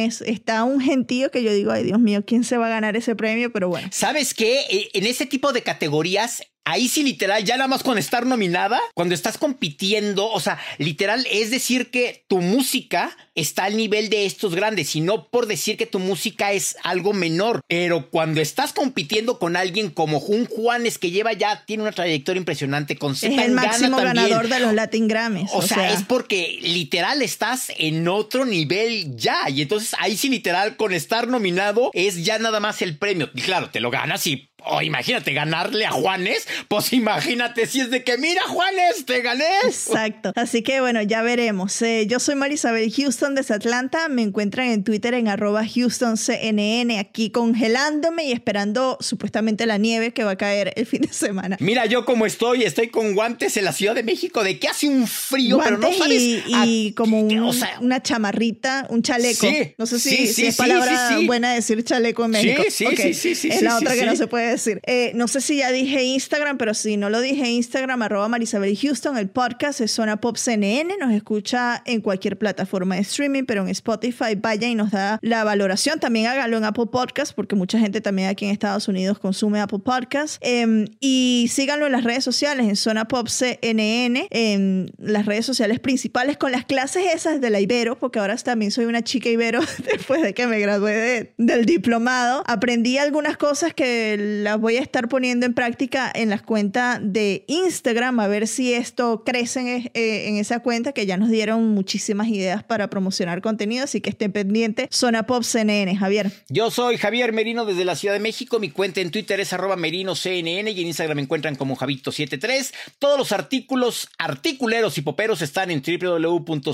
Está 0.05 0.65
un 0.65 0.81
gentío 0.81 1.31
que 1.31 1.43
yo 1.43 1.53
digo, 1.53 1.73
ay 1.73 1.85
Dios 1.85 1.99
mío, 1.99 2.25
¿quién 2.27 2.45
se 2.45 2.57
va 2.57 2.67
a 2.67 2.71
ganar 2.71 2.97
ese 2.97 3.17
premio? 3.17 3.53
Pero 3.53 3.69
bueno. 3.69 3.89
¿Sabes 3.91 4.35
qué? 4.35 4.61
E, 4.71 4.91
en 4.95 5.07
ese 5.07 5.27
tipo 5.27 5.53
de 5.53 5.63
categorías 5.63 6.43
Ahí 6.69 6.89
sí, 6.89 7.05
literal, 7.05 7.45
ya 7.45 7.57
nada 7.57 7.69
más 7.69 7.85
con 7.85 7.97
estar 7.97 8.27
nominada, 8.27 8.81
cuando 8.93 9.15
estás 9.15 9.39
compitiendo, 9.39 10.29
o 10.29 10.41
sea, 10.41 10.59
literal, 10.79 11.25
es 11.31 11.53
decir 11.53 11.93
que 11.93 12.25
tu 12.27 12.41
música 12.41 13.17
está 13.37 13.67
al 13.67 13.77
nivel 13.77 14.09
de 14.09 14.27
estos 14.27 14.53
grandes 14.53 14.97
y 14.97 15.01
no 15.01 15.29
por 15.29 15.47
decir 15.47 15.77
que 15.77 15.87
tu 15.87 16.01
música 16.01 16.51
es 16.51 16.77
algo 16.83 17.13
menor. 17.13 17.61
Pero 17.69 18.11
cuando 18.11 18.41
estás 18.41 18.73
compitiendo 18.73 19.39
con 19.39 19.57
alguien 19.57 19.91
como 19.91 20.19
Jun 20.19 20.47
Juanes, 20.47 20.99
que 20.99 21.13
lleva 21.13 21.35
ya, 21.35 21.65
tiene 21.67 21.85
una 21.85 21.93
trayectoria 21.93 22.41
impresionante 22.41 22.97
con 22.97 23.15
Z 23.15 23.33
Es 23.33 23.47
el 23.47 23.53
máximo 23.53 23.99
ganador 23.99 24.49
de 24.49 24.59
los 24.59 24.75
Latin 24.75 25.07
Grammys. 25.07 25.51
O, 25.53 25.63
sea, 25.63 25.93
es 25.93 26.03
porque 26.03 26.59
literal 26.63 27.23
estás 27.23 27.71
en 27.79 28.09
otro 28.09 28.45
nivel 28.45 29.17
ya. 29.17 29.49
Y 29.51 29.63
entonces 29.63 29.95
ahí 30.01 30.17
sí, 30.17 30.29
literal, 30.29 30.77
con 30.77 30.93
estar 30.93 31.29
nominado 31.29 31.93
es 31.95 32.25
ya 32.25 32.41
nada 32.41 32.59
más 32.59 32.83
el 32.83 32.99
premio. 32.99 33.31
Y 33.35 33.43
claro, 33.43 33.71
te 33.71 33.79
lo 33.79 33.93
ganas 33.93 34.27
y 34.27 34.49
o 34.65 34.83
imagínate 34.83 35.33
ganarle 35.33 35.87
a 35.87 35.93
Juanes, 35.93 36.47
pues 36.69 36.93
imagínate 36.93 37.67
si 37.67 37.81
es 37.81 37.91
de 37.91 38.03
que 38.03 38.19
mira 38.19 38.43
Juanes, 38.49 39.05
te 39.07 39.21
gané. 39.21 39.45
Exacto. 39.65 40.33
Así 40.35 40.63
que 40.63 40.81
bueno, 40.81 41.03
ya 41.03 41.23
veremos. 41.23 41.81
Eh, 41.83 42.07
yo 42.09 42.19
soy 42.19 42.35
Marisabel 42.35 42.93
Houston 42.93 43.35
desde 43.35 43.55
Atlanta. 43.55 44.09
Me 44.09 44.23
encuentran 44.23 44.69
en 44.69 44.83
Twitter 44.83 45.15
en 45.15 45.29
arroba 45.29 45.63
HoustonCNN 45.63 46.99
aquí 46.99 47.31
congelándome 47.31 48.25
y 48.25 48.33
esperando 48.33 48.99
supuestamente 49.01 49.67
la 49.67 49.79
nieve 49.79 50.13
que 50.13 50.25
va 50.25 50.33
a 50.33 50.37
caer 50.37 50.73
el 50.77 50.87
fin 50.87 51.03
de 51.03 51.13
semana. 51.13 51.57
Mira 51.61 51.87
yo 51.87 52.05
cómo 52.05 52.27
estoy, 52.27 52.63
estoy 52.65 52.89
con 52.89 53.15
guantes 53.15 53.57
en 53.57 53.65
la 53.65 53.73
Ciudad 53.73 53.95
de 53.95 54.03
México 54.03 54.43
de 54.43 54.59
que 54.59 54.69
hace 54.69 54.89
un 54.89 55.07
frío, 55.07 55.61
pero 55.63 55.79
no 55.79 55.93
sabes. 55.93 56.43
Y, 56.47 56.93
como 56.97 57.21
una 57.21 58.03
chamarrita, 58.03 58.87
un 58.91 59.03
chaleco. 59.03 59.47
no 59.79 59.87
sé 59.87 60.01
si, 60.01 60.47
es 60.47 60.57
palabra 60.57 61.19
buena 61.25 61.53
decir 61.53 61.85
chaleco 61.85 62.25
en 62.25 62.31
México. 62.33 62.63
Sí, 62.69 62.87
sí, 62.97 63.15
sí, 63.15 63.35
sí, 63.35 63.49
Es 63.49 63.63
la 63.63 63.77
otra 63.77 63.95
que 63.95 64.07
no 64.07 64.17
se 64.17 64.27
puede 64.27 64.46
decir. 64.49 64.81
Eh, 64.87 65.13
no 65.15 65.29
sé 65.29 65.41
si 65.41 65.59
ya 65.59 65.73
dije 65.73 66.03
Instagram, 66.03 66.59
pero 66.59 66.75
si 66.75 66.97
no 66.97 67.11
lo 67.11 67.21
dije 67.21 67.49
Instagram, 67.49 68.03
arroba 68.03 68.29
Marisabel 68.29 68.77
Houston, 68.77 69.17
el 69.17 69.29
podcast 69.29 69.81
es 69.81 69.91
Zona 69.91 70.21
Pop 70.21 70.37
CNN, 70.37 70.97
nos 71.01 71.13
escucha 71.13 71.83
en 71.85 72.01
cualquier 72.01 72.39
plataforma 72.39 72.95
de 72.95 73.01
streaming, 73.03 73.45
pero 73.45 73.63
en 73.63 73.69
Spotify 73.69 74.35
vaya 74.37 74.69
y 74.69 74.75
nos 74.75 74.93
da 74.93 75.19
la 75.23 75.45
valoración. 75.45 75.99
También 75.99 76.27
hágalo 76.27 76.57
en 76.57 76.65
Apple 76.65 76.87
Podcast, 76.87 77.35
porque 77.35 77.57
mucha 77.57 77.79
gente 77.79 78.01
también 78.01 78.29
aquí 78.29 78.45
en 78.45 78.53
Estados 78.53 78.87
Unidos 78.89 79.19
consume 79.19 79.61
Apple 79.61 79.81
Podcast. 79.81 80.39
Em, 80.41 80.87
y 81.01 81.49
síganlo 81.51 81.87
en 81.87 81.93
las 81.93 82.05
redes 82.05 82.25
sociales, 82.25 82.67
en 82.69 82.77
Zona 82.77 83.09
Pop 83.09 83.29
CNN, 83.29 84.29
en 84.31 84.93
las 84.99 85.27
redes 85.27 85.47
sociales 85.47 85.81
principales, 85.81 86.37
con 86.37 86.53
las 86.53 86.65
clases 86.65 87.05
esas 87.15 87.41
de 87.41 87.51
la 87.51 87.61
Ibero, 87.61 87.99
porque 87.99 88.19
ahora 88.19 88.37
también 88.37 88.71
soy 88.71 88.85
una 88.85 89.03
chica 89.03 89.29
Ibero 89.29 89.61
después 89.93 90.23
de 90.23 90.35
que 90.35 90.47
me 90.47 90.59
gradué 90.59 91.35
del 91.39 91.65
diplomado. 91.65 92.45
Aprendí 92.47 92.99
algunas 92.99 93.37
cosas 93.37 93.75
que 93.75 94.36
las 94.43 94.59
voy 94.61 94.77
a 94.77 94.81
estar 94.81 95.09
poniendo 95.09 95.47
en 95.47 95.55
práctica 95.55 96.11
en 96.15 96.31
las 96.31 96.43
cuentas 96.43 97.01
de 97.03 97.45
Instagram, 97.49 98.21
a 98.21 98.29
ver 98.29 98.47
si 98.47 98.73
esto 98.75 99.25
crece 99.25 99.61
en, 99.61 99.91
eh, 99.95 100.29
en 100.29 100.37
esa 100.37 100.61
cuenta, 100.61 100.93
que 100.93 101.07
ya 101.07 101.17
nos 101.17 101.31
dieron 101.31 101.69
muchísimas 101.69 102.29
ideas 102.29 102.63
para 102.65 102.89
promocionar 102.89 103.41
contenido, 103.41 103.85
así 103.85 104.01
que 104.01 104.11
estén 104.11 104.33
pendientes. 104.33 104.89
Zona 104.91 105.27
Pop 105.27 105.43
CNN, 105.43 105.97
Javier. 105.97 106.31
Yo 106.49 106.71
soy 106.71 106.97
Javier 106.99 107.33
Merino 107.33 107.65
desde 107.65 107.85
la 107.85 107.97
Ciudad 107.97 108.15
de 108.15 108.21
México. 108.21 108.59
Mi 108.59 108.71
cuenta 108.71 109.01
en 109.01 109.11
Twitter 109.11 109.41
es 109.41 109.53
arroba 109.53 109.77
merinoCNN 109.77 110.69
y 110.69 110.81
en 110.81 110.87
Instagram 110.87 111.17
me 111.17 111.23
encuentran 111.23 111.57
como 111.57 111.77
Javito73. 111.77 112.73
Todos 112.99 113.19
los 113.19 113.33
artículos, 113.33 114.09
articuleros 114.19 114.99
y 114.99 115.03
poperos 115.03 115.43
están 115.43 115.71
en 115.71 115.83
www.cnne.com 115.83 116.71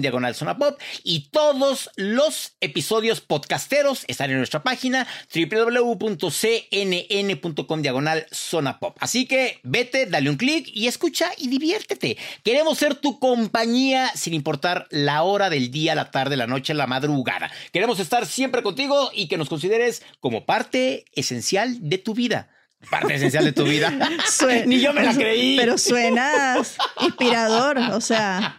diagonal 0.00 0.34
Zona 0.34 0.58
Pop 0.58 0.80
y 1.02 1.28
todos 1.30 1.90
los 1.96 2.56
episodios 2.60 3.20
podcasteros 3.20 4.04
están 4.08 4.30
en 4.30 4.38
nuestra 4.38 4.62
página 4.62 5.06
www 5.34 5.95
www.cnn.com 5.98 7.82
diagonal 7.82 8.26
zona 8.30 8.78
pop. 8.78 8.96
Así 9.00 9.26
que 9.26 9.60
vete, 9.62 10.06
dale 10.06 10.30
un 10.30 10.36
clic 10.36 10.68
y 10.72 10.86
escucha 10.86 11.30
y 11.38 11.48
diviértete. 11.48 12.16
Queremos 12.42 12.78
ser 12.78 12.94
tu 12.94 13.18
compañía 13.18 14.10
sin 14.14 14.34
importar 14.34 14.86
la 14.90 15.22
hora 15.22 15.50
del 15.50 15.70
día, 15.70 15.94
la 15.94 16.10
tarde, 16.10 16.36
la 16.36 16.46
noche, 16.46 16.74
la 16.74 16.86
madrugada. 16.86 17.50
Queremos 17.72 18.00
estar 18.00 18.26
siempre 18.26 18.62
contigo 18.62 19.10
y 19.14 19.28
que 19.28 19.38
nos 19.38 19.48
consideres 19.48 20.02
como 20.20 20.44
parte 20.44 21.04
esencial 21.14 21.88
de 21.88 21.98
tu 21.98 22.14
vida 22.14 22.48
parte 22.90 23.14
esencial 23.14 23.44
de 23.44 23.52
tu 23.52 23.64
vida. 23.64 23.92
Ni 24.66 24.80
yo 24.80 24.92
me 24.92 25.02
la 25.02 25.14
creí. 25.14 25.56
Pero 25.56 25.78
suenas 25.78 26.76
inspirador, 27.00 27.78
o 27.78 28.00
sea, 28.00 28.58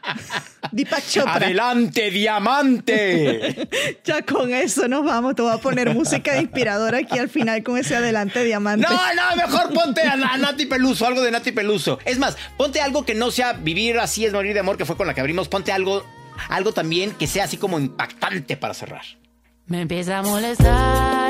Deepak 0.71 1.07
Chopra. 1.07 1.35
¡Adelante, 1.35 2.11
diamante! 2.11 3.67
ya 4.03 4.21
con 4.23 4.53
eso 4.53 4.87
nos 4.87 5.03
vamos. 5.05 5.35
Te 5.35 5.41
voy 5.41 5.53
a 5.53 5.57
poner 5.57 5.93
música 5.93 6.39
inspiradora 6.39 6.99
aquí 6.99 7.17
al 7.17 7.29
final 7.29 7.63
con 7.63 7.77
ese 7.77 7.95
adelante, 7.95 8.43
diamante. 8.43 8.87
No, 8.87 8.95
no, 9.13 9.35
mejor 9.35 9.73
ponte 9.73 10.01
a, 10.01 10.15
Nati 10.15 10.65
Peluso, 10.65 11.05
algo 11.05 11.21
de 11.21 11.31
Nati 11.31 11.51
Peluso. 11.51 11.99
Es 12.05 12.17
más, 12.17 12.37
ponte 12.57 12.81
algo 12.81 13.05
que 13.05 13.15
no 13.15 13.31
sea 13.31 13.53
vivir 13.53 13.99
así 13.99 14.25
es 14.25 14.33
morir 14.33 14.53
de 14.53 14.59
amor, 14.59 14.77
que 14.77 14.85
fue 14.85 14.97
con 14.97 15.07
la 15.07 15.13
que 15.13 15.21
abrimos. 15.21 15.47
Ponte 15.47 15.71
algo, 15.71 16.05
algo 16.49 16.73
también 16.73 17.11
que 17.11 17.27
sea 17.27 17.45
así 17.45 17.57
como 17.57 17.79
impactante 17.79 18.57
para 18.57 18.73
cerrar. 18.73 19.03
Me 19.67 19.81
empieza 19.81 20.19
a 20.19 20.21
molestar 20.21 21.26